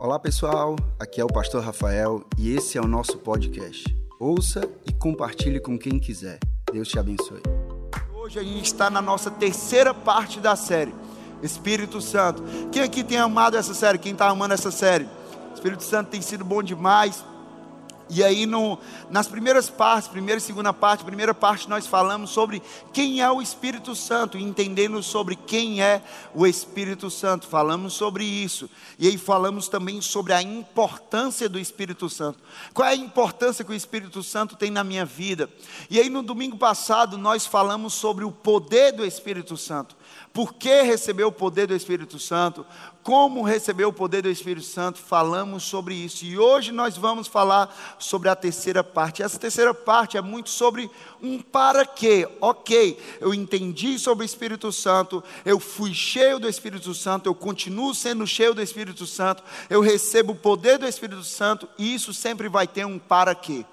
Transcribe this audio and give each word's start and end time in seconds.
Olá 0.00 0.18
pessoal, 0.18 0.76
aqui 0.98 1.20
é 1.20 1.24
o 1.24 1.26
Pastor 1.26 1.62
Rafael 1.62 2.24
e 2.38 2.56
esse 2.56 2.78
é 2.78 2.80
o 2.80 2.86
nosso 2.86 3.18
podcast. 3.18 3.84
Ouça 4.18 4.66
e 4.88 4.94
compartilhe 4.94 5.60
com 5.60 5.78
quem 5.78 5.98
quiser. 5.98 6.38
Deus 6.72 6.88
te 6.88 6.98
abençoe. 6.98 7.42
Hoje 8.14 8.38
a 8.38 8.42
gente 8.42 8.64
está 8.64 8.88
na 8.88 9.02
nossa 9.02 9.30
terceira 9.30 9.92
parte 9.92 10.40
da 10.40 10.56
série, 10.56 10.94
Espírito 11.42 12.00
Santo. 12.00 12.42
Quem 12.72 12.80
aqui 12.80 13.04
tem 13.04 13.18
amado 13.18 13.58
essa 13.58 13.74
série? 13.74 13.98
Quem 13.98 14.12
está 14.12 14.30
amando 14.30 14.54
essa 14.54 14.70
série? 14.70 15.06
Espírito 15.52 15.82
Santo 15.82 16.08
tem 16.08 16.22
sido 16.22 16.46
bom 16.46 16.62
demais. 16.62 17.22
E 18.10 18.24
aí, 18.24 18.44
no, 18.44 18.76
nas 19.08 19.28
primeiras 19.28 19.70
partes, 19.70 20.08
primeira 20.08 20.38
e 20.38 20.42
segunda 20.42 20.72
parte, 20.72 21.04
primeira 21.04 21.32
parte, 21.32 21.68
nós 21.68 21.86
falamos 21.86 22.30
sobre 22.30 22.60
quem 22.92 23.22
é 23.22 23.30
o 23.30 23.40
Espírito 23.40 23.94
Santo, 23.94 24.36
entendendo 24.36 25.00
sobre 25.00 25.36
quem 25.36 25.80
é 25.80 26.02
o 26.34 26.44
Espírito 26.44 27.08
Santo, 27.08 27.46
falamos 27.46 27.92
sobre 27.92 28.24
isso. 28.24 28.68
E 28.98 29.06
aí, 29.06 29.16
falamos 29.16 29.68
também 29.68 30.00
sobre 30.00 30.32
a 30.32 30.42
importância 30.42 31.48
do 31.48 31.58
Espírito 31.58 32.08
Santo. 32.08 32.40
Qual 32.74 32.86
é 32.86 32.90
a 32.90 32.96
importância 32.96 33.64
que 33.64 33.70
o 33.70 33.74
Espírito 33.74 34.24
Santo 34.24 34.56
tem 34.56 34.72
na 34.72 34.82
minha 34.82 35.04
vida? 35.04 35.48
E 35.88 36.00
aí, 36.00 36.10
no 36.10 36.22
domingo 36.22 36.58
passado, 36.58 37.16
nós 37.16 37.46
falamos 37.46 37.94
sobre 37.94 38.24
o 38.24 38.32
poder 38.32 38.92
do 38.92 39.06
Espírito 39.06 39.56
Santo. 39.56 39.94
Por 40.32 40.54
que 40.54 40.82
receber 40.82 41.24
o 41.24 41.32
poder 41.32 41.66
do 41.66 41.74
Espírito 41.74 42.16
Santo? 42.16 42.64
Como 43.02 43.42
receber 43.42 43.84
o 43.84 43.92
poder 43.92 44.22
do 44.22 44.30
Espírito 44.30 44.64
Santo? 44.64 45.00
Falamos 45.00 45.64
sobre 45.64 45.92
isso. 45.94 46.24
E 46.24 46.38
hoje 46.38 46.70
nós 46.70 46.96
vamos 46.96 47.26
falar 47.26 47.96
sobre 47.98 48.28
a 48.28 48.36
terceira 48.36 48.84
parte. 48.84 49.24
Essa 49.24 49.40
terceira 49.40 49.74
parte 49.74 50.16
é 50.16 50.20
muito 50.20 50.48
sobre 50.48 50.88
um 51.20 51.40
para 51.40 51.84
quê. 51.84 52.28
Ok, 52.40 52.96
eu 53.20 53.34
entendi 53.34 53.98
sobre 53.98 54.24
o 54.24 54.26
Espírito 54.26 54.70
Santo, 54.70 55.22
eu 55.44 55.58
fui 55.58 55.92
cheio 55.92 56.38
do 56.38 56.48
Espírito 56.48 56.94
Santo, 56.94 57.28
eu 57.28 57.34
continuo 57.34 57.92
sendo 57.92 58.24
cheio 58.24 58.54
do 58.54 58.62
Espírito 58.62 59.06
Santo, 59.06 59.42
eu 59.68 59.80
recebo 59.80 60.32
o 60.32 60.36
poder 60.36 60.78
do 60.78 60.86
Espírito 60.86 61.24
Santo, 61.24 61.68
e 61.76 61.92
isso 61.92 62.14
sempre 62.14 62.48
vai 62.48 62.68
ter 62.68 62.86
um 62.86 63.00
para 63.00 63.34
quê. 63.34 63.64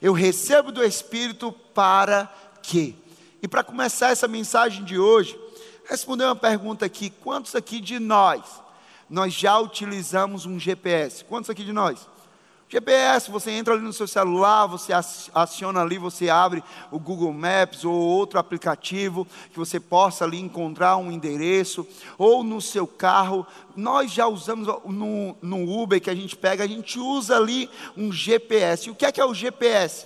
Eu 0.00 0.12
recebo 0.12 0.70
do 0.70 0.84
Espírito 0.84 1.50
para 1.74 2.32
quê? 2.62 2.94
E 3.42 3.48
para 3.48 3.64
começar 3.64 4.10
essa 4.10 4.28
mensagem 4.28 4.84
de 4.84 4.98
hoje, 4.98 5.45
responder 5.88 6.24
uma 6.24 6.36
pergunta 6.36 6.84
aqui: 6.84 7.10
quantos 7.10 7.54
aqui 7.54 7.80
de 7.80 7.98
nós, 7.98 8.42
nós 9.08 9.32
já 9.32 9.58
utilizamos 9.58 10.46
um 10.46 10.58
GPS? 10.58 11.24
Quantos 11.24 11.50
aqui 11.50 11.64
de 11.64 11.72
nós? 11.72 12.06
GPS, 12.68 13.30
você 13.30 13.52
entra 13.52 13.74
ali 13.74 13.82
no 13.84 13.92
seu 13.92 14.08
celular, 14.08 14.66
você 14.66 14.92
aciona 14.92 15.82
ali, 15.82 15.98
você 15.98 16.28
abre 16.28 16.64
o 16.90 16.98
Google 16.98 17.32
Maps 17.32 17.84
ou 17.84 17.94
outro 17.94 18.40
aplicativo 18.40 19.24
que 19.52 19.56
você 19.56 19.78
possa 19.78 20.24
ali 20.24 20.40
encontrar 20.40 20.96
um 20.96 21.12
endereço, 21.12 21.86
ou 22.18 22.42
no 22.42 22.60
seu 22.60 22.84
carro. 22.84 23.46
Nós 23.76 24.10
já 24.10 24.26
usamos 24.26 24.66
no, 24.84 25.36
no 25.40 25.80
Uber 25.80 26.00
que 26.00 26.10
a 26.10 26.14
gente 26.14 26.34
pega, 26.34 26.64
a 26.64 26.66
gente 26.66 26.98
usa 26.98 27.36
ali 27.36 27.70
um 27.96 28.10
GPS. 28.10 28.90
O 28.90 28.96
que 28.96 29.06
é 29.06 29.12
que 29.12 29.20
é 29.20 29.24
o 29.24 29.32
GPS? 29.32 30.04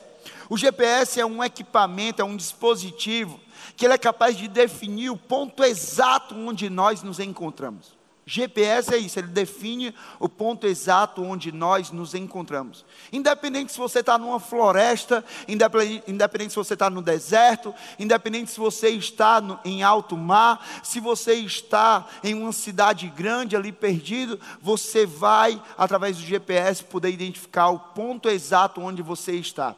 O 0.50 0.58
GPS 0.58 1.18
é 1.18 1.24
um 1.24 1.42
equipamento, 1.42 2.20
é 2.20 2.24
um 2.26 2.36
dispositivo 2.36 3.40
que 3.76 3.84
ele 3.84 3.94
é 3.94 3.98
capaz 3.98 4.36
de 4.36 4.48
definir 4.48 5.10
o 5.10 5.16
ponto 5.16 5.64
exato 5.64 6.34
onde 6.34 6.68
nós 6.68 7.02
nos 7.02 7.18
encontramos. 7.18 8.00
GPS 8.30 8.94
é 8.94 8.96
isso, 8.96 9.18
ele 9.18 9.26
define 9.26 9.92
o 10.20 10.28
ponto 10.28 10.64
exato 10.64 11.20
onde 11.20 11.50
nós 11.50 11.90
nos 11.90 12.14
encontramos. 12.14 12.84
Independente 13.12 13.72
se 13.72 13.78
você 13.78 13.98
está 13.98 14.16
numa 14.16 14.38
floresta, 14.38 15.24
independente, 15.48 16.50
se 16.50 16.56
você 16.56 16.74
está 16.74 16.88
no 16.88 17.02
deserto, 17.02 17.74
independente 17.98 18.52
se 18.52 18.60
você 18.60 18.90
está 18.90 19.40
no, 19.40 19.58
em 19.64 19.82
alto 19.82 20.16
mar, 20.16 20.64
se 20.84 21.00
você 21.00 21.34
está 21.34 22.06
em 22.22 22.34
uma 22.34 22.52
cidade 22.52 23.08
grande 23.08 23.56
ali 23.56 23.72
perdido, 23.72 24.38
você 24.62 25.04
vai, 25.04 25.60
através 25.76 26.16
do 26.16 26.22
GPS, 26.22 26.84
poder 26.84 27.10
identificar 27.10 27.70
o 27.70 27.80
ponto 27.80 28.28
exato 28.28 28.80
onde 28.80 29.02
você 29.02 29.32
está. 29.32 29.74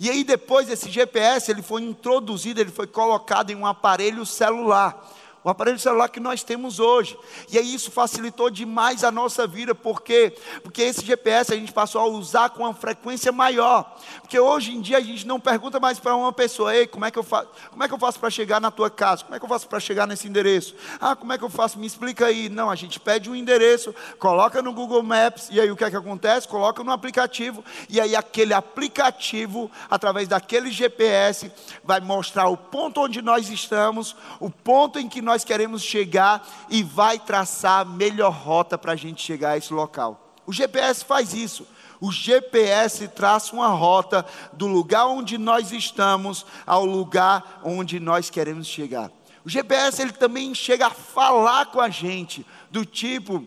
E 0.00 0.08
aí 0.08 0.24
depois 0.24 0.70
esse 0.70 0.90
GPS, 0.90 1.50
ele 1.50 1.60
foi 1.60 1.82
introduzido, 1.82 2.58
ele 2.58 2.70
foi 2.70 2.86
colocado 2.86 3.50
em 3.50 3.54
um 3.54 3.66
aparelho 3.66 4.24
celular 4.24 5.06
o 5.42 5.48
aparelho 5.48 5.78
celular 5.78 6.08
que 6.08 6.20
nós 6.20 6.42
temos 6.42 6.78
hoje. 6.78 7.18
E 7.50 7.58
aí 7.58 7.74
isso 7.74 7.90
facilitou 7.90 8.50
demais 8.50 9.02
a 9.04 9.10
nossa 9.10 9.46
vida, 9.46 9.74
porque 9.74 10.34
porque 10.62 10.82
esse 10.82 11.04
GPS 11.04 11.52
a 11.52 11.56
gente 11.56 11.72
passou 11.72 12.00
a 12.00 12.06
usar 12.06 12.50
com 12.50 12.62
uma 12.62 12.74
frequência 12.74 13.32
maior. 13.32 13.96
Porque 14.20 14.38
hoje 14.38 14.72
em 14.72 14.80
dia 14.80 14.98
a 14.98 15.00
gente 15.00 15.26
não 15.26 15.40
pergunta 15.40 15.80
mais 15.80 15.98
para 15.98 16.14
uma 16.14 16.32
pessoa, 16.32 16.74
ei, 16.74 16.86
como 16.86 17.04
é 17.04 17.10
que 17.10 17.18
eu 17.18 17.22
faço? 17.22 17.48
Como 17.70 17.82
é 17.82 17.88
que 17.88 17.94
eu 17.94 17.98
faço 17.98 18.18
para 18.18 18.30
chegar 18.30 18.60
na 18.60 18.70
tua 18.70 18.90
casa? 18.90 19.24
Como 19.24 19.34
é 19.34 19.38
que 19.38 19.44
eu 19.44 19.48
faço 19.48 19.68
para 19.68 19.80
chegar 19.80 20.06
nesse 20.06 20.28
endereço? 20.28 20.74
Ah, 21.00 21.16
como 21.16 21.32
é 21.32 21.38
que 21.38 21.44
eu 21.44 21.50
faço? 21.50 21.78
Me 21.78 21.86
explica 21.86 22.26
aí. 22.26 22.48
Não, 22.48 22.70
a 22.70 22.74
gente 22.74 23.00
pede 23.00 23.30
um 23.30 23.34
endereço, 23.34 23.94
coloca 24.18 24.60
no 24.62 24.72
Google 24.72 25.02
Maps 25.02 25.48
e 25.50 25.60
aí 25.60 25.70
o 25.70 25.76
que 25.76 25.84
é 25.84 25.90
que 25.90 25.96
acontece? 25.96 26.46
Coloca 26.46 26.84
no 26.84 26.92
aplicativo 26.92 27.64
e 27.88 28.00
aí 28.00 28.14
aquele 28.14 28.52
aplicativo, 28.52 29.70
através 29.88 30.28
daquele 30.28 30.70
GPS, 30.70 31.50
vai 31.82 32.00
mostrar 32.00 32.48
o 32.48 32.56
ponto 32.56 33.00
onde 33.00 33.22
nós 33.22 33.48
estamos, 33.48 34.16
o 34.38 34.50
ponto 34.50 34.98
em 34.98 35.08
que 35.08 35.22
nós 35.22 35.29
nós 35.30 35.44
queremos 35.44 35.82
chegar 35.82 36.44
e 36.68 36.82
vai 36.82 37.16
traçar 37.16 37.82
a 37.82 37.84
melhor 37.84 38.32
rota 38.32 38.76
para 38.76 38.92
a 38.92 38.96
gente 38.96 39.22
chegar 39.22 39.50
a 39.50 39.56
esse 39.56 39.72
local. 39.72 40.34
O 40.44 40.52
GPS 40.52 41.04
faz 41.04 41.32
isso. 41.32 41.64
O 42.00 42.10
GPS 42.10 43.06
traça 43.06 43.54
uma 43.54 43.68
rota 43.68 44.26
do 44.52 44.66
lugar 44.66 45.06
onde 45.06 45.38
nós 45.38 45.70
estamos 45.70 46.44
ao 46.66 46.84
lugar 46.84 47.60
onde 47.62 48.00
nós 48.00 48.28
queremos 48.28 48.66
chegar. 48.66 49.08
O 49.44 49.48
GPS 49.48 50.02
ele 50.02 50.12
também 50.12 50.52
chega 50.52 50.88
a 50.88 50.90
falar 50.90 51.66
com 51.66 51.80
a 51.80 51.88
gente, 51.88 52.44
do 52.68 52.84
tipo, 52.84 53.46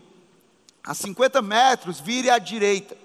a 0.86 0.94
50 0.94 1.42
metros, 1.42 2.00
vire 2.00 2.30
à 2.30 2.40
direita 2.40 3.03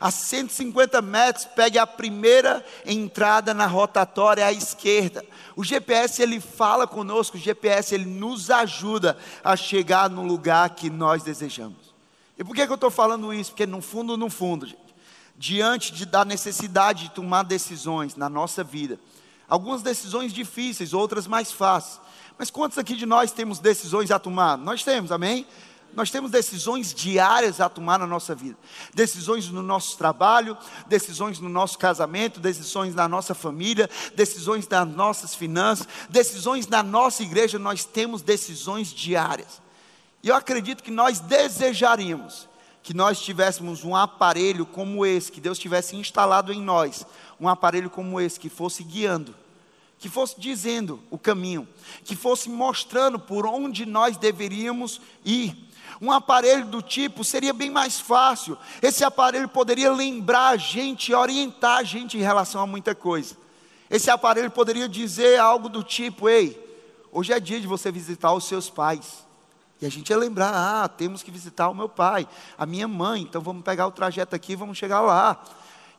a 0.00 0.10
150 0.10 1.02
metros, 1.02 1.44
pegue 1.44 1.78
a 1.78 1.86
primeira 1.86 2.64
entrada 2.86 3.52
na 3.52 3.66
rotatória 3.66 4.46
à 4.46 4.52
esquerda. 4.52 5.24
O 5.56 5.64
GPS 5.64 6.22
ele 6.22 6.40
fala 6.40 6.86
conosco, 6.86 7.36
o 7.36 7.40
GPS 7.40 7.94
ele 7.94 8.04
nos 8.04 8.50
ajuda 8.50 9.18
a 9.42 9.56
chegar 9.56 10.08
no 10.08 10.22
lugar 10.22 10.70
que 10.70 10.88
nós 10.88 11.22
desejamos. 11.22 11.94
E 12.38 12.44
por 12.44 12.54
que, 12.54 12.64
que 12.64 12.70
eu 12.70 12.76
estou 12.76 12.90
falando 12.90 13.34
isso? 13.34 13.50
Porque 13.50 13.66
no 13.66 13.82
fundo, 13.82 14.16
no 14.16 14.30
fundo, 14.30 14.66
gente, 14.66 14.94
diante 15.36 15.92
de, 15.92 16.06
da 16.06 16.24
necessidade 16.24 17.04
de 17.04 17.10
tomar 17.10 17.42
decisões 17.42 18.14
na 18.14 18.28
nossa 18.28 18.62
vida, 18.62 19.00
algumas 19.48 19.82
decisões 19.82 20.32
difíceis, 20.32 20.94
outras 20.94 21.26
mais 21.26 21.50
fáceis. 21.50 22.00
Mas 22.38 22.50
quantos 22.50 22.78
aqui 22.78 22.94
de 22.94 23.04
nós 23.04 23.32
temos 23.32 23.58
decisões 23.58 24.12
a 24.12 24.18
tomar? 24.20 24.56
Nós 24.56 24.84
temos, 24.84 25.10
amém? 25.10 25.44
Nós 25.94 26.10
temos 26.10 26.30
decisões 26.30 26.94
diárias 26.94 27.60
a 27.60 27.68
tomar 27.68 27.98
na 27.98 28.06
nossa 28.06 28.34
vida. 28.34 28.56
Decisões 28.94 29.48
no 29.48 29.62
nosso 29.62 29.96
trabalho, 29.98 30.56
decisões 30.86 31.40
no 31.40 31.48
nosso 31.48 31.78
casamento, 31.78 32.40
decisões 32.40 32.94
na 32.94 33.08
nossa 33.08 33.34
família, 33.34 33.90
decisões 34.14 34.68
nas 34.68 34.88
nossas 34.88 35.34
finanças, 35.34 35.88
decisões 36.08 36.66
na 36.66 36.82
nossa 36.82 37.22
igreja, 37.22 37.58
nós 37.58 37.84
temos 37.84 38.22
decisões 38.22 38.88
diárias. 38.92 39.60
E 40.22 40.28
eu 40.28 40.34
acredito 40.34 40.82
que 40.82 40.90
nós 40.90 41.20
desejaríamos 41.20 42.48
que 42.80 42.94
nós 42.94 43.20
tivéssemos 43.20 43.84
um 43.84 43.94
aparelho 43.94 44.64
como 44.64 45.04
esse, 45.04 45.30
que 45.30 45.42
Deus 45.42 45.58
tivesse 45.58 45.94
instalado 45.94 46.52
em 46.54 46.62
nós, 46.62 47.04
um 47.38 47.46
aparelho 47.46 47.90
como 47.90 48.18
esse 48.18 48.40
que 48.40 48.48
fosse 48.48 48.82
guiando 48.82 49.34
que 49.98 50.08
fosse 50.08 50.40
dizendo 50.40 51.02
o 51.10 51.18
caminho, 51.18 51.68
que 52.04 52.14
fosse 52.14 52.48
mostrando 52.48 53.18
por 53.18 53.44
onde 53.44 53.84
nós 53.84 54.16
deveríamos 54.16 55.00
ir. 55.24 55.67
Um 56.00 56.12
aparelho 56.12 56.66
do 56.66 56.80
tipo 56.80 57.24
seria 57.24 57.52
bem 57.52 57.70
mais 57.70 57.98
fácil. 57.98 58.56
Esse 58.80 59.02
aparelho 59.02 59.48
poderia 59.48 59.92
lembrar 59.92 60.48
a 60.48 60.56
gente, 60.56 61.12
orientar 61.12 61.78
a 61.78 61.82
gente 61.82 62.16
em 62.16 62.20
relação 62.20 62.60
a 62.60 62.66
muita 62.66 62.94
coisa. 62.94 63.36
Esse 63.90 64.10
aparelho 64.10 64.50
poderia 64.50 64.88
dizer 64.88 65.38
algo 65.40 65.68
do 65.68 65.82
tipo: 65.82 66.28
ei, 66.28 66.56
hoje 67.10 67.32
é 67.32 67.40
dia 67.40 67.60
de 67.60 67.66
você 67.66 67.90
visitar 67.90 68.32
os 68.32 68.44
seus 68.44 68.70
pais. 68.70 69.26
E 69.80 69.86
a 69.86 69.90
gente 69.90 70.10
ia 70.10 70.16
lembrar: 70.16 70.52
ah, 70.54 70.88
temos 70.88 71.22
que 71.22 71.30
visitar 71.30 71.68
o 71.68 71.74
meu 71.74 71.88
pai, 71.88 72.28
a 72.56 72.64
minha 72.64 72.86
mãe, 72.86 73.22
então 73.22 73.40
vamos 73.40 73.64
pegar 73.64 73.86
o 73.86 73.92
trajeto 73.92 74.36
aqui 74.36 74.52
e 74.52 74.56
vamos 74.56 74.78
chegar 74.78 75.00
lá. 75.00 75.42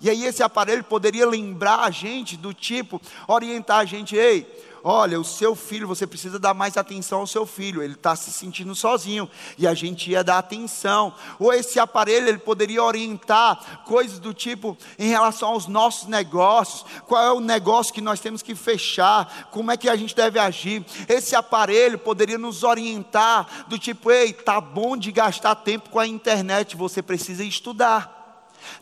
E 0.01 0.09
aí 0.09 0.25
esse 0.25 0.41
aparelho 0.41 0.83
poderia 0.83 1.27
lembrar 1.27 1.81
a 1.81 1.91
gente 1.91 2.37
do 2.37 2.53
tipo, 2.53 3.01
orientar 3.27 3.79
a 3.79 3.85
gente: 3.85 4.15
ei, 4.15 4.47
olha, 4.83 5.19
o 5.19 5.23
seu 5.23 5.55
filho, 5.55 5.87
você 5.87 6.05
precisa 6.05 6.39
dar 6.39 6.53
mais 6.53 6.77
atenção 6.77 7.19
ao 7.19 7.27
seu 7.27 7.45
filho, 7.45 7.81
ele 7.81 7.93
está 7.93 8.15
se 8.15 8.31
sentindo 8.31 8.73
sozinho, 8.75 9.29
e 9.57 9.67
a 9.67 9.73
gente 9.73 10.11
ia 10.11 10.23
dar 10.23 10.37
atenção. 10.37 11.13
Ou 11.39 11.53
esse 11.53 11.79
aparelho, 11.79 12.27
ele 12.27 12.37
poderia 12.37 12.83
orientar 12.83 13.83
coisas 13.85 14.19
do 14.19 14.33
tipo, 14.33 14.77
em 14.97 15.09
relação 15.09 15.49
aos 15.49 15.67
nossos 15.67 16.07
negócios, 16.07 16.85
qual 17.07 17.23
é 17.23 17.31
o 17.31 17.39
negócio 17.39 17.93
que 17.93 18.01
nós 18.01 18.19
temos 18.19 18.41
que 18.41 18.55
fechar, 18.55 19.49
como 19.51 19.71
é 19.71 19.77
que 19.77 19.89
a 19.89 19.95
gente 19.95 20.15
deve 20.15 20.39
agir. 20.39 20.85
Esse 21.07 21.35
aparelho 21.35 21.97
poderia 21.97 22.37
nos 22.37 22.63
orientar 22.63 23.65
do 23.67 23.77
tipo, 23.77 24.11
ei, 24.11 24.33
tá 24.33 24.59
bom 24.59 24.95
de 24.97 25.11
gastar 25.11 25.55
tempo 25.55 25.89
com 25.89 25.99
a 25.99 26.07
internet, 26.07 26.75
você 26.75 27.01
precisa 27.01 27.43
estudar. 27.43 28.18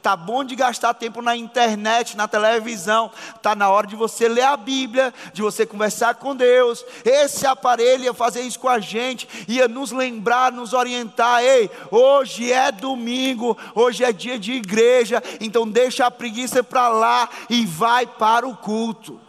Tá 0.01 0.15
bom 0.15 0.43
de 0.43 0.55
gastar 0.55 0.93
tempo 0.93 1.21
na 1.21 1.35
internet, 1.35 2.15
na 2.15 2.27
televisão. 2.27 3.11
Tá 3.41 3.55
na 3.55 3.69
hora 3.69 3.87
de 3.87 3.95
você 3.95 4.27
ler 4.27 4.43
a 4.43 4.57
Bíblia, 4.57 5.13
de 5.33 5.41
você 5.41 5.65
conversar 5.65 6.15
com 6.15 6.35
Deus. 6.35 6.85
Esse 7.03 7.45
aparelho 7.45 8.05
ia 8.05 8.13
fazer 8.13 8.41
isso 8.41 8.59
com 8.59 8.69
a 8.69 8.79
gente, 8.79 9.27
ia 9.47 9.67
nos 9.67 9.91
lembrar, 9.91 10.51
nos 10.51 10.73
orientar. 10.73 11.43
Ei, 11.43 11.69
hoje 11.91 12.51
é 12.51 12.71
domingo, 12.71 13.57
hoje 13.75 14.03
é 14.03 14.11
dia 14.11 14.37
de 14.37 14.53
igreja, 14.53 15.21
então 15.39 15.69
deixa 15.69 16.05
a 16.05 16.11
preguiça 16.11 16.63
para 16.63 16.87
lá 16.89 17.29
e 17.49 17.65
vai 17.65 18.05
para 18.05 18.47
o 18.47 18.55
culto. 18.55 19.19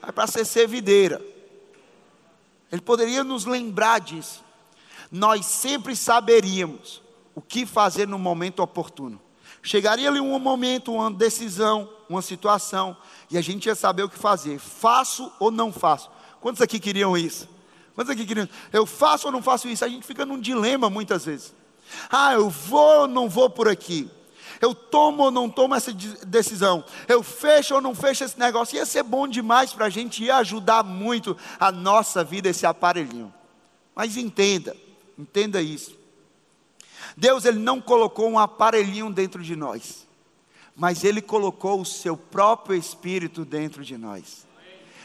Vai 0.00 0.12
para 0.12 0.26
ser 0.26 0.44
servideira. 0.44 1.20
Ele 2.70 2.82
poderia 2.82 3.22
nos 3.22 3.44
lembrar 3.44 4.00
disso. 4.00 4.44
Nós 5.10 5.46
sempre 5.46 5.94
saberíamos 5.94 7.00
o 7.34 7.40
que 7.40 7.64
fazer 7.64 8.08
no 8.08 8.18
momento 8.18 8.60
oportuno. 8.60 9.20
Chegaria 9.64 10.10
ali 10.10 10.20
um 10.20 10.38
momento, 10.38 10.92
uma 10.92 11.10
decisão, 11.10 11.88
uma 12.06 12.20
situação, 12.20 12.94
e 13.30 13.38
a 13.38 13.40
gente 13.40 13.64
ia 13.64 13.74
saber 13.74 14.02
o 14.02 14.10
que 14.10 14.18
fazer. 14.18 14.58
Faço 14.58 15.32
ou 15.40 15.50
não 15.50 15.72
faço? 15.72 16.10
Quantos 16.38 16.60
aqui 16.60 16.78
queriam 16.78 17.16
isso? 17.16 17.48
Quantos 17.94 18.10
aqui 18.10 18.26
queriam? 18.26 18.46
Eu 18.70 18.84
faço 18.84 19.26
ou 19.26 19.32
não 19.32 19.40
faço 19.40 19.66
isso? 19.66 19.82
A 19.82 19.88
gente 19.88 20.06
fica 20.06 20.26
num 20.26 20.38
dilema 20.38 20.90
muitas 20.90 21.24
vezes. 21.24 21.54
Ah, 22.10 22.34
eu 22.34 22.50
vou 22.50 23.00
ou 23.00 23.08
não 23.08 23.26
vou 23.26 23.48
por 23.48 23.66
aqui? 23.66 24.10
Eu 24.60 24.74
tomo 24.74 25.22
ou 25.22 25.30
não 25.30 25.48
tomo 25.48 25.74
essa 25.74 25.92
decisão? 26.26 26.84
Eu 27.08 27.22
fecho 27.22 27.74
ou 27.74 27.80
não 27.80 27.94
fecho 27.94 28.22
esse 28.22 28.38
negócio? 28.38 28.76
Ia 28.76 28.84
ser 28.84 29.02
bom 29.02 29.26
demais 29.26 29.72
para 29.72 29.86
a 29.86 29.90
gente, 29.90 30.24
ia 30.24 30.36
ajudar 30.36 30.84
muito 30.84 31.34
a 31.58 31.72
nossa 31.72 32.22
vida, 32.22 32.50
esse 32.50 32.66
aparelhinho. 32.66 33.32
Mas 33.94 34.18
entenda, 34.18 34.76
entenda 35.18 35.62
isso. 35.62 36.03
Deus 37.16 37.44
ele 37.44 37.58
não 37.58 37.80
colocou 37.80 38.28
um 38.28 38.38
aparelhinho 38.38 39.10
dentro 39.10 39.42
de 39.42 39.54
nós, 39.54 40.06
mas 40.74 41.04
ele 41.04 41.22
colocou 41.22 41.80
o 41.80 41.84
seu 41.86 42.16
próprio 42.16 42.76
espírito 42.76 43.44
dentro 43.44 43.84
de 43.84 43.96
nós. 43.96 44.44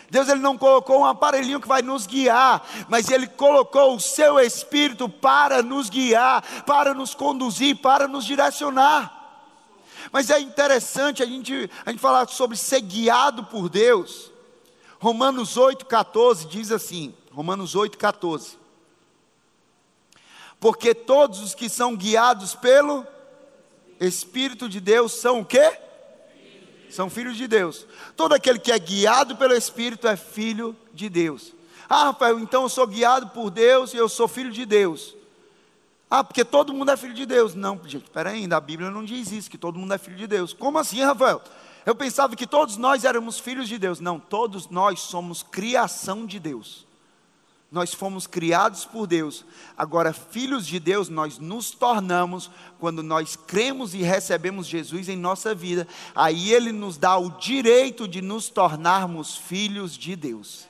Deus 0.10 0.28
ele 0.28 0.40
não 0.40 0.58
colocou 0.58 1.02
um 1.02 1.06
aparelhinho 1.06 1.62
que 1.62 1.68
vai 1.68 1.84
nos 1.84 2.08
guiar, 2.08 2.68
mas 2.90 3.12
ele 3.12 3.28
colocou 3.28 3.96
o 3.96 4.00
seu 4.00 4.40
espírito 4.40 5.08
para 5.08 5.62
nos 5.62 5.88
guiar, 5.88 6.42
para 6.66 6.96
nos 6.96 7.14
conduzir, 7.14 7.78
para 7.78 8.08
nos 8.08 8.26
direcionar. 8.26 9.16
Mas 10.12 10.32
é 10.32 10.40
interessante 10.40 11.22
a 11.22 11.26
gente, 11.28 11.70
a 11.86 11.92
gente 11.92 12.00
falar 12.00 12.28
sobre 12.28 12.58
ser 12.58 12.82
guiado 12.82 13.44
por 13.44 13.70
Deus. 13.70 14.32
Romanos 15.00 15.56
8,14 15.56 16.48
diz 16.48 16.72
assim: 16.72 17.14
Romanos 17.32 17.76
8,14 17.76 18.59
porque 20.60 20.94
todos 20.94 21.40
os 21.40 21.56
que 21.56 21.70
são 21.70 21.96
guiados 21.96 22.54
pelo 22.54 23.06
Espírito 24.00 24.68
de 24.68 24.80
Deus 24.80 25.14
são 25.14 25.40
o 25.40 25.46
quê? 25.46 25.78
São 26.90 27.10
filhos 27.10 27.38
de 27.38 27.48
Deus. 27.48 27.86
Todo 28.16 28.34
aquele 28.34 28.60
que 28.60 28.72
é 28.72 28.80
guiado 28.80 29.36
pelo 29.38 29.54
Espírito 29.54 30.08
é 30.08 30.18
filho 30.18 30.76
de 30.94 31.08
Deus. 31.08 31.54
Ah, 31.88 32.06
Rafael, 32.06 32.40
então 32.40 32.64
eu 32.64 32.70
sou 32.70 32.86
guiado 32.86 33.30
por 33.30 33.50
Deus 33.50 33.94
e 33.94 33.98
eu 33.98 34.10
sou 34.10 34.28
filho 34.28 34.52
de 34.52 34.66
Deus. 34.66 35.16
Ah, 36.10 36.24
porque 36.24 36.44
todo 36.44 36.74
mundo 36.74 36.92
é 36.92 36.98
filho 36.98 37.14
de 37.14 37.26
Deus. 37.26 37.56
Não, 37.56 37.80
gente, 37.86 38.04
espera 38.04 38.32
ainda, 38.32 38.58
a 38.58 38.62
Bíblia 38.62 38.90
não 38.90 39.06
diz 39.06 39.32
isso, 39.32 39.50
que 39.50 39.58
todo 39.58 39.80
mundo 39.80 39.94
é 39.94 39.98
filho 39.98 40.18
de 40.18 40.28
Deus. 40.28 40.52
Como 40.52 40.78
assim, 40.78 41.02
Rafael? 41.02 41.42
Eu 41.86 41.96
pensava 41.96 42.36
que 42.36 42.48
todos 42.48 42.76
nós 42.78 43.06
éramos 43.06 43.40
filhos 43.40 43.70
de 43.70 43.78
Deus. 43.78 44.00
Não, 44.00 44.20
todos 44.20 44.68
nós 44.68 45.00
somos 45.00 45.42
criação 45.42 46.26
de 46.26 46.40
Deus 46.40 46.89
nós 47.72 47.94
fomos 47.94 48.26
criados 48.26 48.86
por 48.86 49.06
Deus. 49.06 49.46
Agora, 49.78 50.14
filhos 50.14 50.66
de 50.66 50.80
Deus, 50.80 51.10
nós 51.10 51.38
nos 51.38 51.72
tornamos 51.72 52.50
quando 52.80 53.04
nós 53.04 53.36
cremos 53.36 53.94
e 53.94 54.02
recebemos 54.02 54.68
Jesus 54.68 55.10
em 55.10 55.16
nossa 55.16 55.54
vida. 55.54 55.88
Aí 56.16 56.52
Ele 56.52 56.72
nos 56.72 56.98
dá 56.98 57.18
o 57.18 57.30
direito 57.38 58.08
de 58.08 58.22
nos 58.22 58.50
tornarmos 58.50 59.36
filhos 59.36 59.98
de 59.98 60.16
Deus. 60.16 60.69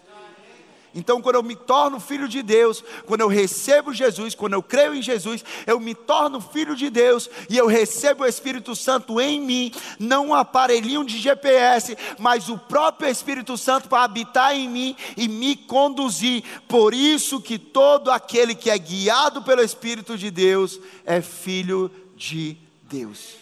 Então, 0.94 1.22
quando 1.22 1.36
eu 1.36 1.44
me 1.44 1.56
torno 1.56 2.00
filho 2.00 2.28
de 2.28 2.42
Deus, 2.42 2.84
quando 3.06 3.22
eu 3.22 3.28
recebo 3.28 3.94
Jesus, 3.94 4.34
quando 4.34 4.54
eu 4.54 4.64
creio 4.64 4.96
em 4.96 5.02
Jesus, 5.02 5.46
eu 5.68 5.80
me 5.80 5.94
torno 5.94 6.42
filho 6.42 6.76
de 6.76 6.90
Deus 6.90 7.30
e 7.48 7.58
eu 7.58 7.68
recebo 7.68 8.24
o 8.24 8.28
Espírito 8.28 8.76
Santo 8.76 9.22
em 9.22 9.40
mim, 9.40 9.72
não 10.00 10.30
um 10.30 10.34
aparelhinho 10.34 11.06
de 11.06 11.20
GPS, 11.20 11.96
mas 12.18 12.50
o 12.50 12.58
próprio 12.58 13.10
Espírito 13.10 13.56
Santo 13.56 13.88
para 13.88 14.04
habitar 14.04 14.56
em 14.56 14.68
mim 14.68 14.96
e 15.16 15.28
me 15.28 15.56
conduzir. 15.56 16.44
Por 16.68 16.94
isso 16.94 17.40
que 17.40 17.60
todo 17.60 18.10
aquele 18.10 18.56
que 18.56 18.72
é 18.72 18.78
guiado 18.78 19.44
pelo 19.44 19.62
Espírito 19.62 20.18
de 20.18 20.32
Deus 20.32 20.80
é 21.06 21.22
filho 21.22 21.92
de 22.16 22.58
Deus. 22.84 23.36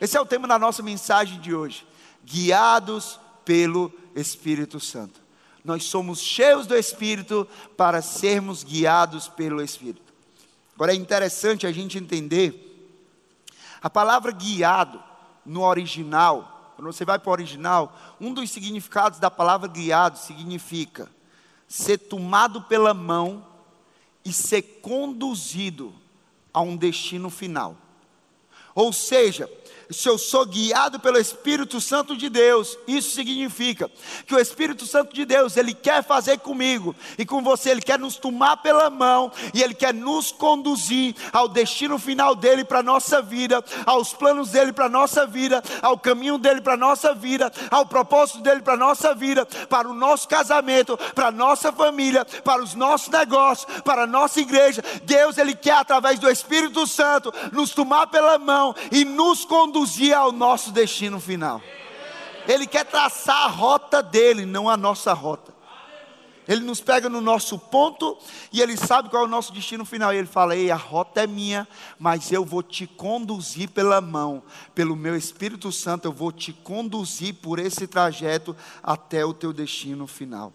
Esse 0.00 0.16
é 0.16 0.20
o 0.20 0.26
tema 0.26 0.48
da 0.48 0.58
nossa 0.58 0.82
mensagem 0.82 1.38
de 1.40 1.54
hoje. 1.54 1.86
Guiados 2.24 3.20
pelo 3.44 3.92
Espírito 4.14 4.80
Santo 4.80 5.27
nós 5.68 5.84
somos 5.84 6.18
cheios 6.20 6.66
do 6.66 6.74
Espírito 6.74 7.46
para 7.76 8.00
sermos 8.00 8.64
guiados 8.64 9.28
pelo 9.28 9.62
Espírito. 9.62 10.14
Agora 10.74 10.92
é 10.92 10.96
interessante 10.96 11.66
a 11.66 11.72
gente 11.72 11.98
entender, 11.98 12.64
a 13.82 13.90
palavra 13.90 14.32
guiado 14.32 15.02
no 15.44 15.62
original, 15.62 16.72
quando 16.74 16.90
você 16.90 17.04
vai 17.04 17.18
para 17.18 17.28
o 17.28 17.32
original, 17.32 17.94
um 18.18 18.32
dos 18.32 18.50
significados 18.50 19.18
da 19.18 19.30
palavra 19.30 19.68
guiado 19.68 20.16
significa 20.16 21.10
ser 21.68 21.98
tomado 21.98 22.62
pela 22.62 22.94
mão 22.94 23.46
e 24.24 24.32
ser 24.32 24.62
conduzido 24.80 25.94
a 26.50 26.62
um 26.62 26.78
destino 26.78 27.28
final. 27.28 27.76
Ou 28.74 28.90
seja, 28.90 29.50
se 29.90 30.08
eu 30.08 30.18
sou 30.18 30.44
guiado 30.44 31.00
pelo 31.00 31.18
Espírito 31.18 31.80
Santo 31.80 32.16
de 32.16 32.28
Deus, 32.28 32.78
isso 32.86 33.10
significa 33.10 33.90
que 34.26 34.34
o 34.34 34.38
Espírito 34.38 34.86
Santo 34.86 35.14
de 35.14 35.24
Deus, 35.24 35.56
ele 35.56 35.72
quer 35.72 36.04
fazer 36.04 36.38
comigo 36.38 36.94
e 37.16 37.24
com 37.24 37.42
você, 37.42 37.70
ele 37.70 37.80
quer 37.80 37.98
nos 37.98 38.16
tomar 38.16 38.58
pela 38.58 38.90
mão 38.90 39.32
e 39.54 39.62
ele 39.62 39.74
quer 39.74 39.94
nos 39.94 40.30
conduzir 40.30 41.14
ao 41.32 41.48
destino 41.48 41.98
final 41.98 42.34
dele 42.34 42.64
para 42.64 42.80
a 42.80 42.82
nossa 42.82 43.22
vida, 43.22 43.64
aos 43.86 44.12
planos 44.12 44.50
dele 44.50 44.72
para 44.72 44.86
a 44.86 44.90
nossa 44.90 45.26
vida, 45.26 45.62
ao 45.80 45.98
caminho 45.98 46.36
dele 46.36 46.60
para 46.60 46.74
a 46.74 46.78
nossa 46.78 47.14
vida, 47.14 47.50
ao 47.70 47.86
propósito 47.86 48.40
dele 48.40 48.60
para 48.60 48.74
a 48.74 48.78
nossa 48.78 49.14
vida, 49.14 49.46
para 49.68 49.88
o 49.88 49.94
nosso 49.94 50.28
casamento, 50.28 50.98
para 51.14 51.28
a 51.28 51.32
nossa 51.32 51.72
família, 51.72 52.26
para 52.44 52.62
os 52.62 52.74
nossos 52.74 53.08
negócios, 53.08 53.80
para 53.82 54.02
a 54.02 54.06
nossa 54.06 54.40
igreja. 54.40 54.82
Deus, 55.04 55.38
ele 55.38 55.54
quer 55.54 55.78
através 55.78 56.18
do 56.18 56.28
Espírito 56.28 56.86
Santo 56.86 57.32
nos 57.52 57.70
tomar 57.70 58.06
pela 58.08 58.38
mão 58.38 58.74
e 58.92 59.04
nos 59.04 59.44
conduzir 59.46 59.77
conduzir 59.78 60.12
ao 60.12 60.32
nosso 60.32 60.72
destino 60.72 61.20
final. 61.20 61.62
Ele 62.46 62.66
quer 62.66 62.84
traçar 62.84 63.44
a 63.44 63.48
rota 63.48 64.02
dele, 64.02 64.44
não 64.44 64.68
a 64.68 64.76
nossa 64.76 65.12
rota. 65.12 65.56
Ele 66.46 66.62
nos 66.62 66.80
pega 66.80 67.10
no 67.10 67.20
nosso 67.20 67.58
ponto 67.58 68.16
e 68.50 68.62
ele 68.62 68.74
sabe 68.74 69.10
qual 69.10 69.24
é 69.24 69.26
o 69.26 69.28
nosso 69.28 69.52
destino 69.52 69.84
final. 69.84 70.14
E 70.14 70.16
ele 70.16 70.26
fala: 70.26 70.56
Ei, 70.56 70.70
a 70.70 70.76
rota 70.76 71.22
é 71.22 71.26
minha, 71.26 71.68
mas 71.98 72.32
eu 72.32 72.42
vou 72.42 72.62
te 72.62 72.86
conduzir 72.86 73.68
pela 73.68 74.00
mão, 74.00 74.42
pelo 74.74 74.96
meu 74.96 75.14
Espírito 75.14 75.70
Santo, 75.70 76.06
eu 76.06 76.12
vou 76.12 76.32
te 76.32 76.52
conduzir 76.52 77.34
por 77.34 77.58
esse 77.58 77.86
trajeto 77.86 78.56
até 78.82 79.24
o 79.26 79.34
teu 79.34 79.52
destino 79.52 80.06
final. 80.06 80.52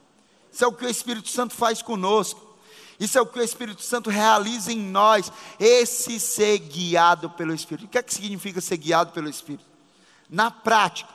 Isso 0.52 0.66
é 0.66 0.68
o 0.68 0.74
que 0.74 0.86
o 0.86 0.90
Espírito 0.90 1.30
Santo 1.30 1.54
faz 1.54 1.82
conosco. 1.82 2.53
Isso 3.00 3.18
é 3.18 3.22
o 3.22 3.26
que 3.26 3.40
o 3.40 3.44
Espírito 3.44 3.82
Santo 3.82 4.10
realiza 4.10 4.72
em 4.72 4.80
nós, 4.80 5.32
esse 5.60 6.20
ser 6.20 6.60
guiado 6.60 7.30
pelo 7.30 7.54
Espírito. 7.54 7.86
O 7.86 7.90
que 7.90 7.98
é 7.98 8.04
que 8.04 8.14
significa 8.14 8.62
ser 8.62 8.78
guiado 8.78 9.12
pelo 9.12 9.30
Espírito? 9.30 9.66
Na 10.30 10.50
prática, 10.52 11.10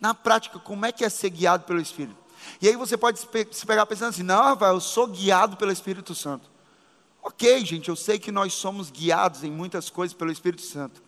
na 0.00 0.14
prática, 0.14 0.58
como 0.58 0.86
é 0.86 0.92
que 0.92 1.04
é 1.04 1.08
ser 1.08 1.30
guiado 1.30 1.64
pelo 1.64 1.80
Espírito? 1.80 2.16
E 2.60 2.68
aí 2.68 2.76
você 2.76 2.96
pode 2.96 3.18
se 3.18 3.66
pegar 3.66 3.86
pensando 3.86 4.10
assim: 4.10 4.22
não, 4.22 4.42
Rafael, 4.42 4.74
eu 4.74 4.80
sou 4.80 5.06
guiado 5.06 5.56
pelo 5.56 5.72
Espírito 5.72 6.14
Santo. 6.14 6.48
Ok, 7.22 7.64
gente, 7.64 7.88
eu 7.88 7.96
sei 7.96 8.18
que 8.18 8.30
nós 8.30 8.54
somos 8.54 8.90
guiados 8.90 9.42
em 9.42 9.50
muitas 9.50 9.90
coisas 9.90 10.16
pelo 10.16 10.30
Espírito 10.30 10.62
Santo. 10.62 11.02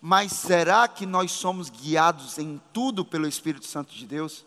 Mas 0.00 0.30
será 0.32 0.86
que 0.86 1.04
nós 1.04 1.32
somos 1.32 1.68
guiados 1.70 2.38
em 2.38 2.60
tudo 2.72 3.04
pelo 3.04 3.26
Espírito 3.26 3.66
Santo 3.66 3.94
de 3.94 4.06
Deus? 4.06 4.44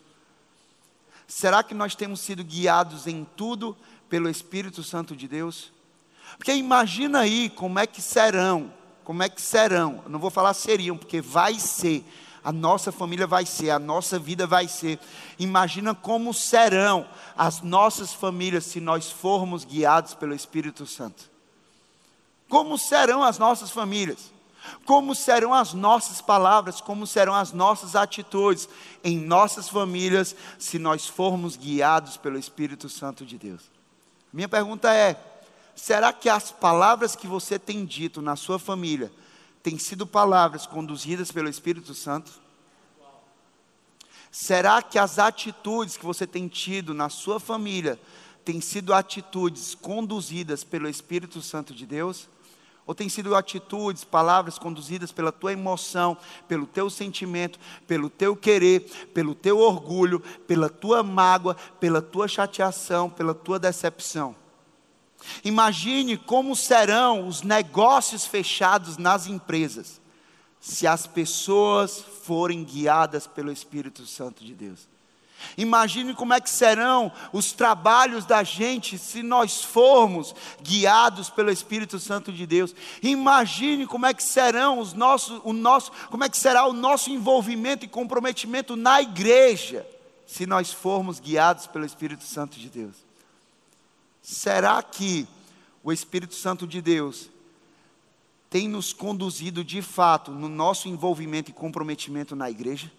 Será 1.28 1.62
que 1.62 1.74
nós 1.74 1.94
temos 1.94 2.22
sido 2.22 2.44
guiados 2.44 3.06
em 3.06 3.28
tudo 3.36 3.76
pelo 4.10 4.30
Espírito 4.30 4.84
Santo 4.84 5.16
de 5.16 5.28
Deus? 5.28 5.72
Porque 6.38 6.54
imagina 6.54 7.20
aí 7.20 7.50
como 7.50 7.80
é 7.80 7.88
que 7.88 8.02
serão, 8.02 8.74
como 9.04 9.24
é 9.24 9.30
que 9.30 9.42
serão, 9.42 10.04
não 10.08 10.20
vou 10.20 10.30
falar 10.30 10.54
seriam, 10.54 10.98
porque 10.98 11.22
vai 11.22 11.56
ser, 11.56 12.04
a 12.44 12.52
nossa 12.52 12.92
família 12.92 13.28
vai 13.28 13.46
ser, 13.46 13.70
a 13.70 13.80
nossa 13.80 14.18
vida 14.18 14.48
vai 14.48 14.68
ser. 14.68 15.00
Imagina 15.38 15.94
como 15.94 16.34
serão 16.34 17.08
as 17.38 17.62
nossas 17.62 18.14
famílias 18.14 18.66
se 18.66 18.80
nós 18.80 19.12
formos 19.12 19.66
guiados 19.66 20.14
pelo 20.14 20.34
Espírito 20.34 20.86
Santo. 20.86 21.30
Como 22.48 22.78
serão 22.78 23.24
as 23.24 23.38
nossas 23.38 23.70
famílias? 23.70 24.32
Como 24.86 25.16
serão 25.16 25.54
as 25.54 25.74
nossas 25.74 26.22
palavras, 26.22 26.82
como 26.82 27.08
serão 27.08 27.34
as 27.34 27.52
nossas 27.52 27.96
atitudes 27.96 28.68
em 29.04 29.18
nossas 29.18 29.70
famílias 29.70 30.36
se 30.58 30.78
nós 30.78 31.08
formos 31.08 31.56
guiados 31.56 32.18
pelo 32.18 32.38
Espírito 32.38 32.90
Santo 32.90 33.26
de 33.26 33.38
Deus? 33.38 33.79
Minha 34.32 34.48
pergunta 34.48 34.94
é: 34.94 35.20
será 35.76 36.14
que 36.14 36.30
as 36.30 36.52
palavras 36.52 37.16
que 37.16 37.28
você 37.28 37.58
tem 37.58 37.86
dito 37.86 38.22
na 38.22 38.36
sua 38.36 38.60
família 38.60 39.12
têm 39.64 39.78
sido 39.78 40.06
palavras 40.06 40.66
conduzidas 40.66 41.32
pelo 41.32 41.50
Espírito 41.50 41.94
Santo? 41.94 42.32
Será 44.32 44.82
que 44.82 45.00
as 45.00 45.18
atitudes 45.18 45.98
que 45.98 46.06
você 46.06 46.28
tem 46.28 46.48
tido 46.48 46.94
na 46.94 47.10
sua 47.10 47.40
família 47.40 48.00
têm 48.46 48.62
sido 48.62 48.94
atitudes 48.94 49.74
conduzidas 49.74 50.64
pelo 50.64 50.88
Espírito 50.88 51.42
Santo 51.42 51.74
de 51.74 51.86
Deus? 51.86 52.28
Ou 52.90 52.96
tem 52.96 53.08
sido 53.08 53.36
atitudes, 53.36 54.04
palavras 54.04 54.58
conduzidas 54.58 55.12
pela 55.12 55.32
tua 55.32 55.54
emoção, 55.54 56.18
pelo 56.48 56.66
teu 56.66 56.90
sentimento, 56.90 57.60
pelo 57.86 58.10
teu 58.10 58.36
querer, 58.36 58.80
pelo 59.14 59.36
teu 59.36 59.60
orgulho, 59.60 60.20
pela 60.48 60.70
tua 60.70 61.04
mágoa, 61.04 61.56
pela 61.80 62.02
tua 62.02 62.28
chateação, 62.28 63.08
pela 63.08 63.36
tua 63.36 63.60
decepção? 63.60 64.36
Imagine 65.44 66.18
como 66.18 66.56
serão 66.56 67.28
os 67.28 67.44
negócios 67.44 68.26
fechados 68.26 68.98
nas 68.98 69.28
empresas, 69.28 70.02
se 70.60 70.88
as 70.88 71.06
pessoas 71.06 72.00
forem 72.24 72.64
guiadas 72.64 73.28
pelo 73.28 73.52
Espírito 73.52 74.04
Santo 74.08 74.44
de 74.44 74.56
Deus. 74.56 74.90
Imagine 75.58 76.14
como 76.14 76.34
é 76.34 76.40
que 76.40 76.50
serão 76.50 77.12
os 77.32 77.52
trabalhos 77.52 78.26
da 78.26 78.44
gente 78.44 78.98
se 78.98 79.22
nós 79.24 79.64
formos 79.64 80.34
guiados 80.62 81.30
pelo 81.30 81.52
Espírito 81.52 82.00
Santo 82.00 82.32
de 82.32 82.46
Deus. 82.46 82.76
Imagine 83.02 83.86
como 83.86 84.06
é 84.06 84.14
que 84.14 84.24
serão 84.24 84.80
os 84.80 84.94
nossos, 84.94 85.42
o 85.44 85.54
nosso, 85.54 85.92
como 86.10 86.24
é 86.24 86.30
que 86.30 86.38
será 86.38 86.66
o 86.66 86.74
nosso 86.74 87.10
envolvimento 87.10 87.86
e 87.86 87.88
comprometimento 87.88 88.76
na 88.76 89.02
igreja 89.02 89.86
se 90.26 90.46
nós 90.46 90.72
formos 90.72 91.20
guiados 91.20 91.66
pelo 91.66 91.86
Espírito 91.86 92.24
Santo 92.24 92.60
de 92.60 92.70
Deus. 92.70 92.96
Será 94.22 94.82
que 94.84 95.28
o 95.84 95.92
Espírito 95.92 96.36
Santo 96.36 96.68
de 96.68 96.82
Deus 96.82 97.30
tem 98.50 98.68
nos 98.68 98.94
conduzido 98.94 99.64
de 99.64 99.82
fato 99.82 100.32
no 100.32 100.48
nosso 100.48 100.88
envolvimento 100.88 101.50
e 101.50 101.54
comprometimento 101.54 102.36
na 102.36 102.50
igreja? 102.50 102.92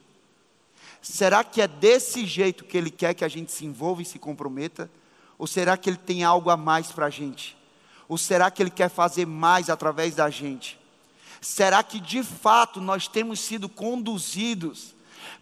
Será 1.03 1.43
que 1.43 1.63
é 1.63 1.69
desse 1.69 2.27
jeito 2.27 2.65
que 2.65 2.77
Ele 2.77 2.91
quer 2.91 3.15
que 3.15 3.25
a 3.25 3.29
gente 3.29 3.53
se 3.53 3.65
envolva 3.65 4.03
e 4.03 4.05
se 4.05 4.19
comprometa? 4.19 4.91
Ou 5.39 5.47
será 5.47 5.77
que 5.77 5.89
Ele 5.89 5.97
tem 5.97 6.23
algo 6.23 6.51
a 6.51 6.57
mais 6.57 6.93
para 6.93 7.07
a 7.07 7.11
gente? 7.11 7.57
Ou 8.09 8.19
será 8.19 8.51
que 8.51 8.63
Ele 8.63 8.71
quer 8.71 8.91
fazer 8.91 9.27
mais 9.27 9.71
através 9.71 10.15
da 10.15 10.29
gente? 10.29 10.79
Será 11.41 11.83
que 11.83 11.99
de 11.99 12.23
fato 12.23 12.81
nós 12.81 13.09
temos 13.09 13.41
sido 13.41 13.69
conduzidos 13.69 14.95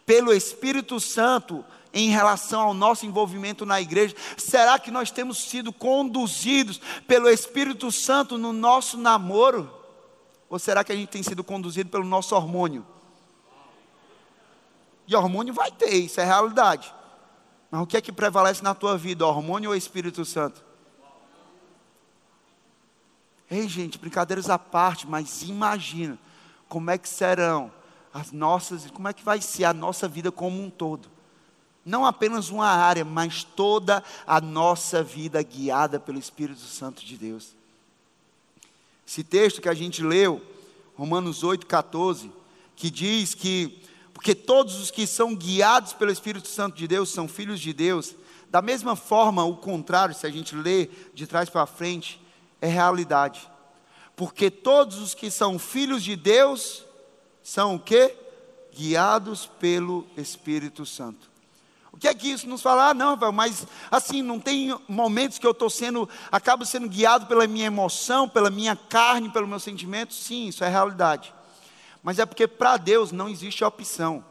pelo 0.07 0.33
Espírito 0.33 1.01
Santo 1.01 1.65
em 1.93 2.11
relação 2.11 2.61
ao 2.61 2.75
nosso 2.75 3.05
envolvimento 3.05 3.67
na 3.67 3.81
igreja? 3.81 4.15
Será 4.37 4.79
que 4.79 4.93
nós 4.93 5.11
temos 5.11 5.39
sido 5.39 5.73
conduzidos 5.73 6.81
pelo 7.09 7.29
Espírito 7.29 7.91
Santo 7.91 8.39
no 8.39 8.53
nosso 8.53 8.97
namoro? 8.97 9.73
Ou 10.49 10.59
será 10.59 10.85
que 10.85 10.93
a 10.93 10.97
gente 10.97 11.09
tem 11.09 11.23
sido 11.23 11.43
conduzido 11.43 11.91
pelo 11.91 12.05
nosso 12.05 12.37
hormônio? 12.37 12.87
E 15.09 15.17
hormônio 15.17 15.55
vai 15.55 15.73
ter, 15.73 15.95
isso 15.95 16.21
é 16.21 16.25
realidade. 16.25 16.95
Mas 17.71 17.81
o 17.81 17.87
que 17.87 17.97
é 17.97 18.01
que 18.01 18.13
prevalece 18.13 18.63
na 18.63 18.75
tua 18.75 18.99
vida, 18.99 19.27
hormônio 19.27 19.71
ou 19.71 19.77
Espírito 19.77 20.23
Santo? 20.23 20.63
Ei, 23.51 23.67
gente, 23.67 23.97
brincadeiras 23.97 24.51
à 24.51 24.59
parte, 24.59 25.07
mas 25.07 25.43
imagina 25.43 26.19
como 26.69 26.91
é 26.91 26.99
que 26.99 27.09
serão 27.09 27.73
as 28.13 28.33
nossas, 28.33 28.91
como 28.91 29.09
é 29.09 29.15
que 29.15 29.25
vai 29.25 29.41
ser 29.41 29.65
a 29.65 29.73
nossa 29.73 30.07
vida 30.07 30.31
como 30.31 30.63
um 30.63 30.69
todo. 30.69 31.09
Não 31.87 32.05
apenas 32.05 32.51
uma 32.51 32.69
área, 32.69 33.03
mas 33.03 33.43
toda 33.43 34.05
a 34.27 34.43
nossa 34.43 35.03
vida 35.03 35.43
guiada 35.43 35.99
pelo 35.99 36.19
Espírito 36.19 36.61
Santo 36.61 37.03
de 37.03 37.17
Deus. 37.17 37.55
Esse 39.07 39.25
texto 39.25 39.63
que 39.63 39.71
a 39.71 39.75
gente 39.75 40.03
leu, 40.03 40.43
Romanos 40.95 41.43
8,14, 41.43 42.31
que 42.77 42.91
diz 42.91 43.33
que 43.33 43.89
porque 44.19 44.35
todos 44.35 44.81
os 44.81 44.91
que 44.91 45.07
são 45.07 45.33
guiados 45.33 45.93
pelo 45.93 46.11
Espírito 46.11 46.49
Santo 46.49 46.77
de 46.77 46.89
Deus 46.89 47.09
são 47.09 47.29
filhos 47.29 47.61
de 47.61 47.73
Deus. 47.73 48.17
Da 48.51 48.61
mesma 48.61 48.97
forma, 48.97 49.45
o 49.45 49.55
contrário, 49.55 50.13
se 50.13 50.27
a 50.27 50.29
gente 50.29 50.57
lê 50.57 50.91
de 51.15 51.25
trás 51.25 51.49
para 51.49 51.65
frente, 51.67 52.21
é 52.61 52.67
realidade. 52.67 53.49
Porque 54.17 54.51
todos 54.51 54.99
os 54.99 55.15
que 55.15 55.31
são 55.31 55.57
filhos 55.57 56.03
de 56.03 56.17
Deus 56.17 56.85
são 57.45 57.77
o 57.77 57.79
quê? 57.79 58.13
Guiados 58.75 59.47
pelo 59.47 60.05
Espírito 60.17 60.85
Santo. 60.85 61.31
O 61.93 61.97
que 61.97 62.09
é 62.09 62.13
que 62.13 62.27
isso 62.27 62.49
nos 62.49 62.61
fala? 62.61 62.89
Ah, 62.89 62.95
não, 62.95 63.17
mas 63.33 63.69
assim, 63.89 64.21
não 64.21 64.41
tem 64.41 64.77
momentos 64.89 65.39
que 65.39 65.47
eu 65.47 65.53
estou 65.53 65.71
sendo, 65.71 66.09
acabo 66.33 66.67
sendo 66.67 66.89
guiado 66.89 67.27
pela 67.27 67.47
minha 67.47 67.67
emoção, 67.67 68.29
pela 68.29 68.51
minha 68.51 68.75
carne, 68.75 69.31
pelo 69.31 69.47
meu 69.47 69.61
sentimento? 69.61 70.13
Sim, 70.13 70.49
isso 70.49 70.65
é 70.65 70.69
realidade. 70.69 71.38
Mas 72.03 72.19
é 72.19 72.27
porque 72.27 72.47
para 72.47 72.77
Deus 72.77 73.13
não 73.13 73.29
existe 73.29 73.65
opção. 73.65 74.25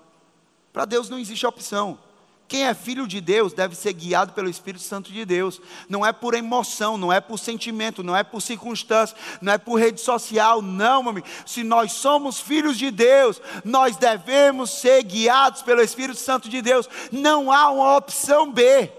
Para 0.72 0.86
Deus 0.86 1.10
não 1.10 1.20
existe 1.20 1.46
opção. 1.46 2.00
Quem 2.48 2.66
é 2.66 2.74
filho 2.74 3.06
de 3.06 3.20
Deus 3.20 3.52
deve 3.52 3.76
ser 3.76 3.92
guiado 3.92 4.32
pelo 4.32 4.50
Espírito 4.50 4.84
Santo 4.84 5.12
de 5.12 5.26
Deus. 5.26 5.60
Não 5.90 6.06
é 6.06 6.14
por 6.14 6.34
emoção, 6.34 6.98
não 6.98 7.12
é 7.12 7.20
por 7.20 7.38
sentimento, 7.38 8.04
não 8.04 8.16
é 8.16 8.24
por 8.24 8.42
circunstância, 8.42 9.18
não 9.42 9.52
é 9.52 9.58
por 9.58 9.76
rede 9.76 10.00
social, 10.00 10.62
não, 10.62 11.04
meu 11.04 11.10
amigo. 11.12 11.28
Se 11.46 11.62
nós 11.62 11.92
somos 11.92 12.40
filhos 12.40 12.78
de 12.78 12.90
Deus, 12.90 13.42
nós 13.66 13.98
devemos 13.98 14.72
ser 14.72 15.04
guiados 15.04 15.62
pelo 15.62 15.82
Espírito 15.82 16.20
Santo 16.20 16.48
de 16.48 16.62
Deus. 16.62 16.88
Não 17.12 17.52
há 17.52 17.70
uma 17.70 17.98
opção 17.98 18.50
B. 18.52 18.92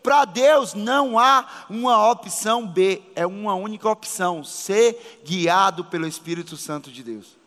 Para 0.00 0.26
Deus 0.26 0.74
não 0.74 1.18
há 1.18 1.64
uma 1.70 2.10
opção 2.10 2.66
B, 2.66 3.02
é 3.16 3.26
uma 3.26 3.54
única 3.54 3.88
opção: 3.88 4.44
ser 4.44 5.22
guiado 5.24 5.82
pelo 5.86 6.06
Espírito 6.06 6.58
Santo 6.58 6.92
de 6.92 7.02
Deus. 7.02 7.43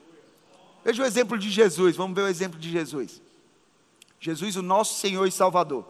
Veja 0.88 1.04
o 1.04 1.06
exemplo 1.06 1.38
de 1.38 1.52
Jesus, 1.52 1.98
vamos 1.98 2.16
ver 2.16 2.22
o 2.22 2.28
exemplo 2.30 2.58
de 2.58 2.72
Jesus. 2.72 3.22
Jesus, 4.22 4.56
o 4.56 4.62
nosso 4.62 4.98
Senhor 4.98 5.28
e 5.28 5.32
Salvador. 5.34 5.86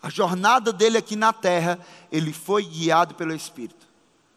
A 0.00 0.08
jornada 0.08 0.72
dele 0.72 0.96
aqui 0.96 1.16
na 1.16 1.32
terra, 1.32 1.84
ele 2.12 2.32
foi 2.32 2.62
guiado 2.64 3.16
pelo 3.16 3.34
Espírito. 3.34 3.88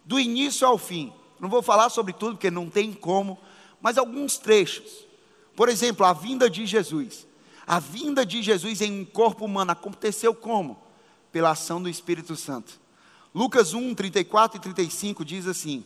Do 0.03 0.19
início 0.19 0.65
ao 0.65 0.79
fim. 0.79 1.13
Não 1.39 1.47
vou 1.47 1.61
falar 1.61 1.89
sobre 1.89 2.11
tudo, 2.11 2.37
porque 2.37 2.49
não 2.49 2.71
tem 2.71 2.91
como, 2.91 3.37
mas 3.79 3.99
alguns 3.99 4.39
trechos. 4.39 5.05
Por 5.55 5.69
exemplo, 5.69 6.07
a 6.07 6.13
vinda 6.13 6.49
de 6.49 6.65
Jesus. 6.65 7.27
A 7.67 7.77
vinda 7.77 8.25
de 8.25 8.41
Jesus 8.41 8.81
em 8.81 9.01
um 9.01 9.05
corpo 9.05 9.45
humano 9.45 9.73
aconteceu 9.73 10.33
como? 10.33 10.81
Pela 11.31 11.51
ação 11.51 11.79
do 11.79 11.87
Espírito 11.87 12.35
Santo. 12.35 12.81
Lucas 13.31 13.75
1, 13.75 13.93
34 13.93 14.57
e 14.57 14.59
35 14.59 15.23
diz 15.23 15.45
assim: 15.45 15.85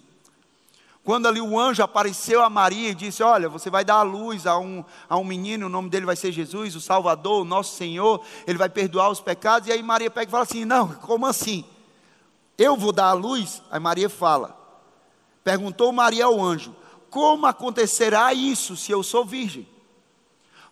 quando 1.05 1.27
ali 1.27 1.39
o 1.39 1.57
anjo 1.57 1.83
apareceu 1.83 2.41
a 2.41 2.49
Maria 2.49 2.89
e 2.89 2.95
disse: 2.95 3.21
Olha, 3.21 3.47
você 3.47 3.69
vai 3.69 3.85
dar 3.85 3.97
a 3.97 4.01
luz 4.01 4.47
a 4.47 4.57
um, 4.57 4.83
a 5.07 5.15
um 5.15 5.23
menino, 5.23 5.67
o 5.67 5.69
nome 5.69 5.87
dele 5.87 6.03
vai 6.03 6.15
ser 6.15 6.31
Jesus, 6.31 6.75
o 6.75 6.81
Salvador, 6.81 7.43
o 7.43 7.45
nosso 7.45 7.75
Senhor, 7.75 8.25
ele 8.47 8.57
vai 8.57 8.69
perdoar 8.69 9.11
os 9.11 9.21
pecados. 9.21 9.69
E 9.69 9.71
aí 9.71 9.83
Maria 9.83 10.09
pega 10.09 10.27
e 10.27 10.31
fala 10.31 10.43
assim: 10.43 10.65
Não, 10.65 10.87
como 10.87 11.27
assim? 11.27 11.63
Eu 12.57 12.75
vou 12.75 12.91
dar 12.91 13.09
a 13.09 13.13
luz? 13.13 13.61
Aí 13.69 13.79
Maria 13.79 14.09
fala: 14.09 14.57
Perguntou 15.43 15.93
Maria 15.93 16.25
ao 16.25 16.41
anjo: 16.41 16.75
Como 17.11 17.45
acontecerá 17.45 18.33
isso 18.33 18.75
se 18.75 18.91
eu 18.91 19.03
sou 19.03 19.23
virgem? 19.23 19.69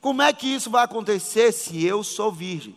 Como 0.01 0.23
é 0.23 0.33
que 0.33 0.47
isso 0.47 0.71
vai 0.71 0.83
acontecer 0.83 1.51
se 1.51 1.85
eu 1.85 2.03
sou 2.03 2.31
virgem? 2.31 2.75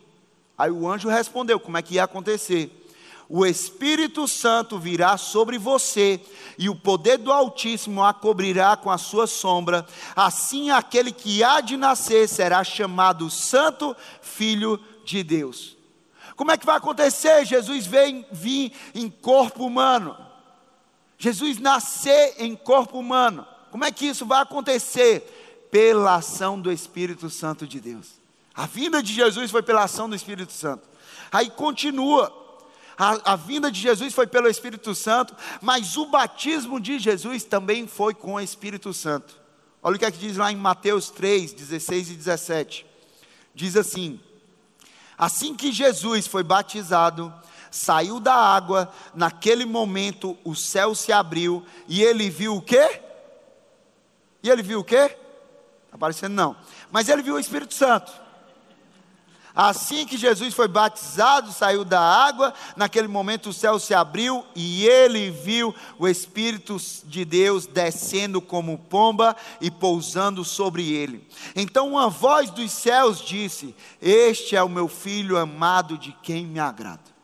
Aí 0.59 0.71
o 0.71 0.87
anjo 0.87 1.09
respondeu: 1.09 1.59
Como 1.59 1.79
é 1.79 1.81
que 1.81 1.95
ia 1.95 2.05
acontecer? 2.05 2.86
O 3.28 3.45
Espírito 3.45 4.28
Santo 4.28 4.78
virá 4.78 5.16
sobre 5.16 5.59
você 5.59 6.21
e 6.56 6.68
o 6.68 6.76
poder 6.76 7.18
do 7.18 7.33
Altíssimo 7.33 8.04
a 8.04 8.14
cobrirá 8.14 8.76
com 8.76 8.90
a 8.90 8.99
sua 8.99 9.26
sombra. 9.26 9.85
Assim, 10.14 10.71
aquele 10.71 11.11
que 11.11 11.42
há 11.42 11.61
de 11.61 11.76
nascer 11.76 12.28
será 12.28 12.62
chamado 12.62 13.28
Santo 13.28 13.97
Filho 14.23 14.80
de 15.04 15.25
Deus. 15.25 15.76
Como 16.37 16.52
é 16.52 16.56
que 16.56 16.66
vai 16.66 16.76
acontecer? 16.76 17.45
Jesus 17.45 17.87
vem 17.87 18.25
vir 18.30 18.73
em 18.95 19.11
corpo 19.11 19.66
humano. 19.66 20.16
Jesus 21.18 21.59
nascer 21.59 22.35
em 22.38 22.54
corpo 22.54 22.99
humano. 22.99 23.47
Como 23.73 23.85
é 23.85 23.90
que 23.90 24.06
isso 24.06 24.25
vai 24.25 24.42
acontecer? 24.42 25.68
Pela 25.71 26.16
ação 26.16 26.61
do 26.61 26.71
Espírito 26.71 27.28
Santo 27.28 27.66
de 27.66 27.80
Deus. 27.80 28.21
A 28.54 28.66
vinda 28.66 29.02
de 29.02 29.12
Jesus 29.12 29.50
foi 29.50 29.62
pela 29.62 29.85
ação 29.85 30.09
do 30.09 30.14
Espírito 30.14 30.52
Santo. 30.52 30.88
Aí 31.33 31.50
continua 31.50 32.46
a, 32.99 33.33
a 33.33 33.37
vinda 33.37 33.71
de 33.71 33.81
Jesus 33.81 34.15
foi 34.15 34.26
pelo 34.26 34.49
Espírito 34.49 34.95
Santo, 34.95 35.37
mas 35.61 35.97
o 35.97 36.07
batismo 36.07 36.81
de 36.81 36.99
Jesus 36.99 37.45
também 37.45 37.87
foi 37.87 38.15
com 38.15 38.35
o 38.35 38.41
Espírito 38.41 38.93
Santo. 38.95 39.38
Olha 39.83 39.97
o 39.97 39.99
que 39.99 40.05
é 40.05 40.11
que 40.11 40.19
diz 40.19 40.37
lá 40.37 40.50
em 40.50 40.57
Mateus 40.57 41.11
3, 41.11 41.53
16 41.53 42.11
e 42.11 42.15
17. 42.15 42.87
Diz 43.55 43.76
assim: 43.76 44.19
Assim 45.17 45.55
que 45.55 45.71
Jesus 45.71 46.26
foi 46.26 46.43
batizado, 46.43 47.33
saiu 47.71 48.19
da 48.19 48.35
água, 48.35 48.93
naquele 49.15 49.65
momento 49.65 50.37
o 50.43 50.55
céu 50.55 50.95
se 50.95 51.12
abriu 51.12 51.65
e 51.87 52.03
ele 52.03 52.31
viu 52.31 52.57
o 52.57 52.62
quê? 52.62 53.00
E 54.43 54.49
ele 54.49 54.62
viu 54.62 54.81
o 54.81 54.85
quê? 54.85 55.17
Está 55.85 55.97
aparecendo 55.97 56.33
não. 56.33 56.57
Mas 56.91 57.09
ele 57.09 57.23
viu 57.23 57.35
o 57.35 57.38
Espírito 57.38 57.75
Santo 57.75 58.25
Assim 59.57 60.05
que 60.05 60.19
Jesus 60.19 60.53
foi 60.53 60.69
batizado, 60.69 61.51
saiu 61.51 61.83
da 61.83 61.99
água, 61.99 62.53
naquele 62.77 63.09
momento 63.09 63.49
o 63.49 63.55
céu 63.55 63.79
se 63.79 63.95
abriu 63.95 64.45
e 64.55 64.87
ele 64.87 65.31
viu 65.31 65.75
o 65.99 66.07
Espírito 66.07 66.77
de 67.05 67.25
Deus 67.25 67.67
descendo 67.67 68.43
como 68.43 68.77
pomba 68.77 69.35
e 69.59 69.71
pousando 69.71 70.45
sobre 70.45 70.93
ele. 70.93 71.27
Então 71.55 71.89
uma 71.89 72.11
voz 72.11 72.51
dos 72.51 72.71
céus 72.71 73.25
disse: 73.25 73.75
Este 73.99 74.55
é 74.55 74.63
o 74.63 74.69
meu 74.69 74.89
filho 74.89 75.39
amado 75.39 75.97
de 75.97 76.15
quem 76.23 76.45
me 76.45 76.61
agrada. 76.61 77.17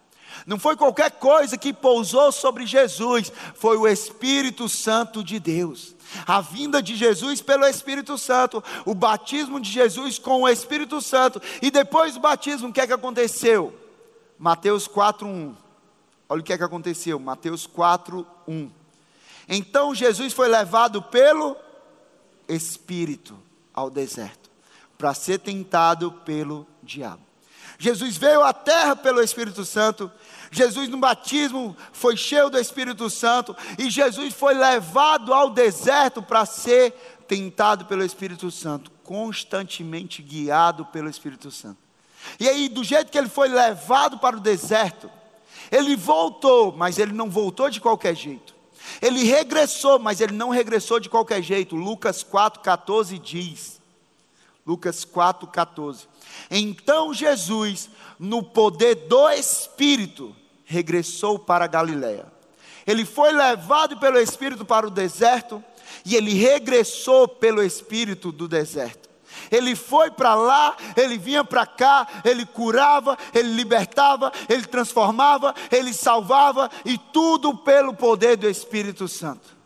Não 0.46 0.58
foi 0.58 0.74
qualquer 0.74 1.10
coisa 1.10 1.58
que 1.58 1.70
pousou 1.70 2.32
sobre 2.32 2.64
Jesus, 2.64 3.30
foi 3.54 3.76
o 3.76 3.86
Espírito 3.86 4.70
Santo 4.70 5.22
de 5.22 5.38
Deus 5.38 5.94
a 6.26 6.40
vinda 6.40 6.82
de 6.82 6.96
Jesus 6.96 7.40
pelo 7.40 7.66
Espírito 7.66 8.16
Santo, 8.18 8.62
o 8.84 8.94
batismo 8.94 9.60
de 9.60 9.70
Jesus 9.70 10.18
com 10.18 10.42
o 10.42 10.48
Espírito 10.48 11.00
Santo, 11.00 11.40
e 11.60 11.70
depois 11.70 12.14
do 12.14 12.20
batismo, 12.20 12.68
o 12.68 12.72
que 12.72 12.80
é 12.80 12.86
que 12.86 12.92
aconteceu? 12.92 13.74
Mateus 14.38 14.88
4:1. 14.88 15.54
Olha 16.28 16.40
o 16.40 16.44
que 16.44 16.52
é 16.52 16.58
que 16.58 16.64
aconteceu, 16.64 17.18
Mateus 17.18 17.66
4:1. 17.66 18.70
Então 19.48 19.94
Jesus 19.94 20.32
foi 20.32 20.48
levado 20.48 21.02
pelo 21.02 21.56
Espírito 22.48 23.38
ao 23.72 23.90
deserto, 23.90 24.50
para 24.96 25.14
ser 25.14 25.38
tentado 25.38 26.12
pelo 26.12 26.66
diabo. 26.82 27.31
Jesus 27.82 28.16
veio 28.16 28.42
à 28.42 28.52
terra 28.52 28.94
pelo 28.94 29.22
Espírito 29.22 29.64
Santo 29.64 30.10
Jesus 30.52 30.86
no 30.90 30.98
batismo 30.98 31.74
foi 31.92 32.14
cheio 32.14 32.50
do 32.50 32.58
Espírito 32.58 33.08
Santo 33.08 33.56
e 33.78 33.88
Jesus 33.88 34.34
foi 34.34 34.52
levado 34.52 35.32
ao 35.32 35.48
deserto 35.48 36.22
para 36.22 36.44
ser 36.44 36.92
tentado 37.26 37.86
pelo 37.86 38.04
Espírito 38.04 38.50
Santo, 38.50 38.90
constantemente 39.02 40.20
guiado 40.20 40.84
pelo 40.84 41.08
Espírito 41.08 41.50
Santo. 41.50 41.78
E 42.38 42.46
aí, 42.46 42.68
do 42.68 42.84
jeito 42.84 43.10
que 43.10 43.16
ele 43.16 43.30
foi 43.30 43.48
levado 43.48 44.18
para 44.18 44.36
o 44.36 44.40
deserto, 44.40 45.10
ele 45.70 45.96
voltou, 45.96 46.70
mas 46.76 46.98
ele 46.98 47.12
não 47.12 47.30
voltou 47.30 47.70
de 47.70 47.80
qualquer 47.80 48.14
jeito. 48.14 48.54
Ele 49.00 49.24
regressou, 49.24 49.98
mas 49.98 50.20
ele 50.20 50.34
não 50.34 50.50
regressou 50.50 51.00
de 51.00 51.08
qualquer 51.08 51.42
jeito. 51.42 51.74
Lucas 51.74 52.22
4,14 52.22 53.18
diz: 53.18 53.80
Lucas 54.66 55.02
4,14. 55.02 56.11
Então 56.50 57.12
Jesus, 57.12 57.88
no 58.18 58.42
poder 58.42 58.94
do 58.94 59.28
Espírito, 59.30 60.34
regressou 60.64 61.38
para 61.38 61.66
Galiléia. 61.66 62.26
Ele 62.86 63.04
foi 63.04 63.32
levado 63.32 63.98
pelo 63.98 64.18
Espírito 64.18 64.64
para 64.64 64.86
o 64.86 64.90
deserto 64.90 65.62
e 66.04 66.16
ele 66.16 66.34
regressou 66.34 67.28
pelo 67.28 67.62
Espírito 67.62 68.32
do 68.32 68.48
deserto. 68.48 69.10
Ele 69.50 69.74
foi 69.74 70.10
para 70.10 70.34
lá, 70.34 70.76
ele 70.96 71.18
vinha 71.18 71.44
para 71.44 71.66
cá, 71.66 72.06
ele 72.24 72.44
curava, 72.44 73.16
ele 73.34 73.52
libertava, 73.52 74.32
ele 74.48 74.66
transformava, 74.66 75.54
ele 75.70 75.92
salvava 75.92 76.70
e 76.84 76.98
tudo 76.98 77.56
pelo 77.56 77.94
poder 77.94 78.36
do 78.36 78.48
Espírito 78.48 79.08
Santo. 79.08 79.56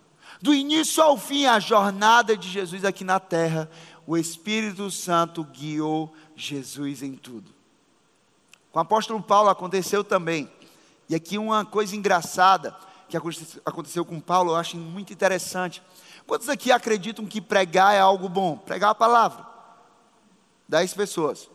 Do 0.40 0.54
início 0.54 1.02
ao 1.02 1.16
fim, 1.16 1.46
a 1.46 1.58
jornada 1.58 2.37
de 2.37 2.49
Jesus 2.49 2.85
aqui 2.85 3.04
na 3.04 3.18
terra, 3.18 3.70
o 4.06 4.16
Espírito 4.16 4.90
Santo 4.90 5.42
guiou 5.42 6.12
Jesus 6.36 7.02
em 7.02 7.14
tudo. 7.14 7.50
Com 8.70 8.78
o 8.78 8.82
apóstolo 8.82 9.22
Paulo 9.22 9.48
aconteceu 9.48 10.04
também. 10.04 10.50
E 11.08 11.14
aqui 11.14 11.38
uma 11.38 11.64
coisa 11.64 11.96
engraçada 11.96 12.76
que 13.08 13.16
aconteceu 13.64 14.04
com 14.04 14.20
Paulo, 14.20 14.52
eu 14.52 14.56
acho 14.56 14.76
muito 14.76 15.12
interessante. 15.12 15.82
Quantos 16.26 16.48
aqui 16.48 16.70
acreditam 16.72 17.24
que 17.24 17.40
pregar 17.40 17.94
é 17.94 18.00
algo 18.00 18.28
bom? 18.28 18.56
Pregar 18.58 18.90
a 18.90 18.94
palavra. 18.94 19.46
Dez 20.68 20.92
pessoas. 20.92 21.48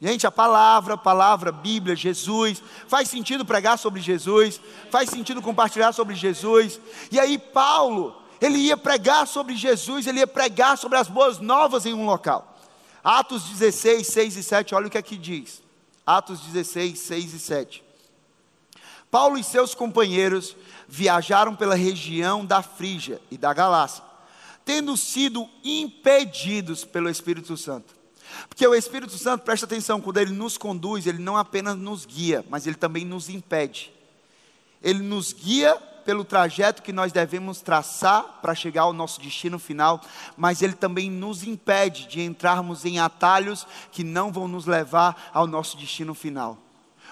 Gente, 0.00 0.26
a 0.26 0.30
palavra, 0.30 0.96
palavra, 0.96 1.50
Bíblia, 1.50 1.96
Jesus, 1.96 2.62
faz 2.86 3.08
sentido 3.08 3.44
pregar 3.44 3.76
sobre 3.76 4.00
Jesus, 4.00 4.60
faz 4.92 5.10
sentido 5.10 5.42
compartilhar 5.42 5.92
sobre 5.92 6.14
Jesus. 6.14 6.80
E 7.10 7.18
aí, 7.18 7.36
Paulo, 7.36 8.22
ele 8.40 8.58
ia 8.58 8.76
pregar 8.76 9.26
sobre 9.26 9.56
Jesus, 9.56 10.06
ele 10.06 10.20
ia 10.20 10.26
pregar 10.26 10.78
sobre 10.78 10.96
as 10.96 11.08
boas 11.08 11.40
novas 11.40 11.84
em 11.84 11.92
um 11.92 12.06
local. 12.06 12.56
Atos 13.02 13.44
16, 13.44 14.06
6 14.06 14.36
e 14.36 14.42
7, 14.42 14.74
olha 14.74 14.86
o 14.86 14.90
que 14.90 14.98
aqui 14.98 15.16
diz. 15.16 15.62
Atos 16.06 16.40
16, 16.40 16.98
6 16.98 17.34
e 17.34 17.38
7. 17.38 17.84
Paulo 19.10 19.38
e 19.38 19.44
seus 19.44 19.74
companheiros 19.74 20.56
viajaram 20.86 21.54
pela 21.56 21.74
região 21.74 22.44
da 22.44 22.62
Frígia 22.62 23.20
e 23.30 23.38
da 23.38 23.52
Galácia, 23.54 24.04
tendo 24.64 24.96
sido 24.96 25.48
impedidos 25.64 26.84
pelo 26.84 27.08
Espírito 27.08 27.56
Santo. 27.56 27.94
Porque 28.48 28.66
o 28.66 28.74
Espírito 28.74 29.16
Santo, 29.16 29.44
presta 29.44 29.64
atenção, 29.64 30.00
quando 30.00 30.18
ele 30.18 30.32
nos 30.32 30.58
conduz, 30.58 31.06
ele 31.06 31.18
não 31.18 31.36
apenas 31.36 31.76
nos 31.76 32.04
guia, 32.04 32.44
mas 32.50 32.66
ele 32.66 32.76
também 32.76 33.04
nos 33.04 33.28
impede. 33.28 33.92
Ele 34.82 35.02
nos 35.02 35.32
guia 35.32 35.74
pelo 36.08 36.24
trajeto 36.24 36.82
que 36.82 36.90
nós 36.90 37.12
devemos 37.12 37.60
traçar 37.60 38.38
para 38.40 38.54
chegar 38.54 38.84
ao 38.84 38.94
nosso 38.94 39.20
destino 39.20 39.58
final, 39.58 40.00
mas 40.38 40.62
ele 40.62 40.72
também 40.72 41.10
nos 41.10 41.42
impede 41.42 42.08
de 42.08 42.22
entrarmos 42.22 42.86
em 42.86 42.98
atalhos 42.98 43.66
que 43.92 44.02
não 44.02 44.32
vão 44.32 44.48
nos 44.48 44.64
levar 44.64 45.28
ao 45.34 45.46
nosso 45.46 45.76
destino 45.76 46.14
final. 46.14 46.67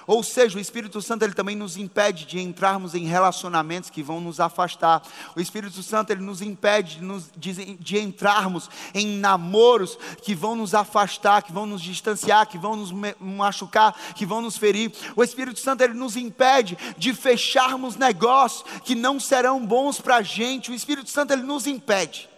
Ou 0.06 0.22
seja, 0.22 0.56
o 0.56 0.60
Espírito 0.60 1.02
Santo 1.02 1.24
ele 1.24 1.34
também 1.34 1.56
nos 1.56 1.76
impede 1.76 2.26
de 2.26 2.38
entrarmos 2.38 2.94
em 2.94 3.06
relacionamentos 3.06 3.90
que 3.90 4.02
vão 4.02 4.20
nos 4.20 4.38
afastar. 4.38 5.02
O 5.34 5.40
Espírito 5.40 5.82
Santo 5.82 6.10
ele 6.10 6.22
nos 6.22 6.40
impede 6.40 6.96
de, 6.96 7.02
nos, 7.02 7.30
de, 7.36 7.74
de 7.74 7.98
entrarmos 7.98 8.70
em 8.94 9.18
namoros 9.18 9.98
que 10.22 10.34
vão 10.34 10.54
nos 10.54 10.74
afastar, 10.74 11.42
que 11.42 11.52
vão 11.52 11.66
nos 11.66 11.82
distanciar, 11.82 12.46
que 12.46 12.56
vão 12.56 12.76
nos 12.76 12.92
machucar, 13.18 13.94
que 14.14 14.24
vão 14.24 14.40
nos 14.40 14.56
ferir. 14.56 14.92
O 15.16 15.24
Espírito 15.24 15.58
Santo 15.58 15.82
ele 15.82 15.94
nos 15.94 16.16
impede 16.16 16.78
de 16.96 17.12
fecharmos 17.12 17.96
negócios 17.96 18.64
que 18.84 18.94
não 18.94 19.18
serão 19.18 19.66
bons 19.66 20.00
para 20.00 20.16
a 20.16 20.22
gente. 20.22 20.70
O 20.70 20.74
Espírito 20.74 21.10
Santo 21.10 21.32
ele 21.32 21.42
nos 21.42 21.66
impede. 21.66 22.28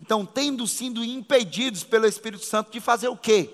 Então, 0.00 0.24
tendo 0.24 0.66
sido 0.66 1.04
impedidos 1.04 1.84
pelo 1.84 2.06
Espírito 2.06 2.44
Santo 2.44 2.70
de 2.70 2.80
fazer 2.80 3.08
o 3.08 3.16
quê? 3.16 3.50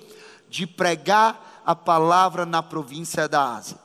De 0.48 0.66
pregar 0.66 1.51
a 1.64 1.74
palavra 1.74 2.44
na 2.44 2.62
província 2.62 3.28
da 3.28 3.54
Ásia. 3.54 3.78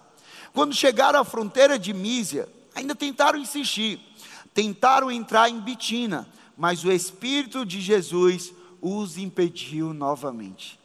Quando 0.54 0.74
chegaram 0.74 1.20
à 1.20 1.24
fronteira 1.24 1.78
de 1.78 1.94
Mísia, 1.94 2.50
ainda 2.74 2.96
tentaram 2.96 3.38
insistir, 3.38 4.00
tentaram 4.54 5.12
entrar 5.12 5.50
em 5.50 5.60
Bitina, 5.60 6.28
mas 6.58 6.84
o 6.84 6.92
Espírito 6.92 7.66
de 7.66 7.80
Jesus 7.80 8.52
os 8.82 9.18
impediu 9.18 9.94
novamente. 9.94 10.80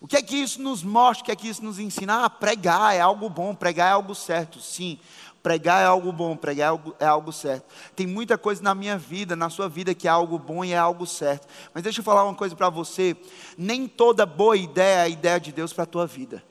O 0.00 0.06
que 0.06 0.16
é 0.16 0.22
que 0.22 0.36
isso 0.36 0.62
nos 0.62 0.82
mostra? 0.82 1.22
O 1.22 1.24
que 1.26 1.32
é 1.32 1.36
que 1.36 1.48
isso 1.48 1.64
nos 1.64 1.78
ensina? 1.78 2.24
Ah, 2.24 2.30
pregar 2.30 2.94
é 2.94 3.00
algo 3.00 3.28
bom, 3.28 3.54
pregar 3.54 3.88
é 3.88 3.92
algo 3.92 4.14
certo, 4.14 4.60
sim. 4.60 4.98
Pregar 5.42 5.82
é 5.82 5.86
algo 5.86 6.12
bom, 6.12 6.36
pregar 6.36 6.66
é 6.66 6.68
algo, 6.68 6.94
é 6.98 7.06
algo 7.06 7.32
certo. 7.32 7.64
Tem 7.94 8.06
muita 8.06 8.36
coisa 8.36 8.62
na 8.62 8.74
minha 8.74 8.98
vida, 8.98 9.36
na 9.36 9.48
sua 9.48 9.68
vida, 9.68 9.94
que 9.94 10.08
é 10.08 10.10
algo 10.10 10.38
bom 10.38 10.64
e 10.64 10.72
é 10.72 10.78
algo 10.78 11.06
certo. 11.06 11.46
Mas 11.72 11.82
deixa 11.82 12.00
eu 12.00 12.04
falar 12.04 12.24
uma 12.24 12.34
coisa 12.34 12.56
para 12.56 12.68
você: 12.68 13.16
nem 13.56 13.86
toda 13.86 14.26
boa 14.26 14.56
ideia 14.56 14.98
é 14.98 15.02
a 15.02 15.08
ideia 15.08 15.38
de 15.38 15.52
Deus 15.52 15.72
para 15.72 15.84
a 15.84 15.86
tua 15.86 16.06
vida 16.06 16.42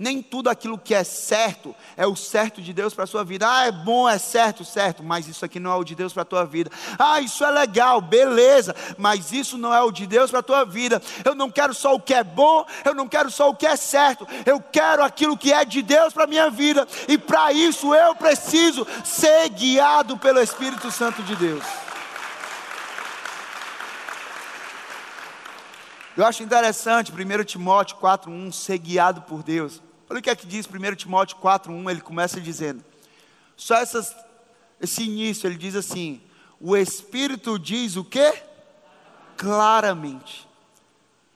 nem 0.00 0.22
tudo 0.22 0.48
aquilo 0.48 0.78
que 0.78 0.94
é 0.94 1.04
certo 1.04 1.76
é 1.94 2.06
o 2.06 2.16
certo 2.16 2.62
de 2.62 2.72
Deus 2.72 2.94
para 2.94 3.04
a 3.04 3.06
sua 3.06 3.22
vida. 3.22 3.46
Ah, 3.46 3.66
é 3.66 3.70
bom, 3.70 4.08
é 4.08 4.16
certo, 4.16 4.64
certo, 4.64 5.04
mas 5.04 5.28
isso 5.28 5.44
aqui 5.44 5.60
não 5.60 5.70
é 5.70 5.74
o 5.74 5.84
de 5.84 5.94
Deus 5.94 6.14
para 6.14 6.22
a 6.22 6.24
tua 6.24 6.46
vida. 6.46 6.70
Ah, 6.98 7.20
isso 7.20 7.44
é 7.44 7.50
legal, 7.50 8.00
beleza, 8.00 8.74
mas 8.96 9.30
isso 9.30 9.58
não 9.58 9.74
é 9.74 9.82
o 9.82 9.90
de 9.90 10.06
Deus 10.06 10.30
para 10.30 10.40
a 10.40 10.42
tua 10.42 10.64
vida. 10.64 11.02
Eu 11.22 11.34
não 11.34 11.50
quero 11.50 11.74
só 11.74 11.94
o 11.94 12.00
que 12.00 12.14
é 12.14 12.24
bom, 12.24 12.64
eu 12.82 12.94
não 12.94 13.06
quero 13.06 13.30
só 13.30 13.50
o 13.50 13.54
que 13.54 13.66
é 13.66 13.76
certo, 13.76 14.26
eu 14.46 14.58
quero 14.58 15.04
aquilo 15.04 15.36
que 15.36 15.52
é 15.52 15.66
de 15.66 15.82
Deus 15.82 16.14
para 16.14 16.24
a 16.24 16.26
minha 16.26 16.48
vida, 16.48 16.88
e 17.06 17.18
para 17.18 17.52
isso 17.52 17.94
eu 17.94 18.14
preciso 18.14 18.86
ser 19.04 19.50
guiado 19.50 20.16
pelo 20.16 20.40
Espírito 20.40 20.90
Santo 20.90 21.22
de 21.22 21.36
Deus. 21.36 21.64
Eu 26.16 26.24
acho 26.24 26.42
interessante, 26.42 27.12
1 27.12 27.44
Timóteo 27.44 27.98
4,1, 27.98 28.50
ser 28.50 28.78
guiado 28.78 29.20
por 29.22 29.42
Deus. 29.42 29.89
Olha 30.10 30.18
o 30.18 30.22
que 30.22 30.28
é 30.28 30.34
que 30.34 30.44
diz 30.44 30.66
1 30.66 30.94
Timóteo 30.96 31.36
4,1, 31.38 31.88
ele 31.88 32.00
começa 32.00 32.40
dizendo, 32.40 32.84
só 33.56 33.76
essas, 33.76 34.12
esse 34.80 35.04
início, 35.04 35.46
ele 35.46 35.56
diz 35.56 35.76
assim, 35.76 36.20
o 36.60 36.76
Espírito 36.76 37.56
diz 37.56 37.94
o 37.94 38.04
que? 38.04 38.34
Claramente. 39.36 40.48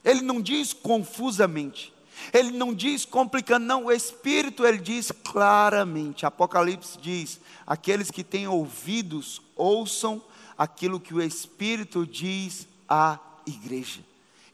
Ele 0.04 0.22
não 0.22 0.42
diz 0.42 0.72
confusamente. 0.72 1.94
Ele 2.32 2.50
não 2.50 2.74
diz 2.74 3.04
complicando, 3.04 3.64
não. 3.64 3.84
O 3.84 3.92
Espírito 3.92 4.66
ele 4.66 4.78
diz 4.78 5.10
claramente. 5.10 6.26
Apocalipse 6.26 6.98
diz: 7.00 7.40
aqueles 7.66 8.10
que 8.10 8.22
têm 8.22 8.46
ouvidos 8.46 9.40
ouçam 9.56 10.22
aquilo 10.58 11.00
que 11.00 11.14
o 11.14 11.22
Espírito 11.22 12.06
diz 12.06 12.68
à 12.88 13.18
igreja. 13.46 14.00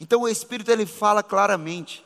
Então 0.00 0.22
o 0.22 0.28
Espírito 0.28 0.70
ele 0.70 0.87
fala 0.87 1.22
claramente. 1.22 2.04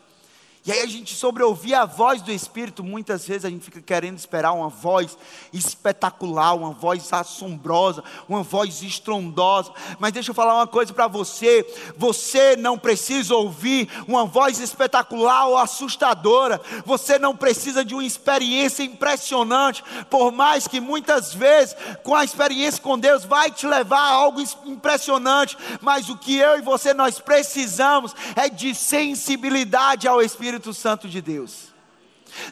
E 0.67 0.73
aí 0.73 0.81
a 0.81 0.87
gente 0.87 1.15
sobre 1.15 1.43
ouvir 1.43 1.75
a 1.75 1.85
voz 1.85 2.23
do 2.23 2.33
Espírito, 2.33 2.83
muitas 2.83 3.27
vezes 3.27 3.45
a 3.45 3.51
gente 3.51 3.67
fica 3.67 3.83
querendo 3.83 4.17
esperar 4.17 4.53
uma 4.53 4.71
voz 4.71 5.15
espetacular, 5.53 6.55
uma 6.55 6.71
voz 6.71 7.13
assombrosa, 7.13 8.03
uma 8.27 8.43
voz 8.43 8.83
estrondosa. 8.83 9.71
Mas 9.99 10.13
deixa 10.13 10.31
eu 10.31 10.35
falar 10.35 10.55
uma 10.55 10.67
coisa 10.67 10.91
para 10.95 11.07
você: 11.07 11.67
você 11.99 12.57
não 12.57 12.79
precisa 12.79 13.35
ouvir 13.35 13.91
uma 14.09 14.25
voz 14.25 14.59
espetacular 14.59 15.49
ou 15.49 15.59
assustadora. 15.59 16.59
Você 16.87 17.19
não 17.19 17.37
precisa 17.37 17.85
de 17.85 17.93
uma 17.93 18.03
experiência 18.03 18.83
impressionante, 18.83 19.85
por 20.09 20.33
mais 20.33 20.67
que 20.67 20.81
muitas 20.81 21.35
vezes 21.35 21.77
com 22.03 22.15
a 22.15 22.25
experiência 22.25 22.81
com 22.81 22.99
Deus 22.99 23.23
vai 23.27 23.51
te 23.51 23.67
levar 23.67 24.01
a 24.01 24.15
algo 24.15 24.43
impressionante. 24.65 25.59
Mas 25.83 26.09
o 26.09 26.17
que 26.17 26.39
eu 26.39 26.59
e 26.59 26.63
você 26.63 26.95
nós 26.95 27.19
precisamos 27.19 28.17
é 28.35 28.49
de 28.49 28.75
sensibilidade 28.75 30.09
ao 30.09 30.23
Espírito 30.23 30.54
Espírito 30.55 30.73
Santo 30.73 31.09
de 31.09 31.21
Deus. 31.21 31.75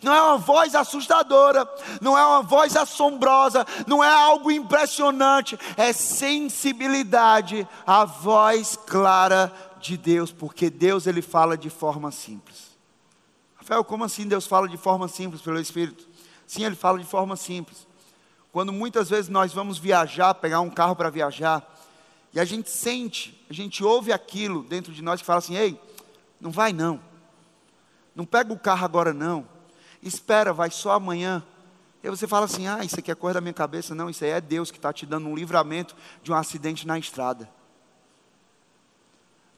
Não 0.03 0.13
é 0.13 0.23
uma 0.23 0.39
voz 0.39 0.75
assustadora, 0.75 1.69
não 2.01 2.19
é 2.19 2.25
uma 2.25 2.43
voz 2.43 2.77
assombrosa, 2.77 3.65
não 3.87 4.03
é 4.03 4.13
algo 4.13 4.51
impressionante, 4.51 5.59
é 5.77 5.93
sensibilidade 5.93 7.67
à 7.87 8.05
voz 8.05 8.77
clara 8.87 9.53
de 9.81 9.97
Deus, 9.97 10.31
porque 10.33 10.69
Deus 10.69 11.07
ele 11.07 11.23
fala 11.23 11.57
de 11.57 11.71
forma 11.71 12.11
simples. 12.11 12.73
Rafael, 13.57 13.85
como 13.85 14.05
assim 14.05 14.27
Deus 14.27 14.47
fala 14.47 14.69
de 14.69 14.77
forma 14.77 15.09
simples 15.09 15.43
pelo 15.43 15.61
Espírito? 15.61 16.09
Sim, 16.47 16.65
ele 16.65 16.77
fala 16.77 16.99
de 16.99 17.05
forma 17.05 17.37
simples. 17.37 17.87
Quando 18.53 18.73
muitas 18.73 19.11
vezes 19.11 19.29
nós 19.29 19.53
vamos 19.53 19.79
viajar, 19.79 20.35
pegar 20.35 20.61
um 20.61 20.71
carro 20.71 20.95
para 20.95 21.11
viajar, 21.11 21.69
e 22.35 22.41
a 22.41 22.45
gente 22.45 22.71
sente, 22.71 23.45
a 23.49 23.53
gente 23.53 23.83
ouve 23.83 24.13
aquilo 24.13 24.63
dentro 24.63 24.93
de 24.93 25.03
nós 25.03 25.21
que 25.21 25.27
fala 25.27 25.39
assim: 25.39 25.57
ei, 25.57 25.81
não 26.41 26.51
vai 26.51 26.73
não 26.73 27.12
não 28.15 28.25
pega 28.25 28.53
o 28.53 28.59
carro 28.59 28.85
agora 28.85 29.13
não. 29.13 29.47
Espera, 30.03 30.53
vai 30.53 30.71
só 30.71 30.93
amanhã. 30.93 31.43
E 32.03 32.09
você 32.09 32.27
fala 32.27 32.45
assim: 32.45 32.67
ah, 32.67 32.85
isso 32.85 32.99
aqui 32.99 33.11
é 33.11 33.15
coisa 33.15 33.35
da 33.35 33.41
minha 33.41 33.55
cabeça. 33.55 33.95
Não, 33.95 34.11
isso 34.11 34.25
aí 34.25 34.31
é 34.31 34.41
Deus 34.41 34.71
que 34.71 34.79
está 34.79 34.93
te 34.93 35.07
dando 35.07 35.29
um 35.29 35.35
livramento 35.35 35.95
de 36.23 36.33
um 36.33 36.35
acidente 36.35 36.87
na 36.87 36.99
estrada. 36.99 37.49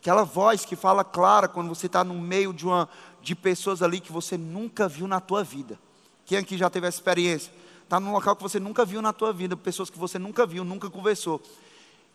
Aquela 0.01 0.23
voz 0.23 0.67
que 0.67 0.77
fala 0.77 1.03
clara 1.03 1.49
quando 1.49 1.69
você 1.69 1.87
está 1.87 2.05
no 2.05 2.15
meio 2.15 2.53
de, 2.53 2.67
uma, 2.67 2.89
de 3.23 3.35
pessoas 3.35 3.83
ali 3.83 4.01
que 4.01 4.13
você 4.13 4.37
nunca 4.37 4.87
viu 4.87 5.09
na 5.09 5.19
tua 5.19 5.43
vida. 5.43 5.79
Quem 6.27 6.37
aqui 6.37 6.59
já 6.59 6.69
teve 6.69 6.87
essa 6.87 6.99
experiência? 6.99 7.51
Está 7.83 7.99
num 7.99 8.13
local 8.13 8.37
que 8.37 8.43
você 8.43 8.61
nunca 8.61 8.85
viu 8.85 9.01
na 9.01 9.15
tua 9.15 9.33
vida, 9.33 9.57
pessoas 9.57 9.89
que 9.89 9.99
você 9.99 10.19
nunca 10.19 10.45
viu, 10.45 10.63
nunca 10.63 10.91
conversou. 10.91 11.41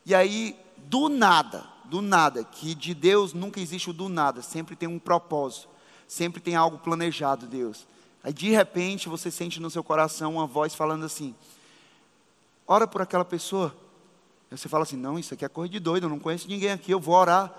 E 0.06 0.14
aí, 0.14 0.56
do 0.78 1.10
nada, 1.10 1.64
do 1.86 2.00
nada, 2.00 2.44
que 2.44 2.76
de 2.76 2.94
Deus 2.94 3.34
nunca 3.34 3.60
existe 3.60 3.90
o 3.90 3.94
do 3.94 4.08
nada, 4.08 4.44
sempre 4.44 4.76
tem 4.76 4.88
um 4.88 5.00
propósito 5.00 5.68
sempre 6.10 6.42
tem 6.42 6.56
algo 6.56 6.80
planejado, 6.80 7.46
Deus. 7.46 7.88
Aí 8.24 8.34
de 8.34 8.50
repente 8.50 9.08
você 9.08 9.30
sente 9.30 9.62
no 9.62 9.70
seu 9.70 9.84
coração 9.84 10.34
uma 10.34 10.48
voz 10.48 10.74
falando 10.74 11.06
assim: 11.06 11.34
ora 12.68 12.88
por 12.88 13.02
aquela 13.02 13.24
pessoa. 13.24 13.74
Aí 14.52 14.58
você 14.58 14.68
fala 14.68 14.84
assim: 14.84 14.98
não, 14.98 15.18
isso 15.18 15.34
aqui 15.34 15.46
é 15.46 15.48
coisa 15.48 15.72
de 15.72 15.80
doido, 15.80 16.06
eu 16.06 16.10
não 16.10 16.20
conheço 16.20 16.48
ninguém 16.50 16.72
aqui, 16.72 16.92
eu 16.92 17.00
vou 17.00 17.16
orar. 17.16 17.54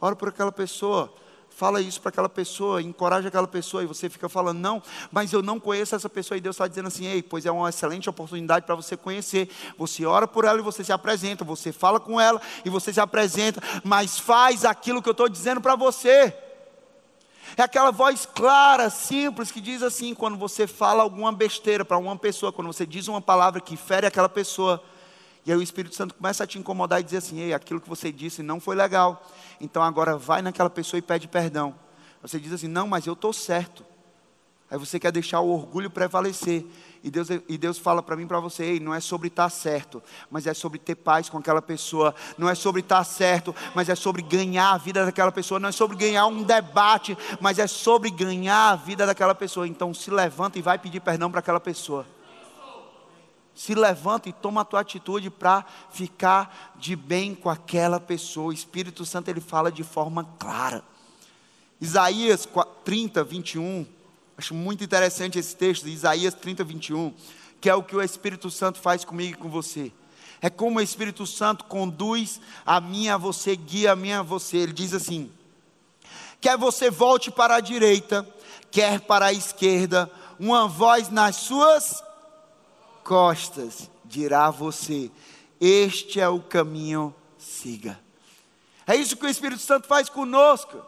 Ora 0.00 0.16
por 0.16 0.28
aquela 0.28 0.52
pessoa. 0.52 1.14
Fala 1.48 1.80
isso 1.80 2.00
para 2.00 2.10
aquela 2.10 2.28
pessoa, 2.28 2.80
encoraja 2.80 3.26
aquela 3.28 3.46
pessoa, 3.46 3.82
e 3.82 3.86
você 3.86 4.08
fica 4.08 4.28
falando, 4.28 4.58
não, 4.60 4.80
mas 5.10 5.32
eu 5.32 5.42
não 5.42 5.58
conheço 5.58 5.96
essa 5.96 6.08
pessoa, 6.08 6.38
e 6.38 6.40
Deus 6.40 6.54
está 6.54 6.68
dizendo 6.68 6.86
assim, 6.86 7.04
ei, 7.06 7.24
pois 7.24 7.44
é 7.44 7.50
uma 7.50 7.68
excelente 7.68 8.08
oportunidade 8.08 8.64
para 8.64 8.76
você 8.76 8.96
conhecer. 8.96 9.50
Você 9.76 10.06
ora 10.06 10.28
por 10.28 10.44
ela 10.44 10.60
e 10.60 10.62
você 10.62 10.84
se 10.84 10.92
apresenta, 10.92 11.44
você 11.44 11.72
fala 11.72 11.98
com 11.98 12.20
ela 12.20 12.40
e 12.64 12.70
você 12.70 12.92
se 12.92 13.00
apresenta, 13.00 13.60
mas 13.82 14.18
faz 14.18 14.64
aquilo 14.64 15.02
que 15.02 15.08
eu 15.08 15.12
estou 15.12 15.28
dizendo 15.28 15.60
para 15.60 15.74
você. 15.74 16.34
É 17.56 17.62
aquela 17.62 17.90
voz 17.90 18.26
clara, 18.26 18.88
simples, 18.90 19.50
que 19.50 19.60
diz 19.60 19.82
assim: 19.82 20.14
quando 20.14 20.36
você 20.36 20.66
fala 20.66 21.02
alguma 21.02 21.32
besteira 21.32 21.84
para 21.84 21.98
uma 21.98 22.16
pessoa, 22.16 22.52
quando 22.52 22.68
você 22.68 22.86
diz 22.86 23.08
uma 23.08 23.20
palavra 23.20 23.60
que 23.60 23.76
fere 23.76 24.06
aquela 24.06 24.28
pessoa, 24.28 24.82
e 25.44 25.52
aí 25.52 25.58
o 25.58 25.62
Espírito 25.62 25.94
Santo 25.94 26.14
começa 26.14 26.44
a 26.44 26.46
te 26.46 26.58
incomodar 26.58 27.00
e 27.00 27.04
dizer 27.04 27.18
assim: 27.18 27.40
ei, 27.40 27.52
aquilo 27.54 27.80
que 27.80 27.88
você 27.88 28.12
disse 28.12 28.42
não 28.42 28.60
foi 28.60 28.76
legal, 28.76 29.26
então 29.60 29.82
agora 29.82 30.16
vai 30.16 30.42
naquela 30.42 30.70
pessoa 30.70 30.98
e 30.98 31.02
pede 31.02 31.26
perdão. 31.28 31.74
Você 32.22 32.38
diz 32.38 32.52
assim: 32.52 32.68
não, 32.68 32.86
mas 32.86 33.06
eu 33.06 33.14
estou 33.14 33.32
certo. 33.32 33.84
Aí 34.70 34.78
você 34.78 35.00
quer 35.00 35.10
deixar 35.10 35.40
o 35.40 35.50
orgulho 35.50 35.90
prevalecer. 35.90 36.64
E 37.02 37.10
Deus, 37.10 37.28
e 37.30 37.58
Deus 37.58 37.76
fala 37.76 38.02
para 38.02 38.14
mim 38.14 38.26
para 38.26 38.38
você: 38.38 38.62
Ei, 38.62 38.80
não 38.80 38.94
é 38.94 39.00
sobre 39.00 39.26
estar 39.26 39.44
tá 39.44 39.50
certo, 39.50 40.00
mas 40.30 40.46
é 40.46 40.54
sobre 40.54 40.78
ter 40.78 40.94
paz 40.94 41.28
com 41.28 41.38
aquela 41.38 41.60
pessoa. 41.60 42.14
Não 42.38 42.48
é 42.48 42.54
sobre 42.54 42.80
estar 42.80 42.98
tá 42.98 43.04
certo, 43.04 43.54
mas 43.74 43.88
é 43.88 43.96
sobre 43.96 44.22
ganhar 44.22 44.72
a 44.72 44.78
vida 44.78 45.04
daquela 45.04 45.32
pessoa. 45.32 45.58
Não 45.58 45.70
é 45.70 45.72
sobre 45.72 45.96
ganhar 45.96 46.26
um 46.26 46.44
debate, 46.44 47.18
mas 47.40 47.58
é 47.58 47.66
sobre 47.66 48.10
ganhar 48.10 48.70
a 48.70 48.76
vida 48.76 49.04
daquela 49.04 49.34
pessoa. 49.34 49.66
Então 49.66 49.92
se 49.92 50.08
levanta 50.08 50.56
e 50.58 50.62
vai 50.62 50.78
pedir 50.78 51.00
perdão 51.00 51.30
para 51.30 51.40
aquela 51.40 51.60
pessoa. 51.60 52.06
Se 53.52 53.74
levanta 53.74 54.28
e 54.28 54.32
toma 54.32 54.60
a 54.60 54.64
tua 54.64 54.80
atitude 54.80 55.30
para 55.30 55.66
ficar 55.90 56.74
de 56.76 56.94
bem 56.94 57.34
com 57.34 57.50
aquela 57.50 57.98
pessoa. 57.98 58.48
O 58.48 58.52
Espírito 58.52 59.04
Santo 59.04 59.28
ele 59.28 59.40
fala 59.40 59.72
de 59.72 59.82
forma 59.82 60.24
clara. 60.38 60.84
Isaías 61.80 62.48
30, 62.84 63.24
21 63.24 63.99
Acho 64.40 64.54
muito 64.54 64.82
interessante 64.82 65.38
esse 65.38 65.54
texto 65.54 65.84
de 65.84 65.90
Isaías 65.90 66.32
30, 66.32 66.64
21, 66.64 67.12
que 67.60 67.68
é 67.68 67.74
o 67.74 67.82
que 67.82 67.94
o 67.94 68.00
Espírito 68.00 68.50
Santo 68.50 68.78
faz 68.78 69.04
comigo 69.04 69.34
e 69.34 69.36
com 69.38 69.50
você. 69.50 69.92
É 70.40 70.48
como 70.48 70.78
o 70.78 70.82
Espírito 70.82 71.26
Santo 71.26 71.64
conduz 71.66 72.40
a 72.64 72.80
mim 72.80 73.10
a 73.10 73.18
você, 73.18 73.54
guia 73.54 73.92
a 73.92 73.96
mim 73.96 74.12
a 74.12 74.22
você. 74.22 74.56
Ele 74.56 74.72
diz 74.72 74.94
assim: 74.94 75.30
quer 76.40 76.56
você 76.56 76.90
volte 76.90 77.30
para 77.30 77.56
a 77.56 77.60
direita, 77.60 78.26
quer 78.70 79.02
para 79.02 79.26
a 79.26 79.32
esquerda, 79.34 80.10
uma 80.38 80.66
voz 80.66 81.10
nas 81.10 81.36
suas 81.36 82.02
costas 83.04 83.90
dirá 84.06 84.46
a 84.46 84.50
você: 84.50 85.10
Este 85.60 86.18
é 86.18 86.30
o 86.30 86.40
caminho, 86.40 87.14
siga. 87.36 88.00
É 88.86 88.96
isso 88.96 89.18
que 89.18 89.26
o 89.26 89.28
Espírito 89.28 89.60
Santo 89.60 89.86
faz 89.86 90.08
conosco 90.08 90.82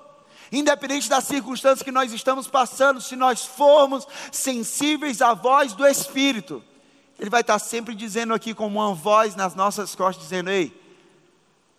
independente 0.53 1.09
das 1.09 1.25
circunstâncias 1.25 1.83
que 1.83 1.91
nós 1.91 2.13
estamos 2.13 2.47
passando, 2.47 3.01
se 3.01 3.17
nós 3.17 3.45
formos 3.45 4.07
sensíveis 4.31 5.23
à 5.23 5.33
voz 5.33 5.73
do 5.73 5.87
Espírito, 5.87 6.63
Ele 7.19 7.31
vai 7.31 7.41
estar 7.41 7.59
sempre 7.59 7.95
dizendo 7.95 8.35
aqui, 8.35 8.53
como 8.53 8.79
uma 8.79 8.95
voz 8.95 9.35
nas 9.35 9.55
nossas 9.55 9.95
costas, 9.95 10.25
dizendo: 10.25 10.51
Ei, 10.51 10.79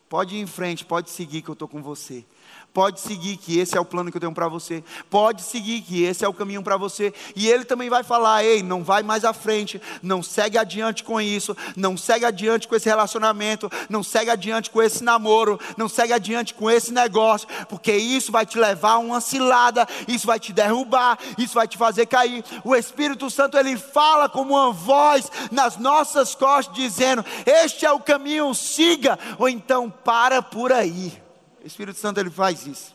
pode 0.09 0.35
ir 0.35 0.39
em 0.39 0.47
frente, 0.47 0.83
pode 0.83 1.11
seguir 1.11 1.41
que 1.41 1.49
eu 1.49 1.53
estou 1.53 1.67
com 1.67 1.81
você. 1.81 2.25
Pode 2.73 3.01
seguir 3.01 3.37
que 3.37 3.59
esse 3.59 3.77
é 3.77 3.79
o 3.79 3.85
plano 3.85 4.09
que 4.09 4.17
eu 4.17 4.19
tenho 4.19 4.33
para 4.33 4.47
você. 4.47 4.83
Pode 5.07 5.43
seguir 5.43 5.81
que 5.81 6.01
esse 6.01 6.25
é 6.25 6.27
o 6.27 6.33
caminho 6.33 6.63
para 6.63 6.75
você. 6.75 7.13
E 7.35 7.47
ele 7.47 7.65
também 7.65 7.87
vai 7.87 8.01
falar: 8.01 8.43
ei, 8.43 8.63
não 8.63 8.83
vai 8.83 9.03
mais 9.03 9.23
à 9.23 9.31
frente, 9.31 9.79
não 10.01 10.23
segue 10.23 10.57
adiante 10.57 11.03
com 11.03 11.21
isso, 11.21 11.55
não 11.75 11.95
segue 11.95 12.25
adiante 12.25 12.67
com 12.67 12.75
esse 12.75 12.89
relacionamento, 12.89 13.69
não 13.87 14.01
segue 14.01 14.31
adiante 14.31 14.71
com 14.71 14.81
esse 14.81 15.03
namoro, 15.03 15.59
não 15.77 15.87
segue 15.87 16.13
adiante 16.13 16.55
com 16.55 16.67
esse 16.67 16.91
negócio, 16.91 17.47
porque 17.69 17.95
isso 17.95 18.31
vai 18.31 18.43
te 18.43 18.57
levar 18.57 18.93
a 18.93 18.97
uma 18.97 19.21
cilada, 19.21 19.87
isso 20.07 20.25
vai 20.25 20.39
te 20.39 20.51
derrubar, 20.51 21.19
isso 21.37 21.53
vai 21.53 21.67
te 21.67 21.77
fazer 21.77 22.07
cair. 22.07 22.43
O 22.63 22.75
Espírito 22.75 23.29
Santo 23.29 23.55
ele 23.55 23.77
fala 23.77 24.27
como 24.27 24.55
uma 24.55 24.71
voz 24.71 25.31
nas 25.51 25.77
nossas 25.77 26.33
costas, 26.33 26.75
dizendo: 26.75 27.23
Este 27.45 27.85
é 27.85 27.91
o 27.91 27.99
caminho, 27.99 28.51
siga, 28.55 29.19
ou 29.37 29.47
então 29.47 29.91
para 29.91 30.41
por 30.41 30.73
aí. 30.73 31.22
O 31.63 31.67
Espírito 31.67 31.97
Santo 31.97 32.19
ele 32.19 32.29
faz 32.29 32.67
isso. 32.67 32.93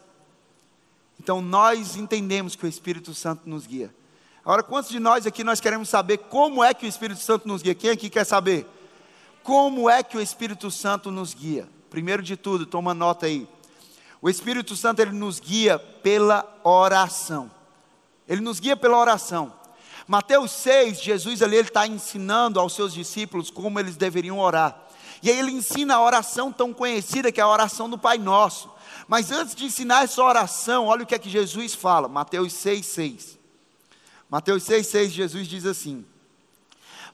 Então 1.18 1.40
nós 1.40 1.96
entendemos 1.96 2.54
que 2.54 2.66
o 2.66 2.68
Espírito 2.68 3.14
Santo 3.14 3.48
nos 3.48 3.66
guia. 3.66 3.94
Agora, 4.44 4.62
quantos 4.62 4.90
de 4.90 5.00
nós 5.00 5.26
aqui 5.26 5.42
nós 5.42 5.60
queremos 5.60 5.88
saber 5.88 6.18
como 6.18 6.62
é 6.62 6.72
que 6.72 6.86
o 6.86 6.88
Espírito 6.88 7.20
Santo 7.20 7.48
nos 7.48 7.62
guia? 7.62 7.74
Quem 7.74 7.90
aqui 7.90 8.08
quer 8.08 8.24
saber? 8.24 8.66
Como 9.42 9.88
é 9.88 10.02
que 10.02 10.16
o 10.16 10.20
Espírito 10.20 10.70
Santo 10.70 11.10
nos 11.10 11.34
guia? 11.34 11.68
Primeiro 11.90 12.22
de 12.22 12.36
tudo, 12.36 12.66
toma 12.66 12.92
nota 12.94 13.26
aí. 13.26 13.48
O 14.20 14.28
Espírito 14.28 14.76
Santo 14.76 15.00
ele 15.00 15.12
nos 15.12 15.40
guia 15.40 15.78
pela 15.78 16.46
oração. 16.62 17.50
Ele 18.28 18.40
nos 18.40 18.60
guia 18.60 18.76
pela 18.76 18.98
oração. 18.98 19.52
Mateus 20.06 20.50
6, 20.52 21.02
Jesus 21.02 21.42
ali 21.42 21.56
ele 21.56 21.68
está 21.68 21.86
ensinando 21.86 22.58
aos 22.58 22.74
seus 22.74 22.92
discípulos 22.92 23.50
como 23.50 23.78
eles 23.78 23.96
deveriam 23.96 24.38
orar. 24.38 24.87
E 25.22 25.30
aí 25.30 25.38
ele 25.38 25.52
ensina 25.52 25.96
a 25.96 26.02
oração 26.02 26.52
tão 26.52 26.72
conhecida 26.72 27.32
que 27.32 27.40
é 27.40 27.42
a 27.42 27.48
oração 27.48 27.88
do 27.88 27.98
Pai 27.98 28.18
Nosso. 28.18 28.70
Mas 29.06 29.32
antes 29.32 29.54
de 29.54 29.64
ensinar 29.64 30.04
essa 30.04 30.22
oração, 30.22 30.86
olha 30.86 31.02
o 31.02 31.06
que 31.06 31.14
é 31.14 31.18
que 31.18 31.30
Jesus 31.30 31.74
fala, 31.74 32.08
Mateus 32.08 32.52
6, 32.52 32.86
6. 32.86 33.38
Mateus 34.30 34.62
6, 34.64 34.86
6, 34.86 35.12
Jesus 35.12 35.48
diz 35.48 35.64
assim: 35.64 36.04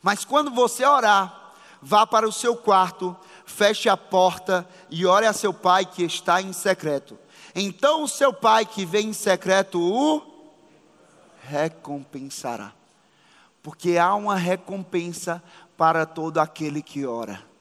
Mas 0.02 0.24
quando 0.24 0.50
você 0.50 0.84
orar, 0.84 1.52
vá 1.80 2.06
para 2.06 2.28
o 2.28 2.32
seu 2.32 2.56
quarto, 2.56 3.16
feche 3.46 3.88
a 3.88 3.96
porta 3.96 4.68
e 4.90 5.06
ore 5.06 5.26
a 5.26 5.32
seu 5.32 5.54
pai 5.54 5.86
que 5.86 6.02
está 6.02 6.42
em 6.42 6.52
secreto. 6.52 7.18
Então 7.54 8.02
o 8.02 8.08
seu 8.08 8.32
pai 8.32 8.66
que 8.66 8.84
vem 8.84 9.10
em 9.10 9.12
secreto 9.12 9.80
o 9.80 10.20
recompensará. 11.44 12.72
Porque 13.62 13.96
há 13.96 14.14
uma 14.14 14.34
recompensa 14.34 15.42
para 15.76 16.04
todo 16.04 16.38
aquele 16.38 16.82
que 16.82 17.06
ora 17.06 17.53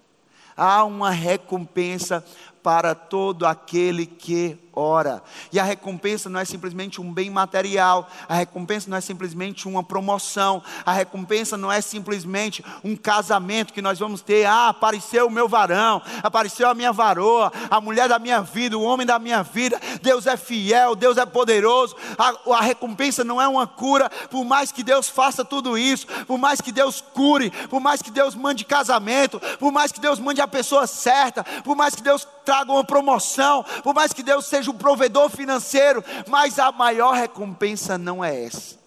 há 0.56 0.84
uma 0.84 1.10
recompensa 1.10 2.24
para 2.64 2.96
todo 2.96 3.46
aquele 3.46 4.06
que 4.06 4.58
ora. 4.74 5.22
E 5.52 5.60
a 5.60 5.64
recompensa 5.64 6.30
não 6.30 6.40
é 6.40 6.46
simplesmente 6.46 7.00
um 7.00 7.14
bem 7.14 7.30
material, 7.30 8.10
a 8.28 8.34
recompensa 8.34 8.90
não 8.90 8.98
é 8.98 9.02
simplesmente 9.02 9.68
uma 9.68 9.84
promoção, 9.84 10.64
a 10.86 10.92
recompensa 10.92 11.56
não 11.56 11.72
é 11.72 11.80
simplesmente 11.82 12.64
um 12.84 12.96
casamento 12.96 13.74
que 13.74 13.82
nós 13.82 14.00
vamos 14.00 14.22
ter. 14.22 14.46
Ah, 14.46 14.70
apareceu 14.70 15.28
o 15.28 15.32
meu 15.32 15.48
varão, 15.48 16.02
apareceu 16.24 16.70
a 16.70 16.74
minha 16.74 16.92
varoa, 16.92 17.52
a 17.70 17.80
mulher 17.80 18.10
da 18.10 18.18
minha 18.18 18.42
vida, 18.42 18.78
o 18.78 18.84
homem 18.84 19.06
da 19.06 19.20
minha 19.20 19.44
vida. 19.44 19.80
Deus 20.02 20.26
é 20.26 20.38
fiel, 20.38 20.96
Deus 20.96 21.18
é 21.18 21.26
poderoso. 21.26 21.96
A, 22.18 22.56
a 22.56 22.62
recompensa 22.62 23.24
não 23.24 23.42
é 23.42 23.48
uma 23.48 23.68
cura, 23.68 24.10
por 24.32 24.44
mais 24.44 24.72
que 24.72 24.84
Deus 24.84 25.08
faça 25.08 25.46
tudo 25.46 25.78
isso, 25.78 26.08
por 26.26 26.38
mais 26.38 26.62
que 26.62 26.72
Deus 26.72 27.02
cure, 27.02 27.52
por 27.70 27.80
mais 27.80 28.02
que 28.02 28.10
Deus 28.10 28.34
mande 28.34 28.66
casamento, 28.66 29.40
por 29.60 29.72
mais 29.72 29.92
que 29.92 30.00
Deus 30.00 30.20
mande 30.20 30.42
a 30.42 30.48
pessoa 30.48 30.88
certa, 30.88 31.44
por 31.64 31.76
mais 31.76 31.94
que 31.94 32.02
Deus 32.02 32.28
traga 32.46 32.53
uma 32.62 32.84
promoção, 32.84 33.64
por 33.84 33.94
mais 33.94 34.14
que 34.14 34.22
Deus 34.22 34.46
seja 34.46 34.70
o 34.70 34.76
provedor 34.76 35.30
financeiro, 35.30 36.04
mas 36.28 36.60
a 36.60 36.72
maior 36.72 37.14
recompensa 37.14 37.98
não 37.98 38.24
é 38.24 38.44
essa. 38.44 38.78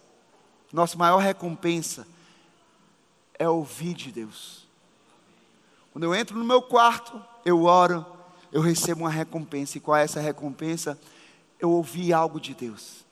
Nossa 0.73 0.97
maior 0.97 1.19
recompensa 1.19 2.07
é 3.39 3.49
ouvir 3.49 3.95
de 3.95 4.13
Deus. 4.13 4.67
Quando 5.93 6.05
eu 6.05 6.15
entro 6.15 6.39
no 6.39 6.45
meu 6.45 6.61
quarto, 6.61 7.23
eu 7.45 7.65
oro, 7.65 8.05
eu 8.53 8.61
recebo 8.61 9.03
uma 9.03 9.11
recompensa. 9.11 9.79
E 9.79 9.81
qual 9.81 9.97
é 9.97 10.05
essa 10.05 10.21
recompensa? 10.21 10.99
Eu 11.59 11.71
ouvi 11.71 12.13
algo 12.13 12.39
de 12.39 12.55
Deus 12.55 13.06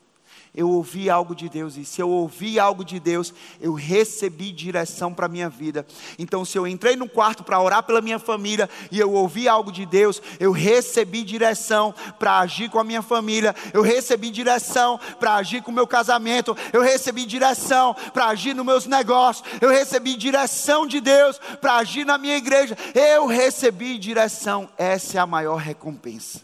eu 0.55 0.69
ouvi 0.69 1.09
algo 1.09 1.35
de 1.35 1.49
Deus, 1.49 1.75
e 1.77 1.83
se 1.83 2.01
eu 2.01 2.09
ouvi 2.09 2.59
algo 2.59 2.83
de 2.83 2.99
Deus, 2.99 3.33
eu 3.59 3.73
recebi 3.73 4.51
direção 4.51 5.13
para 5.13 5.25
a 5.25 5.29
minha 5.29 5.49
vida. 5.49 5.85
Então, 6.17 6.45
se 6.45 6.57
eu 6.57 6.65
entrei 6.65 6.95
no 6.95 7.09
quarto 7.09 7.43
para 7.43 7.59
orar 7.59 7.83
pela 7.83 8.01
minha 8.01 8.19
família 8.19 8.69
e 8.91 8.99
eu 8.99 9.11
ouvi 9.11 9.47
algo 9.47 9.71
de 9.71 9.85
Deus, 9.85 10.21
eu 10.39 10.51
recebi 10.51 11.23
direção 11.23 11.93
para 12.17 12.39
agir 12.39 12.69
com 12.69 12.79
a 12.79 12.83
minha 12.83 13.01
família, 13.01 13.55
eu 13.73 13.81
recebi 13.81 14.29
direção 14.29 14.99
para 15.19 15.35
agir 15.35 15.61
com 15.61 15.71
o 15.71 15.73
meu 15.73 15.85
casamento, 15.85 16.55
eu 16.71 16.81
recebi 16.81 17.25
direção 17.25 17.93
para 18.13 18.27
agir 18.27 18.53
nos 18.53 18.65
meus 18.65 18.85
negócios, 18.85 19.47
eu 19.59 19.69
recebi 19.69 20.15
direção 20.15 20.87
de 20.87 21.01
Deus 21.01 21.39
para 21.59 21.75
agir 21.75 22.05
na 22.05 22.17
minha 22.17 22.37
igreja, 22.37 22.77
eu 22.93 23.25
recebi 23.25 23.97
direção. 23.97 24.69
Essa 24.77 25.17
é 25.17 25.21
a 25.21 25.25
maior 25.25 25.57
recompensa. 25.57 26.41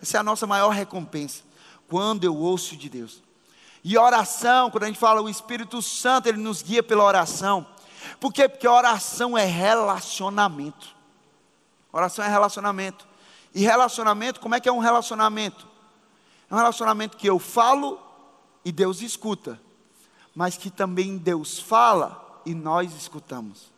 Essa 0.00 0.18
é 0.18 0.20
a 0.20 0.22
nossa 0.22 0.46
maior 0.46 0.70
recompensa. 0.70 1.42
Quando 1.88 2.24
eu 2.24 2.36
ouço 2.36 2.76
de 2.76 2.88
Deus. 2.88 3.29
E 3.82 3.96
oração, 3.96 4.70
quando 4.70 4.84
a 4.84 4.86
gente 4.86 4.98
fala 4.98 5.22
o 5.22 5.28
Espírito 5.28 5.80
Santo, 5.80 6.28
ele 6.28 6.38
nos 6.38 6.62
guia 6.62 6.82
pela 6.82 7.04
oração. 7.04 7.66
Por 8.18 8.32
quê? 8.32 8.48
Porque 8.48 8.68
oração 8.68 9.36
é 9.36 9.44
relacionamento. 9.44 10.94
Oração 11.92 12.24
é 12.24 12.28
relacionamento. 12.28 13.06
E 13.54 13.62
relacionamento, 13.62 14.40
como 14.40 14.54
é 14.54 14.60
que 14.60 14.68
é 14.68 14.72
um 14.72 14.78
relacionamento? 14.78 15.66
É 16.50 16.54
um 16.54 16.58
relacionamento 16.58 17.16
que 17.16 17.28
eu 17.28 17.38
falo 17.38 17.98
e 18.64 18.70
Deus 18.70 19.00
escuta, 19.00 19.60
mas 20.34 20.56
que 20.56 20.70
também 20.70 21.16
Deus 21.16 21.58
fala 21.58 22.42
e 22.44 22.54
nós 22.54 22.94
escutamos. 22.94 23.70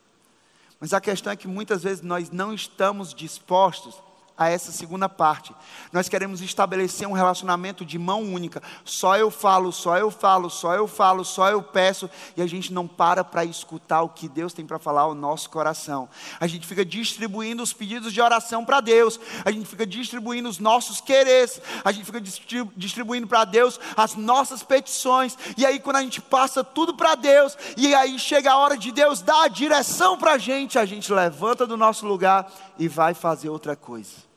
Mas 0.81 0.93
a 0.93 1.01
questão 1.01 1.33
é 1.33 1.37
que 1.37 1.47
muitas 1.47 1.83
vezes 1.83 2.03
nós 2.03 2.31
não 2.31 2.53
estamos 2.53 3.15
dispostos 3.15 3.95
a 4.37 4.49
essa 4.49 4.73
segunda 4.73 5.09
parte. 5.09 5.55
Nós 5.92 6.09
queremos 6.09 6.40
estabelecer 6.40 7.07
um 7.07 7.12
relacionamento 7.12 7.85
de 7.85 7.99
mão 7.99 8.23
única. 8.23 8.62
Só 8.85 9.16
eu 9.16 9.31
falo, 9.31 9.73
só 9.73 9.97
eu 9.99 10.11
falo, 10.11 10.49
só 10.51 10.75
eu 10.75 10.88
falo, 10.88 11.25
só 11.25 11.51
eu 11.51 11.62
peço, 11.62 12.09
e 12.37 12.42
a 12.42 12.47
gente 12.47 12.73
não 12.73 12.88
para 12.88 13.23
para 13.23 13.45
escutar 13.45 14.03
o 14.03 14.09
que 14.09 14.29
Deus 14.29 14.53
tem 14.53 14.66
para 14.66 14.79
falar 14.79 15.03
ao 15.03 15.14
nosso 15.14 15.51
coração. 15.51 16.09
A 16.40 16.47
gente 16.47 16.66
fica 16.66 16.85
distribuindo 16.85 17.62
os 17.62 17.73
pedidos 17.73 18.12
de 18.12 18.21
oração 18.21 18.64
para 18.64 18.81
Deus, 18.81 19.21
a 19.45 19.51
gente 19.51 19.66
fica 19.66 19.87
distribuindo 19.87 20.49
os 20.49 20.59
nossos 20.59 21.01
quereres, 21.01 21.61
a 21.85 21.92
gente 21.92 22.05
fica 22.05 22.21
distribuindo 22.21 23.27
para 23.27 23.45
Deus 23.45 23.79
as 23.97 24.14
nossas 24.14 24.62
petições, 24.62 25.37
e 25.57 25.64
aí 25.66 25.79
quando 25.79 25.97
a 25.97 26.03
gente 26.03 26.21
passa 26.21 26.64
tudo 26.64 26.95
para 26.95 27.14
Deus, 27.14 27.57
e 27.77 27.95
aí 27.95 28.18
chega 28.18 28.53
a 28.53 28.59
hora 28.59 28.77
de 28.77 28.90
Deus 28.90 29.21
dar 29.21 29.45
a 29.45 29.49
direção 29.49 30.16
para 30.16 30.33
a 30.33 30.38
gente, 30.38 30.79
a 30.79 30.85
gente 30.85 31.12
levanta 31.12 31.66
do 31.66 31.77
nosso 31.77 32.07
lugar 32.07 32.51
e 32.79 32.88
vai 32.88 33.14
fazer 33.14 33.49
outra 33.49 33.77
coisa. 33.77 34.32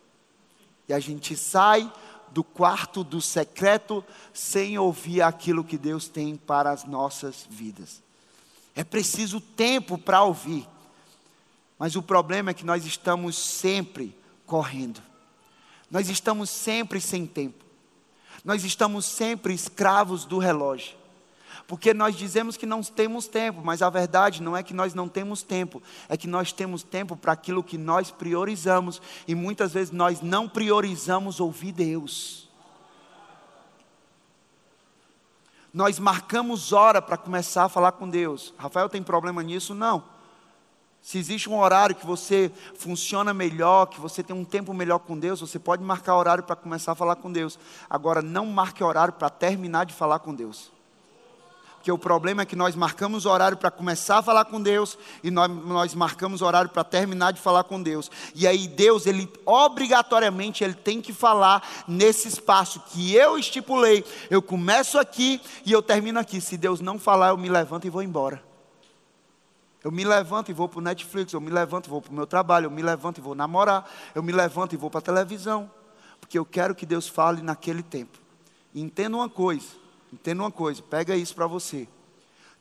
E 0.87 0.93
a 0.93 0.99
gente 0.99 1.35
sai 1.35 1.91
do 2.31 2.43
quarto 2.43 3.03
do 3.03 3.21
secreto 3.21 4.03
sem 4.33 4.77
ouvir 4.77 5.21
aquilo 5.21 5.63
que 5.63 5.77
Deus 5.77 6.07
tem 6.07 6.35
para 6.35 6.71
as 6.71 6.83
nossas 6.83 7.47
vidas. 7.49 8.03
É 8.75 8.83
preciso 8.83 9.39
tempo 9.39 9.97
para 9.97 10.21
ouvir. 10.21 10.67
Mas 11.79 11.95
o 11.95 12.03
problema 12.03 12.51
é 12.51 12.53
que 12.53 12.65
nós 12.65 12.85
estamos 12.85 13.37
sempre 13.37 14.17
correndo. 14.45 15.01
Nós 15.89 16.09
estamos 16.09 16.49
sempre 16.49 16.99
sem 16.99 17.25
tempo. 17.25 17.63
Nós 18.43 18.63
estamos 18.63 19.05
sempre 19.05 19.53
escravos 19.53 20.25
do 20.25 20.37
relógio. 20.37 20.95
Porque 21.67 21.93
nós 21.93 22.15
dizemos 22.15 22.57
que 22.57 22.65
não 22.65 22.81
temos 22.81 23.27
tempo, 23.27 23.61
mas 23.63 23.81
a 23.81 23.89
verdade 23.89 24.41
não 24.41 24.55
é 24.55 24.63
que 24.63 24.73
nós 24.73 24.93
não 24.93 25.07
temos 25.07 25.41
tempo, 25.41 25.81
é 26.09 26.17
que 26.17 26.27
nós 26.27 26.51
temos 26.51 26.83
tempo 26.83 27.15
para 27.15 27.33
aquilo 27.33 27.63
que 27.63 27.77
nós 27.77 28.11
priorizamos 28.11 29.01
e 29.27 29.35
muitas 29.35 29.73
vezes 29.73 29.91
nós 29.91 30.21
não 30.21 30.47
priorizamos 30.47 31.39
ouvir 31.39 31.71
Deus. 31.71 32.49
Nós 35.73 35.99
marcamos 35.99 36.71
hora 36.71 37.01
para 37.01 37.17
começar 37.17 37.65
a 37.65 37.69
falar 37.69 37.91
com 37.91 38.09
Deus. 38.09 38.53
Rafael 38.57 38.87
tem 38.87 39.03
problema 39.03 39.43
nisso? 39.43 39.75
Não. 39.75 40.15
Se 41.05 41.19
existe 41.19 41.47
um 41.47 41.59
horário 41.59 41.93
que 41.93 42.05
você 42.05 42.51
funciona 42.79 43.31
melhor, 43.31 43.85
que 43.85 43.99
você 43.99 44.23
tem 44.23 44.35
um 44.35 44.43
tempo 44.43 44.73
melhor 44.73 44.97
com 44.97 45.19
Deus, 45.19 45.39
você 45.39 45.59
pode 45.59 45.83
marcar 45.83 46.17
horário 46.17 46.43
para 46.43 46.55
começar 46.55 46.93
a 46.93 46.95
falar 46.95 47.17
com 47.17 47.31
Deus. 47.31 47.59
Agora, 47.87 48.23
não 48.23 48.47
marque 48.47 48.83
horário 48.83 49.13
para 49.13 49.29
terminar 49.29 49.85
de 49.85 49.93
falar 49.93 50.17
com 50.17 50.33
Deus. 50.33 50.71
Porque 51.85 51.91
o 51.91 51.99
problema 51.99 52.41
é 52.41 52.45
que 52.47 52.55
nós 52.55 52.75
marcamos 52.75 53.27
horário 53.27 53.55
para 53.57 53.69
começar 53.69 54.17
a 54.17 54.21
falar 54.23 54.45
com 54.45 54.59
Deus 54.59 54.97
e 55.23 55.29
nós, 55.29 55.47
nós 55.51 55.93
marcamos 55.93 56.41
horário 56.41 56.67
para 56.67 56.83
terminar 56.83 57.31
de 57.31 57.39
falar 57.39 57.63
com 57.63 57.79
Deus. 57.79 58.09
E 58.33 58.47
aí 58.47 58.67
Deus, 58.67 59.05
ele 59.05 59.31
obrigatoriamente 59.45 60.63
ele 60.63 60.73
tem 60.73 60.99
que 60.99 61.13
falar 61.13 61.61
nesse 61.87 62.27
espaço 62.27 62.79
que 62.87 63.13
eu 63.13 63.37
estipulei. 63.37 64.03
Eu 64.31 64.41
começo 64.41 64.97
aqui 64.97 65.39
e 65.63 65.71
eu 65.71 65.79
termino 65.79 66.19
aqui. 66.19 66.41
Se 66.41 66.57
Deus 66.57 66.81
não 66.81 66.97
falar, 66.97 67.29
eu 67.29 67.37
me 67.37 67.49
levanto 67.49 67.85
e 67.85 67.89
vou 67.91 68.01
embora. 68.01 68.41
Eu 69.83 69.91
me 69.91 70.03
levanto 70.03 70.49
e 70.49 70.55
vou 70.55 70.67
para 70.67 70.79
o 70.79 70.81
Netflix, 70.81 71.33
eu 71.33 71.39
me 71.39 71.51
levanto 71.51 71.85
e 71.85 71.89
vou 71.91 72.01
para 72.01 72.11
o 72.11 72.15
meu 72.15 72.25
trabalho, 72.25 72.65
eu 72.65 72.71
me 72.71 72.81
levanto 72.81 73.19
e 73.19 73.21
vou 73.21 73.35
namorar, 73.35 73.87
eu 74.15 74.23
me 74.23 74.31
levanto 74.31 74.73
e 74.73 74.75
vou 74.75 74.89
para 74.89 74.97
a 74.97 75.03
televisão. 75.03 75.69
Porque 76.19 76.39
eu 76.39 76.45
quero 76.45 76.73
que 76.73 76.83
Deus 76.83 77.07
fale 77.07 77.43
naquele 77.43 77.83
tempo. 77.83 78.17
Entenda 78.73 79.15
uma 79.15 79.29
coisa 79.29 79.84
Entenda 80.11 80.43
uma 80.43 80.51
coisa, 80.51 80.81
pega 80.81 81.15
isso 81.15 81.35
para 81.35 81.47
você. 81.47 81.87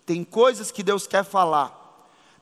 Tem 0.07 0.23
coisas 0.25 0.71
que 0.71 0.83
Deus 0.83 1.07
quer 1.07 1.25
falar, 1.25 1.81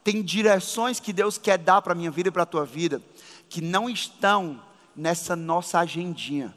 tem 0.02 0.22
direções 0.22 0.98
que 0.98 1.12
Deus 1.12 1.38
quer 1.38 1.58
dar 1.58 1.80
para 1.80 1.92
a 1.92 1.96
minha 1.96 2.10
vida 2.10 2.28
e 2.28 2.32
para 2.32 2.42
a 2.42 2.46
tua 2.46 2.64
vida, 2.64 3.00
que 3.48 3.60
não 3.60 3.88
estão 3.88 4.60
nessa 4.96 5.36
nossa 5.36 5.78
agendinha, 5.78 6.54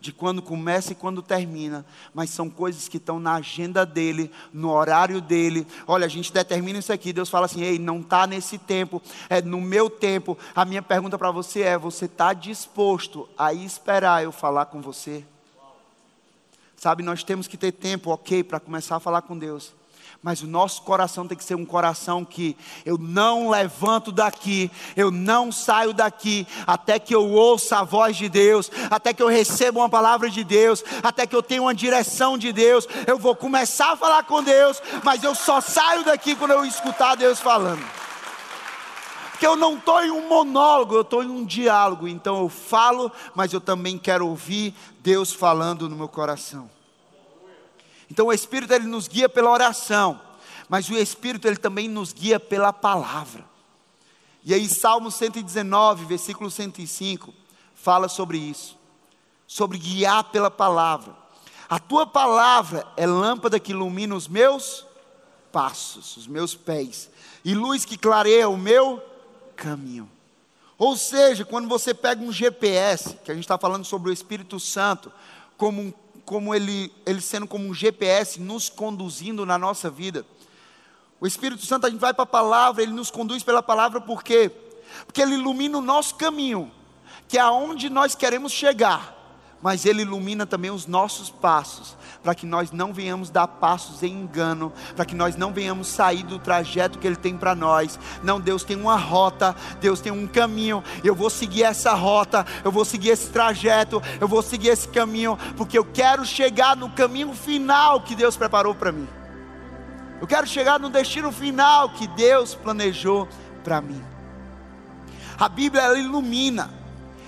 de 0.00 0.12
quando 0.12 0.40
começa 0.40 0.92
e 0.92 0.94
quando 0.94 1.20
termina, 1.20 1.84
mas 2.14 2.30
são 2.30 2.48
coisas 2.48 2.88
que 2.88 2.96
estão 2.96 3.18
na 3.18 3.34
agenda 3.34 3.84
dele, 3.84 4.30
no 4.52 4.70
horário 4.70 5.20
dele. 5.20 5.66
Olha, 5.86 6.06
a 6.06 6.08
gente 6.08 6.32
determina 6.32 6.78
isso 6.78 6.92
aqui, 6.92 7.12
Deus 7.12 7.28
fala 7.28 7.46
assim: 7.46 7.62
ei, 7.62 7.78
não 7.78 8.00
está 8.00 8.26
nesse 8.26 8.56
tempo, 8.56 9.02
é 9.28 9.42
no 9.42 9.60
meu 9.60 9.90
tempo. 9.90 10.38
A 10.54 10.64
minha 10.64 10.82
pergunta 10.82 11.18
para 11.18 11.30
você 11.30 11.62
é: 11.62 11.76
você 11.76 12.04
está 12.04 12.32
disposto 12.32 13.28
a 13.36 13.52
esperar 13.52 14.22
eu 14.22 14.32
falar 14.32 14.66
com 14.66 14.80
você? 14.80 15.24
Sabe, 16.76 17.02
nós 17.02 17.24
temos 17.24 17.48
que 17.48 17.56
ter 17.56 17.72
tempo, 17.72 18.10
ok, 18.10 18.44
para 18.44 18.60
começar 18.60 18.96
a 18.96 19.00
falar 19.00 19.22
com 19.22 19.38
Deus. 19.38 19.74
Mas 20.22 20.42
o 20.42 20.46
nosso 20.46 20.82
coração 20.82 21.26
tem 21.26 21.36
que 21.36 21.44
ser 21.44 21.54
um 21.54 21.64
coração 21.64 22.24
que 22.24 22.56
eu 22.84 22.98
não 22.98 23.48
levanto 23.48 24.10
daqui, 24.10 24.70
eu 24.96 25.10
não 25.10 25.52
saio 25.52 25.92
daqui, 25.92 26.46
até 26.66 26.98
que 26.98 27.14
eu 27.14 27.30
ouça 27.30 27.78
a 27.78 27.84
voz 27.84 28.16
de 28.16 28.28
Deus, 28.28 28.70
até 28.90 29.12
que 29.12 29.22
eu 29.22 29.28
receba 29.28 29.78
uma 29.78 29.88
palavra 29.88 30.28
de 30.28 30.42
Deus, 30.42 30.82
até 31.02 31.26
que 31.26 31.36
eu 31.36 31.42
tenha 31.42 31.62
uma 31.62 31.74
direção 31.74 32.36
de 32.36 32.52
Deus. 32.52 32.88
Eu 33.06 33.18
vou 33.18 33.36
começar 33.36 33.92
a 33.92 33.96
falar 33.96 34.24
com 34.24 34.42
Deus, 34.42 34.82
mas 35.04 35.22
eu 35.22 35.34
só 35.34 35.60
saio 35.60 36.04
daqui 36.04 36.34
quando 36.34 36.52
eu 36.52 36.64
escutar 36.64 37.14
Deus 37.14 37.38
falando. 37.38 38.05
Porque 39.36 39.46
eu 39.46 39.54
não 39.54 39.76
estou 39.76 40.02
em 40.02 40.10
um 40.10 40.26
monólogo, 40.28 40.94
eu 40.94 41.02
estou 41.02 41.22
em 41.22 41.28
um 41.28 41.44
diálogo. 41.44 42.08
Então 42.08 42.40
eu 42.40 42.48
falo, 42.48 43.12
mas 43.34 43.52
eu 43.52 43.60
também 43.60 43.98
quero 43.98 44.26
ouvir 44.26 44.74
Deus 45.00 45.30
falando 45.30 45.90
no 45.90 45.94
meu 45.94 46.08
coração. 46.08 46.70
Então 48.10 48.28
o 48.28 48.32
Espírito 48.32 48.72
ele 48.72 48.86
nos 48.86 49.06
guia 49.06 49.28
pela 49.28 49.50
oração, 49.50 50.18
mas 50.70 50.88
o 50.88 50.96
Espírito 50.96 51.46
ele 51.46 51.58
também 51.58 51.86
nos 51.86 52.14
guia 52.14 52.40
pela 52.40 52.72
palavra. 52.72 53.44
E 54.42 54.54
aí 54.54 54.66
Salmo 54.66 55.10
119, 55.10 56.06
versículo 56.06 56.50
105, 56.50 57.34
fala 57.74 58.08
sobre 58.08 58.38
isso. 58.38 58.74
Sobre 59.46 59.76
guiar 59.76 60.24
pela 60.24 60.50
palavra. 60.50 61.14
A 61.68 61.78
tua 61.78 62.06
palavra 62.06 62.86
é 62.96 63.06
lâmpada 63.06 63.60
que 63.60 63.72
ilumina 63.72 64.14
os 64.14 64.28
meus 64.28 64.86
passos, 65.52 66.16
os 66.16 66.26
meus 66.26 66.54
pés, 66.54 67.10
e 67.44 67.54
luz 67.54 67.84
que 67.84 67.98
clareia 67.98 68.48
o 68.48 68.56
meu 68.56 69.02
caminho. 69.56 70.08
Ou 70.78 70.96
seja, 70.96 71.44
quando 71.44 71.68
você 71.68 71.94
pega 71.94 72.22
um 72.22 72.30
GPS, 72.30 73.16
que 73.24 73.30
a 73.30 73.34
gente 73.34 73.44
está 73.44 73.56
falando 73.56 73.84
sobre 73.84 74.10
o 74.10 74.12
Espírito 74.12 74.60
Santo, 74.60 75.10
como, 75.56 75.94
como 76.24 76.54
ele, 76.54 76.92
ele 77.06 77.20
sendo 77.20 77.46
como 77.46 77.66
um 77.66 77.72
GPS 77.74 78.38
nos 78.38 78.68
conduzindo 78.68 79.46
na 79.46 79.56
nossa 79.56 79.88
vida. 79.88 80.26
O 81.18 81.26
Espírito 81.26 81.64
Santo, 81.64 81.86
a 81.86 81.90
gente 81.90 82.00
vai 82.00 82.12
para 82.12 82.24
a 82.24 82.26
palavra, 82.26 82.82
ele 82.82 82.92
nos 82.92 83.10
conduz 83.10 83.42
pela 83.42 83.62
palavra, 83.62 84.00
por 84.00 84.22
quê? 84.22 84.50
Porque 85.06 85.22
ele 85.22 85.34
ilumina 85.34 85.78
o 85.78 85.82
nosso 85.82 86.14
caminho, 86.16 86.70
que 87.26 87.38
é 87.38 87.40
aonde 87.40 87.88
nós 87.88 88.14
queremos 88.14 88.52
chegar 88.52 89.15
mas 89.62 89.86
Ele 89.86 90.02
ilumina 90.02 90.46
também 90.46 90.70
os 90.70 90.86
nossos 90.86 91.30
passos, 91.30 91.96
para 92.22 92.34
que 92.34 92.46
nós 92.46 92.70
não 92.70 92.92
venhamos 92.92 93.30
dar 93.30 93.46
passos 93.46 94.02
em 94.02 94.12
engano, 94.12 94.72
para 94.94 95.04
que 95.04 95.14
nós 95.14 95.36
não 95.36 95.52
venhamos 95.52 95.88
sair 95.88 96.22
do 96.22 96.38
trajeto 96.38 96.98
que 96.98 97.06
Ele 97.06 97.16
tem 97.16 97.36
para 97.36 97.54
nós. 97.54 97.98
Não, 98.22 98.40
Deus 98.40 98.62
tem 98.62 98.76
uma 98.76 98.96
rota, 98.96 99.56
Deus 99.80 100.00
tem 100.00 100.12
um 100.12 100.26
caminho, 100.26 100.82
eu 101.02 101.14
vou 101.14 101.30
seguir 101.30 101.64
essa 101.64 101.94
rota, 101.94 102.46
eu 102.64 102.70
vou 102.70 102.84
seguir 102.84 103.10
esse 103.10 103.30
trajeto, 103.30 104.02
eu 104.20 104.28
vou 104.28 104.42
seguir 104.42 104.68
esse 104.68 104.88
caminho, 104.88 105.38
porque 105.56 105.78
eu 105.78 105.84
quero 105.84 106.24
chegar 106.24 106.76
no 106.76 106.90
caminho 106.90 107.32
final 107.32 108.00
que 108.00 108.14
Deus 108.14 108.36
preparou 108.36 108.74
para 108.74 108.92
mim. 108.92 109.08
Eu 110.20 110.26
quero 110.26 110.46
chegar 110.46 110.78
no 110.78 110.88
destino 110.88 111.30
final 111.30 111.90
que 111.90 112.06
Deus 112.08 112.54
planejou 112.54 113.28
para 113.62 113.80
mim. 113.80 114.02
A 115.38 115.48
Bíblia 115.48 115.82
ela 115.82 115.98
ilumina 115.98 116.70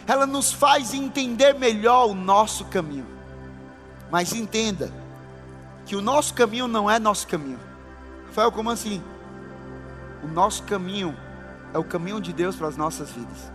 ela 0.08 0.26
nos 0.26 0.50
faz 0.50 0.94
entender 0.94 1.52
melhor 1.54 2.06
o 2.08 2.14
nosso 2.14 2.64
caminho. 2.64 3.06
Mas 4.10 4.32
entenda 4.32 4.90
que 5.84 5.94
o 5.94 6.00
nosso 6.00 6.32
caminho 6.32 6.66
não 6.66 6.90
é 6.90 6.98
nosso 6.98 7.26
caminho. 7.26 7.60
Rafael, 8.26 8.50
como 8.50 8.70
assim? 8.70 9.02
O 10.24 10.26
nosso 10.26 10.62
caminho 10.62 11.14
é 11.74 11.78
o 11.78 11.84
caminho 11.84 12.20
de 12.22 12.32
Deus 12.32 12.56
para 12.56 12.68
as 12.68 12.76
nossas 12.76 13.10
vidas. 13.10 13.52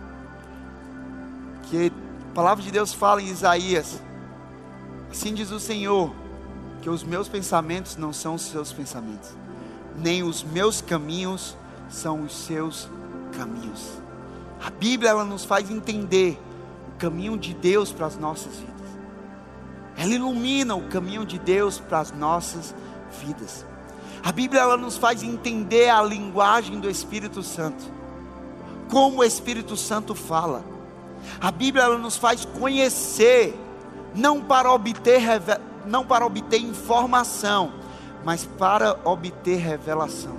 Que 1.64 1.88
a 2.30 2.34
palavra 2.34 2.62
de 2.62 2.70
Deus 2.70 2.94
fala 2.94 3.20
em 3.20 3.26
Isaías: 3.26 4.00
Assim 5.10 5.34
diz 5.34 5.50
o 5.50 5.58
Senhor, 5.58 6.14
que 6.82 6.88
os 6.88 7.02
meus 7.02 7.28
pensamentos 7.28 7.96
não 7.96 8.12
são 8.12 8.36
os 8.36 8.42
seus 8.42 8.72
pensamentos, 8.72 9.30
nem 9.96 10.22
os 10.22 10.44
meus 10.44 10.80
caminhos 10.80 11.56
são 11.88 12.22
os 12.22 12.32
seus 12.32 12.88
caminhos. 13.36 14.03
A 14.64 14.70
Bíblia 14.70 15.10
ela 15.10 15.24
nos 15.24 15.44
faz 15.44 15.70
entender 15.70 16.40
o 16.88 16.98
caminho 16.98 17.36
de 17.36 17.52
Deus 17.52 17.92
para 17.92 18.06
as 18.06 18.16
nossas 18.16 18.56
vidas. 18.56 18.74
Ela 19.94 20.14
ilumina 20.14 20.74
o 20.74 20.88
caminho 20.88 21.26
de 21.26 21.38
Deus 21.38 21.78
para 21.78 22.00
as 22.00 22.10
nossas 22.10 22.74
vidas. 23.20 23.66
A 24.22 24.32
Bíblia 24.32 24.62
ela 24.62 24.78
nos 24.78 24.96
faz 24.96 25.22
entender 25.22 25.90
a 25.90 26.02
linguagem 26.02 26.80
do 26.80 26.88
Espírito 26.88 27.42
Santo. 27.42 27.84
Como 28.90 29.18
o 29.18 29.24
Espírito 29.24 29.76
Santo 29.76 30.14
fala. 30.14 30.64
A 31.38 31.50
Bíblia 31.50 31.84
ela 31.84 31.98
nos 31.98 32.16
faz 32.16 32.46
conhecer, 32.46 33.54
não 34.14 34.40
para 34.40 34.72
obter 34.72 35.20
não 35.84 36.06
para 36.06 36.24
obter 36.24 36.58
informação, 36.58 37.70
mas 38.24 38.46
para 38.46 38.98
obter 39.04 39.56
revelação. 39.56 40.34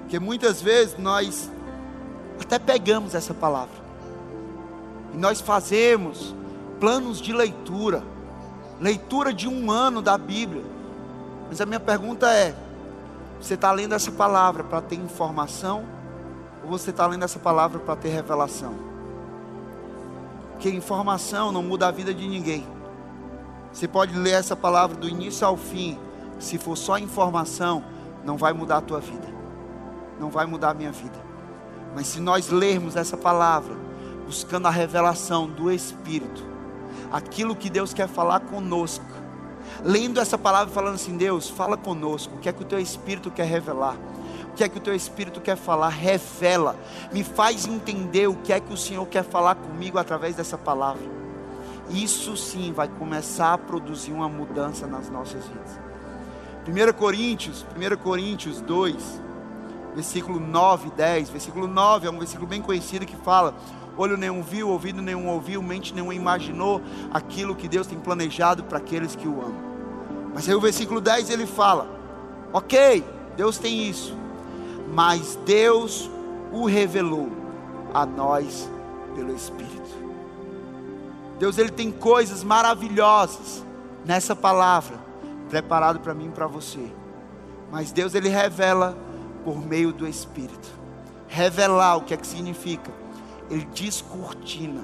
Porque 0.00 0.18
muitas 0.18 0.62
vezes 0.62 0.96
nós 0.98 1.50
até 2.40 2.58
pegamos 2.58 3.14
essa 3.14 3.32
palavra. 3.32 3.84
E 5.12 5.16
nós 5.16 5.40
fazemos 5.40 6.34
planos 6.80 7.20
de 7.20 7.32
leitura, 7.32 8.02
leitura 8.80 9.32
de 9.32 9.48
um 9.48 9.70
ano 9.70 10.02
da 10.02 10.18
Bíblia. 10.18 10.64
Mas 11.48 11.60
a 11.60 11.66
minha 11.66 11.80
pergunta 11.80 12.28
é: 12.30 12.54
você 13.40 13.54
está 13.54 13.70
lendo 13.72 13.94
essa 13.94 14.10
palavra 14.10 14.64
para 14.64 14.80
ter 14.80 14.96
informação? 14.96 15.84
Ou 16.62 16.70
você 16.70 16.90
está 16.90 17.06
lendo 17.06 17.24
essa 17.24 17.38
palavra 17.38 17.78
para 17.78 17.96
ter 17.96 18.08
revelação? 18.08 18.74
Porque 20.52 20.68
informação 20.70 21.52
não 21.52 21.62
muda 21.62 21.88
a 21.88 21.90
vida 21.90 22.14
de 22.14 22.26
ninguém. 22.26 22.66
Você 23.72 23.88
pode 23.88 24.16
ler 24.16 24.32
essa 24.32 24.54
palavra 24.54 24.96
do 24.96 25.08
início 25.08 25.46
ao 25.46 25.56
fim. 25.56 25.98
Se 26.38 26.58
for 26.58 26.76
só 26.76 26.96
informação, 26.96 27.84
não 28.24 28.36
vai 28.36 28.52
mudar 28.52 28.78
a 28.78 28.80
tua 28.80 29.00
vida. 29.00 29.26
Não 30.18 30.30
vai 30.30 30.46
mudar 30.46 30.70
a 30.70 30.74
minha 30.74 30.92
vida. 30.92 31.18
Mas 31.94 32.08
se 32.08 32.20
nós 32.20 32.48
lermos 32.48 32.96
essa 32.96 33.16
palavra, 33.16 33.74
buscando 34.24 34.66
a 34.66 34.70
revelação 34.70 35.46
do 35.46 35.70
Espírito, 35.70 36.42
aquilo 37.12 37.54
que 37.54 37.70
Deus 37.70 37.94
quer 37.94 38.08
falar 38.08 38.40
conosco, 38.40 39.04
lendo 39.82 40.20
essa 40.20 40.36
palavra 40.36 40.70
e 40.70 40.74
falando 40.74 40.94
assim: 40.94 41.16
Deus, 41.16 41.48
fala 41.48 41.76
conosco, 41.76 42.36
o 42.36 42.38
que 42.38 42.48
é 42.48 42.52
que 42.52 42.62
o 42.62 42.66
teu 42.66 42.78
Espírito 42.78 43.30
quer 43.30 43.46
revelar? 43.46 43.96
O 44.48 44.56
que 44.56 44.62
é 44.62 44.68
que 44.68 44.78
o 44.78 44.80
teu 44.80 44.94
Espírito 44.94 45.40
quer 45.40 45.56
falar? 45.56 45.88
Revela, 45.88 46.76
me 47.12 47.24
faz 47.24 47.66
entender 47.66 48.28
o 48.28 48.36
que 48.36 48.52
é 48.52 48.60
que 48.60 48.72
o 48.72 48.76
Senhor 48.76 49.04
quer 49.06 49.24
falar 49.24 49.56
comigo 49.56 49.98
através 49.98 50.36
dessa 50.36 50.56
palavra. 50.56 51.02
Isso 51.90 52.36
sim 52.36 52.72
vai 52.72 52.88
começar 52.88 53.52
a 53.52 53.58
produzir 53.58 54.12
uma 54.12 54.28
mudança 54.28 54.86
nas 54.86 55.10
nossas 55.10 55.44
vidas. 55.44 55.78
1 56.66 56.92
Coríntios, 56.96 57.66
1 57.76 57.96
Coríntios 57.98 58.60
2, 58.60 59.20
versículo 59.94 60.40
9 60.40 60.88
e 60.88 60.90
10. 60.90 61.30
Versículo 61.30 61.66
9 61.66 62.06
é 62.06 62.10
um 62.10 62.18
versículo 62.18 62.46
bem 62.46 62.60
conhecido 62.60 63.06
que 63.06 63.16
fala: 63.16 63.54
Olho 63.96 64.16
nenhum 64.16 64.42
viu, 64.42 64.68
ouvido 64.68 65.00
nenhum 65.00 65.28
ouviu, 65.28 65.62
mente 65.62 65.94
nenhum 65.94 66.12
imaginou 66.12 66.82
aquilo 67.12 67.54
que 67.54 67.68
Deus 67.68 67.86
tem 67.86 67.98
planejado 67.98 68.64
para 68.64 68.78
aqueles 68.78 69.14
que 69.14 69.28
o 69.28 69.40
amam. 69.40 69.74
Mas 70.34 70.48
aí 70.48 70.54
o 70.54 70.60
versículo 70.60 71.00
10 71.00 71.30
ele 71.30 71.46
fala: 71.46 71.88
Ok, 72.52 73.04
Deus 73.36 73.58
tem 73.58 73.88
isso, 73.88 74.16
mas 74.92 75.38
Deus 75.46 76.10
o 76.52 76.66
revelou 76.66 77.30
a 77.92 78.04
nós 78.04 78.68
pelo 79.14 79.34
Espírito. 79.34 80.04
Deus 81.38 81.58
ele 81.58 81.70
tem 81.70 81.90
coisas 81.90 82.44
maravilhosas 82.44 83.64
nessa 84.04 84.36
palavra 84.36 84.98
preparado 85.48 86.00
para 86.00 86.14
mim 86.14 86.26
e 86.26 86.30
para 86.30 86.46
você. 86.46 86.90
Mas 87.70 87.92
Deus 87.92 88.14
ele 88.14 88.28
revela 88.28 88.96
por 89.44 89.64
meio 89.64 89.92
do 89.92 90.08
Espírito. 90.08 90.68
Revelar 91.28 91.96
o 91.96 92.02
que 92.02 92.14
é 92.14 92.16
que 92.16 92.26
significa? 92.26 92.90
Ele 93.50 93.64
descortina, 93.66 94.82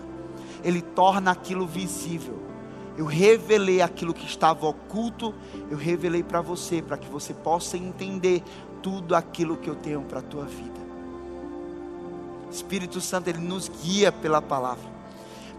ele 0.62 0.83
torna 0.83 1.31
aquilo 1.31 1.66
visível. 1.66 2.38
Eu 2.96 3.07
revelei 3.07 3.81
aquilo 3.81 4.12
que 4.12 4.27
estava 4.27 4.66
oculto, 4.66 5.35
eu 5.70 5.77
revelei 5.77 6.23
para 6.23 6.42
você, 6.42 6.83
para 6.83 6.99
que 6.99 7.09
você 7.09 7.33
possa 7.33 7.77
entender 7.79 8.42
tudo 8.83 9.14
aquilo 9.14 9.57
que 9.57 9.70
eu 9.70 9.75
tenho 9.75 10.03
para 10.03 10.18
a 10.18 10.23
tua 10.23 10.44
vida. 10.44 10.81
Espírito 12.51 13.01
Santo, 13.01 13.29
ele 13.29 13.38
nos 13.38 13.70
guia 13.83 14.12
pela 14.12 14.42
palavra. 14.42 14.85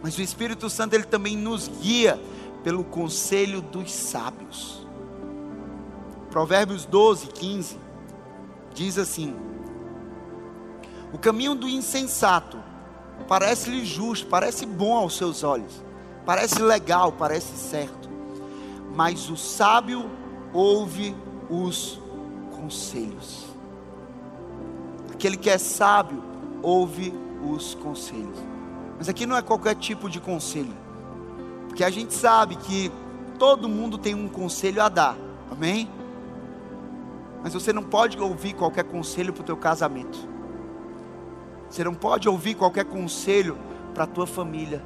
Mas 0.03 0.17
o 0.17 0.21
Espírito 0.21 0.69
Santo, 0.69 0.93
ele 0.93 1.05
também 1.05 1.35
nos 1.35 1.67
guia 1.67 2.19
pelo 2.63 2.83
conselho 2.83 3.61
dos 3.61 3.91
sábios. 3.91 4.85
Provérbios 6.29 6.85
12, 6.85 7.27
15 7.27 7.90
diz 8.73 8.97
assim: 8.97 9.35
O 11.13 11.17
caminho 11.17 11.55
do 11.55 11.67
insensato 11.67 12.57
parece-lhe 13.27 13.85
justo, 13.85 14.27
parece 14.27 14.65
bom 14.65 14.95
aos 14.95 15.15
seus 15.15 15.43
olhos, 15.43 15.83
parece 16.25 16.61
legal, 16.61 17.11
parece 17.11 17.57
certo, 17.57 18.09
mas 18.95 19.29
o 19.29 19.37
sábio 19.37 20.09
ouve 20.53 21.15
os 21.49 21.99
conselhos. 22.55 23.45
Aquele 25.11 25.37
que 25.37 25.49
é 25.49 25.57
sábio 25.57 26.23
ouve 26.61 27.13
os 27.43 27.75
conselhos. 27.75 28.37
Mas 28.97 29.09
aqui 29.09 29.25
não 29.25 29.35
é 29.35 29.41
qualquer 29.41 29.75
tipo 29.75 30.09
de 30.09 30.19
conselho, 30.19 30.75
porque 31.67 31.83
a 31.83 31.89
gente 31.89 32.13
sabe 32.13 32.55
que 32.55 32.91
todo 33.39 33.67
mundo 33.67 33.97
tem 33.97 34.13
um 34.13 34.27
conselho 34.27 34.81
a 34.81 34.89
dar, 34.89 35.17
amém? 35.49 35.89
Mas 37.43 37.53
você 37.53 37.73
não 37.73 37.83
pode 37.83 38.19
ouvir 38.19 38.53
qualquer 38.53 38.83
conselho 38.83 39.33
para 39.33 39.41
o 39.41 39.45
teu 39.45 39.57
casamento. 39.57 40.27
Você 41.69 41.83
não 41.83 41.93
pode 41.93 42.27
ouvir 42.27 42.55
qualquer 42.55 42.85
conselho 42.85 43.57
para 43.93 44.03
a 44.03 44.07
tua 44.07 44.27
família. 44.27 44.83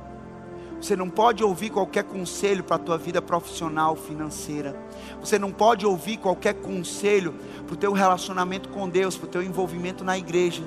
Você 0.80 0.96
não 0.96 1.10
pode 1.10 1.44
ouvir 1.44 1.70
qualquer 1.70 2.04
conselho 2.04 2.64
para 2.64 2.76
a 2.76 2.80
tua 2.80 2.98
vida 2.98 3.22
profissional, 3.22 3.96
financeira. 3.96 4.80
Você 5.20 5.40
não 5.40 5.52
pode 5.52 5.86
ouvir 5.86 6.18
qualquer 6.18 6.54
conselho 6.54 7.34
para 7.66 7.74
o 7.74 7.78
teu 7.78 7.92
relacionamento 7.92 8.70
com 8.70 8.88
Deus, 8.88 9.18
para 9.18 9.26
o 9.26 9.30
teu 9.30 9.42
envolvimento 9.42 10.04
na 10.04 10.18
igreja. 10.18 10.64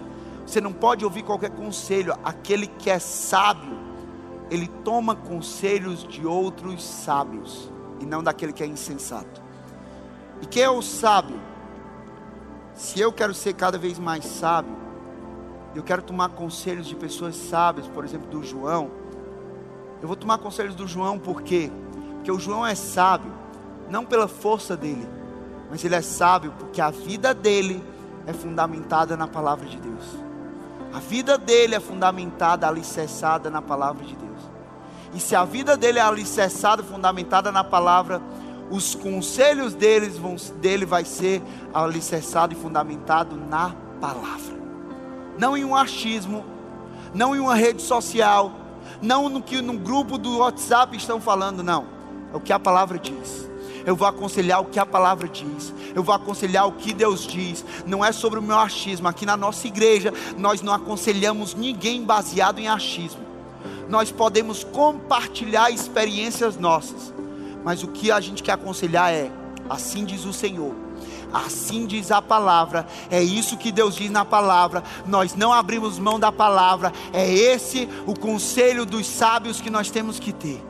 Você 0.46 0.61
não 0.61 0.72
pode 0.72 1.05
ouvir 1.05 1.22
qualquer 1.22 1.51
conselho. 1.51 2.14
Aquele 2.24 2.66
que 2.66 2.90
é 2.90 2.98
sábio, 2.98 3.79
ele 4.51 4.66
toma 4.83 5.14
conselhos 5.14 6.03
de 6.03 6.27
outros 6.27 6.83
sábios 6.83 7.70
e 8.01 8.07
não 8.07 8.22
daquele 8.22 8.53
que 8.53 8.62
é 8.62 8.66
insensato. 8.66 9.42
E 10.40 10.46
quem 10.46 10.62
é 10.62 10.70
o 10.70 10.83
sábio? 10.83 11.38
Se 12.78 13.00
eu 13.00 13.12
quero 13.12 13.34
ser 13.34 13.54
cada 13.54 13.76
vez 13.76 13.98
mais 13.98 14.24
sábio, 14.24 14.72
eu 15.74 15.82
quero 15.82 16.00
tomar 16.00 16.28
conselhos 16.28 16.86
de 16.86 16.94
pessoas 16.94 17.34
sábias, 17.34 17.88
por 17.88 18.04
exemplo, 18.04 18.30
do 18.30 18.40
João. 18.44 18.88
Eu 20.00 20.06
vou 20.06 20.16
tomar 20.16 20.38
conselhos 20.38 20.76
do 20.76 20.86
João 20.86 21.18
por 21.18 21.42
quê? 21.42 21.72
Porque 22.14 22.30
o 22.30 22.38
João 22.38 22.64
é 22.64 22.76
sábio, 22.76 23.32
não 23.90 24.04
pela 24.04 24.28
força 24.28 24.76
dele, 24.76 25.08
mas 25.68 25.84
ele 25.84 25.96
é 25.96 26.00
sábio 26.00 26.54
porque 26.56 26.81
a 26.81 26.88
vida 26.90 27.35
dele 27.35 27.83
é 28.29 28.33
fundamentada 28.33 29.16
na 29.16 29.26
palavra 29.26 29.66
de 29.66 29.76
Deus. 29.76 30.16
A 30.94 31.00
vida 31.00 31.37
dele 31.37 31.74
é 31.74 31.81
fundamentada, 31.81 32.68
alicerçada 32.68 33.50
na 33.50 33.60
palavra 33.60 34.06
de 34.06 34.14
Deus. 34.14 34.40
E 35.12 35.18
se 35.18 35.35
a 35.35 35.44
vida 35.44 35.76
dele 35.76 35.98
é 35.98 36.02
alicerçada, 36.02 36.81
fundamentada 36.85 37.50
na 37.50 37.64
palavra, 37.64 38.22
os 38.71 38.94
conselhos 38.94 39.75
deles 39.75 40.16
vão, 40.16 40.37
dele 40.60 40.85
vai 40.85 41.04
ser 41.04 41.42
alicerçado 41.73 42.52
e 42.52 42.56
fundamentado 42.56 43.37
na 43.37 43.75
palavra. 44.00 44.58
Não 45.38 45.56
em 45.56 45.64
um 45.64 45.75
achismo, 45.75 46.44
não 47.14 47.35
em 47.35 47.38
uma 47.38 47.54
rede 47.54 47.83
social, 47.83 48.52
não 49.00 49.29
no 49.29 49.42
que 49.42 49.60
no 49.62 49.75
grupo 49.75 50.19
do 50.19 50.38
WhatsApp 50.38 50.96
estão 50.96 51.21
falando, 51.21 51.62
não. 51.62 51.87
É 52.33 52.37
o 52.37 52.40
que 52.40 52.52
a 52.52 52.58
palavra 52.58 52.98
diz. 52.98 53.48
Eu 53.87 53.96
vou 53.96 54.06
aconselhar 54.06 54.60
o 54.60 54.66
que 54.66 54.79
a 54.79 54.85
palavra 54.85 55.27
diz. 55.29 55.73
Eu 55.94 56.02
vou 56.02 56.14
aconselhar 56.14 56.66
o 56.66 56.73
que 56.73 56.92
Deus 56.92 57.27
diz. 57.27 57.64
Não 57.87 58.04
é 58.04 58.12
sobre 58.12 58.38
o 58.38 58.42
meu 58.42 58.58
achismo. 58.58 59.08
Aqui 59.08 59.25
na 59.25 59.37
nossa 59.37 59.66
igreja, 59.66 60.12
nós 60.37 60.60
não 60.60 60.75
aconselhamos 60.75 61.54
ninguém 61.54 62.04
baseado 62.04 62.58
em 62.58 62.69
achismo. 62.69 63.23
Nós 63.88 64.12
podemos 64.12 64.62
compartilhar 64.62 65.71
experiências 65.71 66.58
nossas. 66.58 67.14
Mas 67.69 67.83
o 67.83 67.88
que 67.88 68.10
a 68.10 68.19
gente 68.19 68.42
quer 68.42 68.52
aconselhar 68.52 69.12
é: 69.12 69.31
assim 69.69 70.06
diz 70.06 70.25
o 70.25 70.33
Senhor 70.33 70.75
Assim 71.31 71.85
diz 71.85 72.10
a 72.10 72.23
palavra, 72.23 72.87
é 73.10 73.23
isso 73.23 73.58
que 73.58 73.71
Deus 73.71 73.94
diz 73.94 74.10
na 74.10 74.25
palavra. 74.25 74.83
Nós 75.06 75.35
não 75.35 75.52
abrimos 75.52 75.98
mão 75.98 76.19
da 76.19 76.33
palavra, 76.33 76.90
é 77.12 77.31
esse 77.31 77.87
o 78.06 78.19
conselho 78.19 78.87
dos 78.87 79.06
sábios 79.06 79.60
que 79.60 79.69
nós 79.69 79.90
temos 79.90 80.19
que 80.19 80.33
ter. 80.33 80.64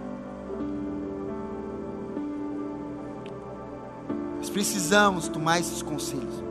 Nós 4.38 4.51
precisamos 4.51 5.28
tomar 5.28 5.61
esses 5.61 5.80
conselhos. 5.82 6.42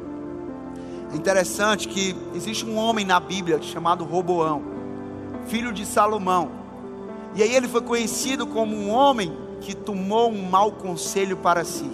É 1.12 1.18
interessante 1.18 1.89
que 1.89 2.16
existe 2.34 2.66
um 2.66 2.78
homem 2.78 3.06
na 3.06 3.20
Bíblia 3.20 3.62
chamado 3.62 4.06
Roboão, 4.06 4.64
filho 5.48 5.74
de 5.74 5.86
Salomão. 5.86 6.52
E 7.36 7.43
aí 7.43 7.54
ele 7.54 7.68
foi 7.68 7.82
conhecido 7.82 8.48
como 8.48 8.74
um 8.74 8.89
homem 8.89 9.47
que 9.62 9.76
tomou 9.76 10.30
um 10.30 10.49
mau 10.49 10.72
conselho 10.72 11.38
para 11.38 11.64
si. 11.64 11.89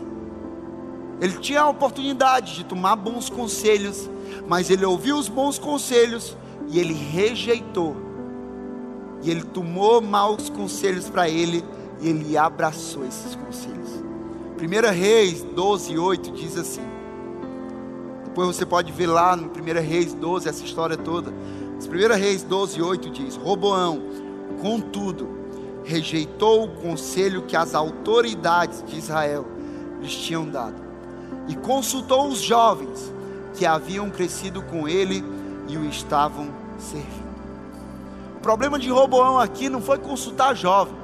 Ele 1.22 1.38
tinha 1.38 1.62
a 1.62 1.70
oportunidade 1.70 2.56
de 2.56 2.66
tomar 2.66 2.96
bons 2.96 3.30
conselhos, 3.30 4.10
mas 4.48 4.70
ele 4.70 4.86
ouviu 4.86 5.18
os 5.18 5.30
bons 5.30 5.58
conselhos 5.58 6.36
e 6.68 6.80
ele 6.80 6.94
rejeitou. 6.94 7.96
E 9.22 9.32
ele 9.32 9.44
tomou 9.44 10.02
maus 10.02 10.50
conselhos 10.50 11.10
para 11.10 11.30
ele 11.30 11.64
e 12.02 12.10
ele 12.10 12.38
abraçou 12.38 13.06
esses 13.06 13.36
conselhos. 13.36 14.04
1 14.60 14.92
Reis 14.92 15.44
12, 15.44 15.98
8 15.98 16.32
diz 16.32 16.58
assim. 16.58 16.82
Depois 18.26 18.48
você 18.48 18.66
pode 18.66 18.92
ver 18.92 19.08
lá 19.08 19.36
no 19.36 19.48
1 19.48 19.82
Reis 19.82 20.14
12 20.14 20.50
essa 20.50 20.64
história 20.64 20.98
toda. 20.98 21.32
1 21.32 22.18
Reis 22.18 22.44
12, 22.44 22.82
8 22.82 23.10
diz: 23.12 23.36
Roboão, 23.36 24.02
contudo, 24.62 25.43
rejeitou 25.84 26.66
o 26.66 26.70
conselho 26.70 27.44
que 27.44 27.56
as 27.56 27.76
autoridades 27.76 28.84
de 28.86 28.98
Israel 28.98 29.46
lhes 30.02 30.16
tinham 30.16 30.48
dado 30.48 30.76
e 31.48 31.56
consultou 31.56 32.28
os 32.28 32.42
jovens 32.42 33.12
que 33.54 33.66
haviam 33.66 34.10
crescido 34.10 34.62
com 34.62 34.88
ele 34.88 35.24
e 35.68 35.78
o 35.78 35.86
estavam 35.86 36.48
servindo. 36.78 37.24
O 38.38 38.40
problema 38.40 38.78
de 38.78 38.90
Roboão 38.90 39.38
aqui 39.38 39.70
não 39.70 39.82
foi 39.82 39.98
consultar 39.98 40.56
jovem, 40.56 40.96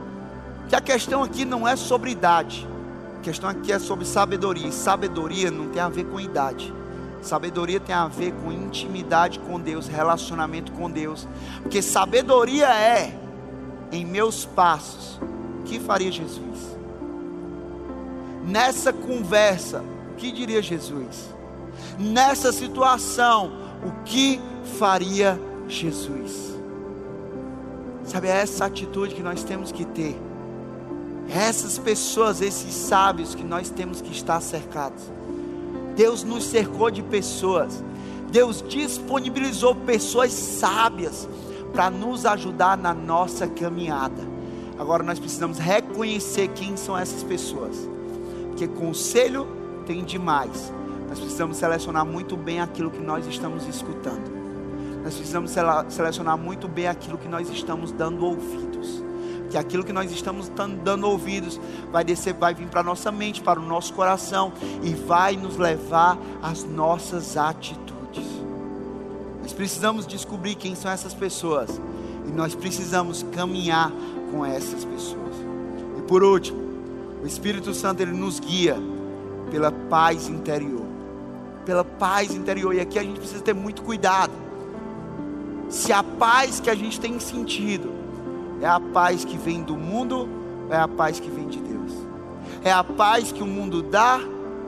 que 0.68 0.76
a 0.76 0.82
questão 0.82 1.24
aqui 1.24 1.46
não 1.46 1.68
é 1.68 1.76
sobre 1.76 2.12
idade, 2.12 2.68
a 3.18 3.22
questão 3.22 3.50
aqui 3.50 3.72
é 3.72 3.80
sobre 3.80 4.06
sabedoria, 4.06 4.68
e 4.68 4.72
sabedoria 4.72 5.52
não 5.52 5.70
tem 5.70 5.82
a 5.82 5.90
ver 5.90 6.06
com 6.06 6.20
idade. 6.20 6.74
Sabedoria 7.22 7.80
tem 7.80 7.94
a 7.94 8.08
ver 8.08 8.34
com 8.34 8.52
intimidade 8.52 9.40
com 9.40 9.60
Deus, 9.60 9.88
relacionamento 9.88 10.72
com 10.72 10.90
Deus. 10.90 11.28
Porque 11.62 11.82
sabedoria 11.82 12.68
é 12.68 13.14
em 13.92 14.06
meus 14.06 14.46
passos. 14.46 15.20
O 15.60 15.64
que 15.64 15.80
faria 15.80 16.12
Jesus? 16.12 16.78
Nessa 18.46 18.92
conversa, 18.92 19.84
que 20.18 20.32
diria 20.32 20.62
Jesus? 20.62 21.34
Nessa 21.98 22.52
situação, 22.52 23.52
o 23.84 24.04
que 24.04 24.40
faria 24.78 25.40
Jesus? 25.68 26.50
Sabe, 28.04 28.28
é 28.28 28.42
essa 28.42 28.66
atitude 28.66 29.16
que 29.16 29.22
nós 29.22 29.44
temos 29.44 29.72
que 29.72 29.86
ter. 29.86 30.20
Essas 31.30 31.78
pessoas, 31.78 32.42
esses 32.42 32.74
sábios 32.74 33.36
que 33.36 33.44
nós 33.44 33.70
temos 33.70 34.02
que 34.02 34.12
estar 34.12 34.42
cercados. 34.42 35.04
Deus 35.96 36.24
nos 36.24 36.46
cercou 36.46 36.90
de 36.90 37.04
pessoas. 37.04 37.84
Deus 38.32 38.64
disponibilizou 38.68 39.76
pessoas 39.76 40.32
sábias 40.32 41.28
para 41.72 41.90
nos 41.90 42.26
ajudar 42.26 42.78
na 42.78 42.94
nossa 42.94 43.48
caminhada. 43.48 44.22
Agora 44.78 45.04
nós 45.04 45.20
precisamos 45.20 45.58
reconhecer 45.60 46.48
quem 46.50 46.78
são 46.78 46.98
essas 46.98 47.22
pessoas. 47.24 47.90
Porque 48.48 48.68
conselho 48.68 49.48
tem 49.86 50.04
demais. 50.04 50.72
Nós 51.08 51.20
precisamos 51.20 51.58
selecionar 51.58 52.06
muito 52.06 52.38
bem 52.38 52.62
aquilo 52.62 52.90
que 52.90 53.02
nós 53.02 53.26
estamos 53.28 53.68
escutando. 53.68 54.40
Nós 55.04 55.16
precisamos 55.16 55.52
selecionar 55.90 56.38
muito 56.38 56.68
bem 56.68 56.88
aquilo 56.88 57.18
que 57.18 57.28
nós 57.28 57.50
estamos 57.50 57.92
dando 57.92 58.26
ouvidos. 58.26 59.04
Que 59.50 59.58
aquilo 59.58 59.84
que 59.84 59.92
nós 59.92 60.12
estamos 60.12 60.48
dando 60.84 61.08
ouvidos 61.08 61.60
vai 61.92 62.04
descer, 62.04 62.34
vai 62.34 62.54
vir 62.54 62.68
para 62.68 62.82
a 62.82 62.84
nossa 62.84 63.12
mente, 63.12 63.42
para 63.42 63.60
o 63.60 63.64
nosso 63.64 63.94
coração 63.94 64.54
e 64.84 64.94
vai 64.94 65.36
nos 65.36 65.58
levar 65.58 66.18
às 66.42 66.64
nossas 66.64 67.36
atitudes. 67.36 67.89
Nós 69.50 69.56
precisamos 69.56 70.06
descobrir 70.06 70.54
quem 70.54 70.76
são 70.76 70.92
essas 70.92 71.12
pessoas 71.12 71.82
e 72.28 72.32
nós 72.32 72.54
precisamos 72.54 73.26
caminhar 73.32 73.92
com 74.32 74.46
essas 74.46 74.86
pessoas. 74.86 75.34
E 75.98 76.04
por 76.04 76.24
último, 76.24 76.60
o 77.24 77.26
Espírito 77.26 77.74
Santo 77.74 78.00
ele 78.02 78.12
nos 78.12 78.40
guia 78.40 78.78
pela 79.50 79.72
paz 79.72 80.28
interior. 80.28 80.86
Pela 81.66 81.84
paz 81.84 82.36
interior. 82.36 82.76
E 82.76 82.80
aqui 82.80 83.00
a 83.00 83.02
gente 83.02 83.20
precisa 83.20 83.42
ter 83.42 83.56
muito 83.56 83.82
cuidado. 83.82 84.34
Se 85.68 85.92
a 85.92 86.04
paz 86.04 86.60
que 86.60 86.70
a 86.70 86.76
gente 86.76 87.00
tem 87.00 87.20
sentido 87.20 87.90
é 88.62 88.68
a 88.68 88.80
paz 88.80 89.26
que 89.26 89.36
vem 89.36 89.64
do 89.64 89.76
mundo 89.76 90.30
ou 90.68 90.74
é 90.76 90.78
a 90.78 90.88
paz 90.88 91.20
que 91.20 91.32
vem 91.32 91.48
de 91.48 91.60
Deus? 91.60 91.94
É 92.64 92.72
a 92.72 92.84
paz 92.84 93.32
que 93.32 93.42
o 93.42 93.48
mundo 93.48 93.82
dá 93.82 94.20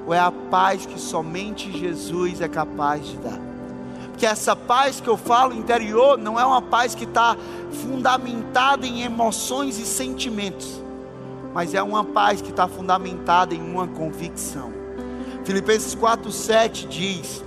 ou 0.08 0.14
é 0.14 0.20
a 0.20 0.32
paz 0.32 0.88
que 0.88 1.00
somente 1.00 1.72
Jesus 1.72 2.42
é 2.42 2.48
capaz 2.48 3.06
de 3.06 3.18
dar? 3.18 3.51
Porque 4.22 4.32
essa 4.32 4.56
paz 4.56 5.02
que 5.02 5.08
eu 5.08 5.18
falo 5.18 5.52
interior 5.52 6.16
não 6.16 6.40
é 6.40 6.46
uma 6.46 6.62
paz 6.62 6.94
que 6.94 7.06
está 7.06 7.36
fundamentada 7.84 8.86
em 8.86 9.02
emoções 9.02 9.80
e 9.80 9.86
sentimentos 9.86 10.80
mas 11.54 11.74
é 11.74 11.82
uma 11.82 12.04
paz 12.04 12.42
que 12.42 12.50
está 12.50 12.68
fundamentada 12.68 13.54
em 13.54 13.62
uma 13.62 13.88
convicção. 13.88 14.72
Filipenses 15.44 15.96
4,7 15.96 16.88
diz: 16.88 17.44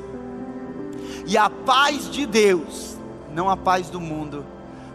E 1.27 1.39
a 1.39 1.49
paz 1.49 2.11
de 2.11 2.27
Deus, 2.27 2.97
não 3.35 3.49
a 3.49 3.57
paz 3.57 3.89
do 3.89 4.01
mundo, 4.01 4.45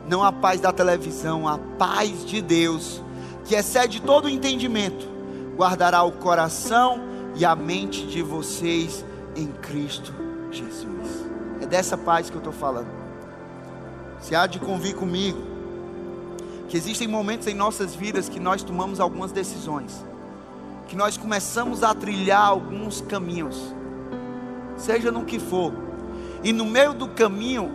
não 0.08 0.24
a 0.24 0.32
paz 0.32 0.62
da 0.62 0.72
televisão, 0.72 1.48
a 1.48 1.58
paz 1.58 2.26
de 2.26 2.42
Deus, 2.42 3.02
que 3.46 3.56
excede 3.56 4.02
todo 4.02 4.26
o 4.26 4.30
entendimento, 4.30 5.08
guardará 5.56 6.04
o 6.04 6.12
coração 6.12 7.00
e 7.36 7.46
a 7.46 7.56
mente 7.56 8.06
de 8.06 8.22
vocês 8.22 9.04
em 9.36 9.48
Cristo 9.48 10.14
Jesus. 10.52 11.19
É 11.62 11.66
dessa 11.66 11.98
paz 11.98 12.30
que 12.30 12.36
eu 12.36 12.40
estou 12.40 12.54
falando. 12.54 12.88
Se 14.22 14.36
há 14.36 14.48
de 14.48 14.60
convir 14.60 14.96
comigo, 14.96 15.40
que 16.68 16.78
existem 16.78 17.08
momentos 17.08 17.48
em 17.48 17.54
nossas 17.54 17.96
vidas 17.96 18.30
que 18.30 18.40
nós 18.40 18.62
tomamos 18.62 19.00
algumas 19.00 19.32
decisões, 19.32 20.06
que 20.88 20.96
nós 20.96 21.18
começamos 21.18 21.84
a 21.84 21.94
trilhar 21.94 22.46
alguns 22.46 23.02
caminhos, 23.02 23.74
seja 24.78 25.12
no 25.12 25.26
que 25.26 25.40
for, 25.40 25.74
e 26.44 26.54
no 26.54 26.66
meio 26.66 26.94
do 26.94 27.08
caminho, 27.10 27.72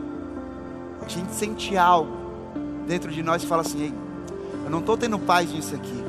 a 1.05 1.09
gente 1.09 1.32
sente 1.32 1.76
algo 1.76 2.24
dentro 2.87 3.11
de 3.11 3.22
nós 3.22 3.43
e 3.43 3.47
fala 3.47 3.62
assim: 3.62 3.82
Ei, 3.82 3.95
eu 4.64 4.70
não 4.70 4.78
estou 4.78 4.97
tendo 4.97 5.18
paz 5.18 5.53
nisso 5.53 5.74
aqui, 5.74 6.05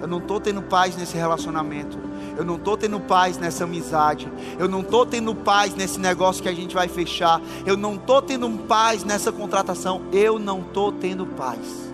eu 0.00 0.08
não 0.08 0.18
estou 0.18 0.40
tendo 0.40 0.62
paz 0.62 0.96
nesse 0.96 1.16
relacionamento, 1.16 1.98
eu 2.36 2.44
não 2.44 2.56
estou 2.56 2.76
tendo 2.76 2.98
paz 3.00 3.38
nessa 3.38 3.64
amizade, 3.64 4.30
eu 4.58 4.68
não 4.68 4.80
estou 4.80 5.06
tendo 5.06 5.34
paz 5.34 5.74
nesse 5.74 5.98
negócio 6.00 6.42
que 6.42 6.48
a 6.48 6.54
gente 6.54 6.74
vai 6.74 6.88
fechar, 6.88 7.40
eu 7.64 7.76
não 7.76 7.94
estou 7.94 8.20
tendo 8.20 8.48
paz 8.66 9.04
nessa 9.04 9.30
contratação, 9.30 10.02
eu 10.12 10.38
não 10.38 10.60
estou 10.60 10.92
tendo 10.92 11.26
paz. 11.26 11.84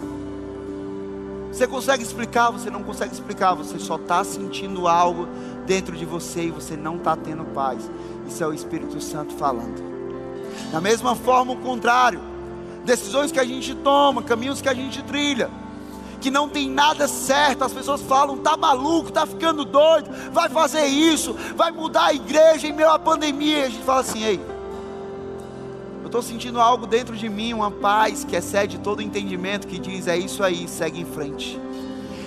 Você 1.53 1.67
consegue 1.67 2.03
explicar? 2.03 2.51
Você 2.51 2.71
não 2.71 2.83
consegue 2.83 3.13
explicar. 3.13 3.55
Você 3.55 3.79
só 3.79 3.97
está 3.97 4.23
sentindo 4.23 4.87
algo 4.87 5.29
dentro 5.67 5.97
de 5.97 6.05
você 6.05 6.45
e 6.45 6.51
você 6.51 6.77
não 6.77 6.97
está 6.97 7.17
tendo 7.17 7.45
paz. 7.53 7.91
Isso 8.27 8.43
é 8.43 8.47
o 8.47 8.55
Espírito 8.55 9.01
Santo 9.01 9.35
falando. 9.35 9.83
Da 10.73 10.81
mesma 10.81 11.15
forma, 11.17 11.53
o 11.53 11.57
contrário. 11.57 12.21
Decisões 12.85 13.31
que 13.31 13.39
a 13.39 13.45
gente 13.45 13.75
toma, 13.75 14.23
caminhos 14.23 14.63
que 14.63 14.69
a 14.69 14.75
gente 14.75 15.03
trilha, 15.03 15.51
que 16.21 16.31
não 16.31 16.49
tem 16.49 16.69
nada 16.69 17.09
certo. 17.09 17.65
As 17.65 17.73
pessoas 17.73 18.03
falam: 18.03 18.39
tá 18.39 18.57
maluco, 18.57 19.11
tá 19.11 19.27
ficando 19.27 19.65
doido, 19.65 20.11
vai 20.33 20.49
fazer 20.49 20.87
isso, 20.87 21.35
vai 21.57 21.71
mudar 21.71 22.07
a 22.07 22.15
igreja 22.15 22.67
em 22.67 22.73
meio 22.73 22.91
à 22.91 22.99
pandemia. 22.99 23.59
E 23.59 23.65
a 23.65 23.69
gente 23.69 23.85
fala 23.85 24.01
assim: 24.01 24.23
ei, 24.23 24.41
eu 26.01 26.07
estou 26.07 26.23
sentindo 26.23 26.61
algo 26.61 26.87
dentro 26.87 27.17
de 27.17 27.29
mim, 27.29 27.53
uma 27.53 27.71
paz 27.71 28.25
que 28.25 28.37
excede 28.37 28.79
todo 28.79 29.03
entendimento, 29.03 29.67
que 29.67 29.79
diz: 29.79 30.07
é 30.07 30.17
isso 30.17 30.43
aí, 30.43 30.69
segue 30.69 31.01
em 31.01 31.07
frente. 31.07 31.59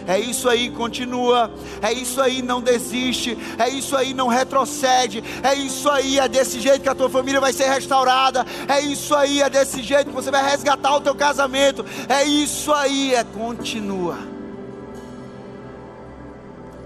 É 0.08 0.20
isso 0.20 0.50
aí, 0.50 0.70
continua. 0.70 1.52
É 1.82 1.92
isso 1.92 2.22
aí, 2.22 2.42
não 2.42 2.62
desiste. 2.62 3.38
É 3.58 3.70
isso 3.70 3.96
aí, 3.96 4.14
não 4.14 4.28
retrocede. 4.28 5.24
É 5.42 5.54
isso 5.56 5.90
aí, 5.90 6.20
é 6.20 6.28
desse 6.28 6.60
jeito 6.60 6.82
que 6.82 6.90
a 6.90 6.96
tua 6.96 7.10
família 7.10 7.40
vai 7.40 7.54
ser 7.54 7.70
restaurada. 7.70 8.46
É 8.68 8.82
isso 8.82 9.16
aí, 9.16 9.42
é 9.42 9.50
desse 9.50 9.82
jeito 9.82 10.10
que 10.10 10.16
você 10.16 10.32
vai 10.32 10.44
resgatar 10.50 10.96
o 10.96 11.02
teu 11.02 11.16
casamento. 11.16 11.86
É 12.10 12.24
isso 12.24 12.72
aí, 12.74 13.14
é 13.14 13.24
continua. 13.24 14.18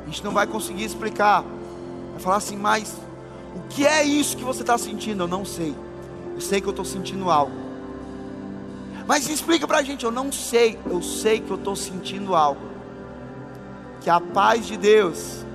A 0.03 0.05
gente 0.09 0.23
não 0.23 0.31
vai 0.31 0.47
conseguir 0.47 0.83
explicar. 0.83 1.43
Vai 2.11 2.19
falar 2.19 2.37
assim, 2.37 2.55
mas 2.55 2.95
o 3.55 3.67
que 3.69 3.85
é 3.85 4.03
isso 4.03 4.37
que 4.37 4.43
você 4.43 4.61
está 4.61 4.77
sentindo? 4.77 5.23
Eu 5.23 5.27
não 5.27 5.43
sei. 5.43 5.75
Eu 6.33 6.41
sei 6.41 6.61
que 6.61 6.67
eu 6.67 6.71
estou 6.71 6.85
sentindo 6.85 7.29
algo. 7.29 7.51
Mas 9.07 9.29
explica 9.29 9.65
para 9.65 9.79
a 9.79 9.83
gente, 9.83 10.05
eu 10.05 10.11
não 10.11 10.31
sei. 10.31 10.77
Eu 10.85 11.01
sei 11.01 11.39
que 11.39 11.49
eu 11.49 11.55
estou 11.55 11.75
sentindo 11.75 12.35
algo. 12.35 12.66
Que 14.07 14.11
a 14.11 14.21
paz 14.21 14.65
de 14.65 14.77
Deus 14.77 15.45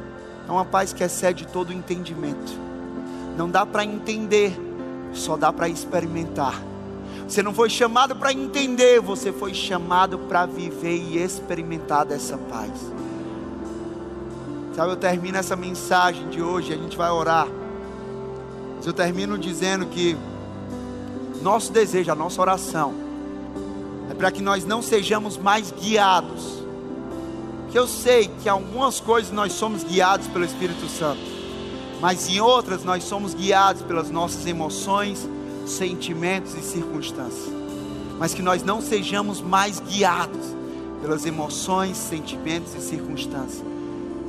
é 0.46 0.52
uma 0.52 0.66
paz 0.66 0.92
que 0.92 1.02
excede 1.02 1.46
todo 1.46 1.72
entendimento. 1.72 2.52
Não 3.34 3.48
dá 3.48 3.64
para 3.64 3.82
entender, 3.82 4.54
só 5.14 5.38
dá 5.38 5.50
para 5.50 5.70
experimentar. 5.70 6.62
Você 7.26 7.42
não 7.42 7.54
foi 7.54 7.70
chamado 7.70 8.14
para 8.14 8.30
entender, 8.30 9.00
você 9.00 9.32
foi 9.32 9.54
chamado 9.54 10.18
para 10.18 10.44
viver 10.44 10.98
e 10.98 11.16
experimentar 11.16 12.04
dessa 12.04 12.36
paz. 12.36 12.72
Sabe, 14.76 14.90
eu 14.90 14.96
termino 14.96 15.38
essa 15.38 15.56
mensagem 15.56 16.28
de 16.28 16.42
hoje, 16.42 16.74
a 16.74 16.76
gente 16.76 16.94
vai 16.94 17.10
orar. 17.10 17.48
Mas 18.76 18.86
eu 18.86 18.92
termino 18.92 19.38
dizendo 19.38 19.86
que 19.86 20.14
nosso 21.40 21.72
desejo, 21.72 22.12
a 22.12 22.14
nossa 22.14 22.38
oração, 22.38 22.92
é 24.10 24.14
para 24.14 24.30
que 24.30 24.42
nós 24.42 24.62
não 24.66 24.82
sejamos 24.82 25.38
mais 25.38 25.70
guiados. 25.72 26.61
Que 27.72 27.78
eu 27.78 27.88
sei 27.88 28.30
que 28.42 28.48
algumas 28.48 29.00
coisas 29.00 29.32
nós 29.32 29.52
somos 29.52 29.82
guiados 29.82 30.28
pelo 30.28 30.44
Espírito 30.44 30.86
Santo, 30.88 31.22
mas 32.00 32.28
em 32.28 32.40
outras 32.40 32.84
nós 32.84 33.02
somos 33.02 33.34
guiados 33.34 33.82
pelas 33.82 34.10
nossas 34.10 34.46
emoções, 34.46 35.26
sentimentos 35.66 36.54
e 36.54 36.60
circunstâncias. 36.62 37.50
Mas 38.18 38.34
que 38.34 38.42
nós 38.42 38.62
não 38.62 38.80
sejamos 38.80 39.40
mais 39.40 39.80
guiados 39.80 40.54
pelas 41.00 41.26
emoções, 41.26 41.96
sentimentos 41.96 42.74
e 42.74 42.80
circunstâncias 42.80 43.72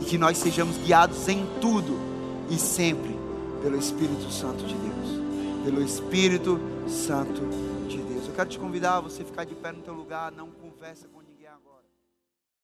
e 0.03 0.05
que 0.05 0.17
nós 0.17 0.37
sejamos 0.37 0.77
guiados 0.77 1.29
em 1.29 1.45
tudo 1.61 1.97
e 2.49 2.57
sempre 2.57 3.17
pelo 3.61 3.77
Espírito 3.77 4.29
Santo 4.29 4.65
de 4.65 4.75
Deus. 4.75 5.63
Pelo 5.63 5.81
Espírito 5.81 6.59
Santo 6.89 7.41
de 7.87 7.97
Deus. 7.97 8.27
Eu 8.27 8.33
quero 8.33 8.49
te 8.49 8.59
convidar 8.59 8.97
a 8.97 8.99
você 8.99 9.23
ficar 9.23 9.45
de 9.45 9.55
pé 9.55 9.71
no 9.71 9.81
teu 9.81 9.93
lugar, 9.93 10.29
não 10.31 10.49
conversa 10.49 11.07
com 11.07 11.22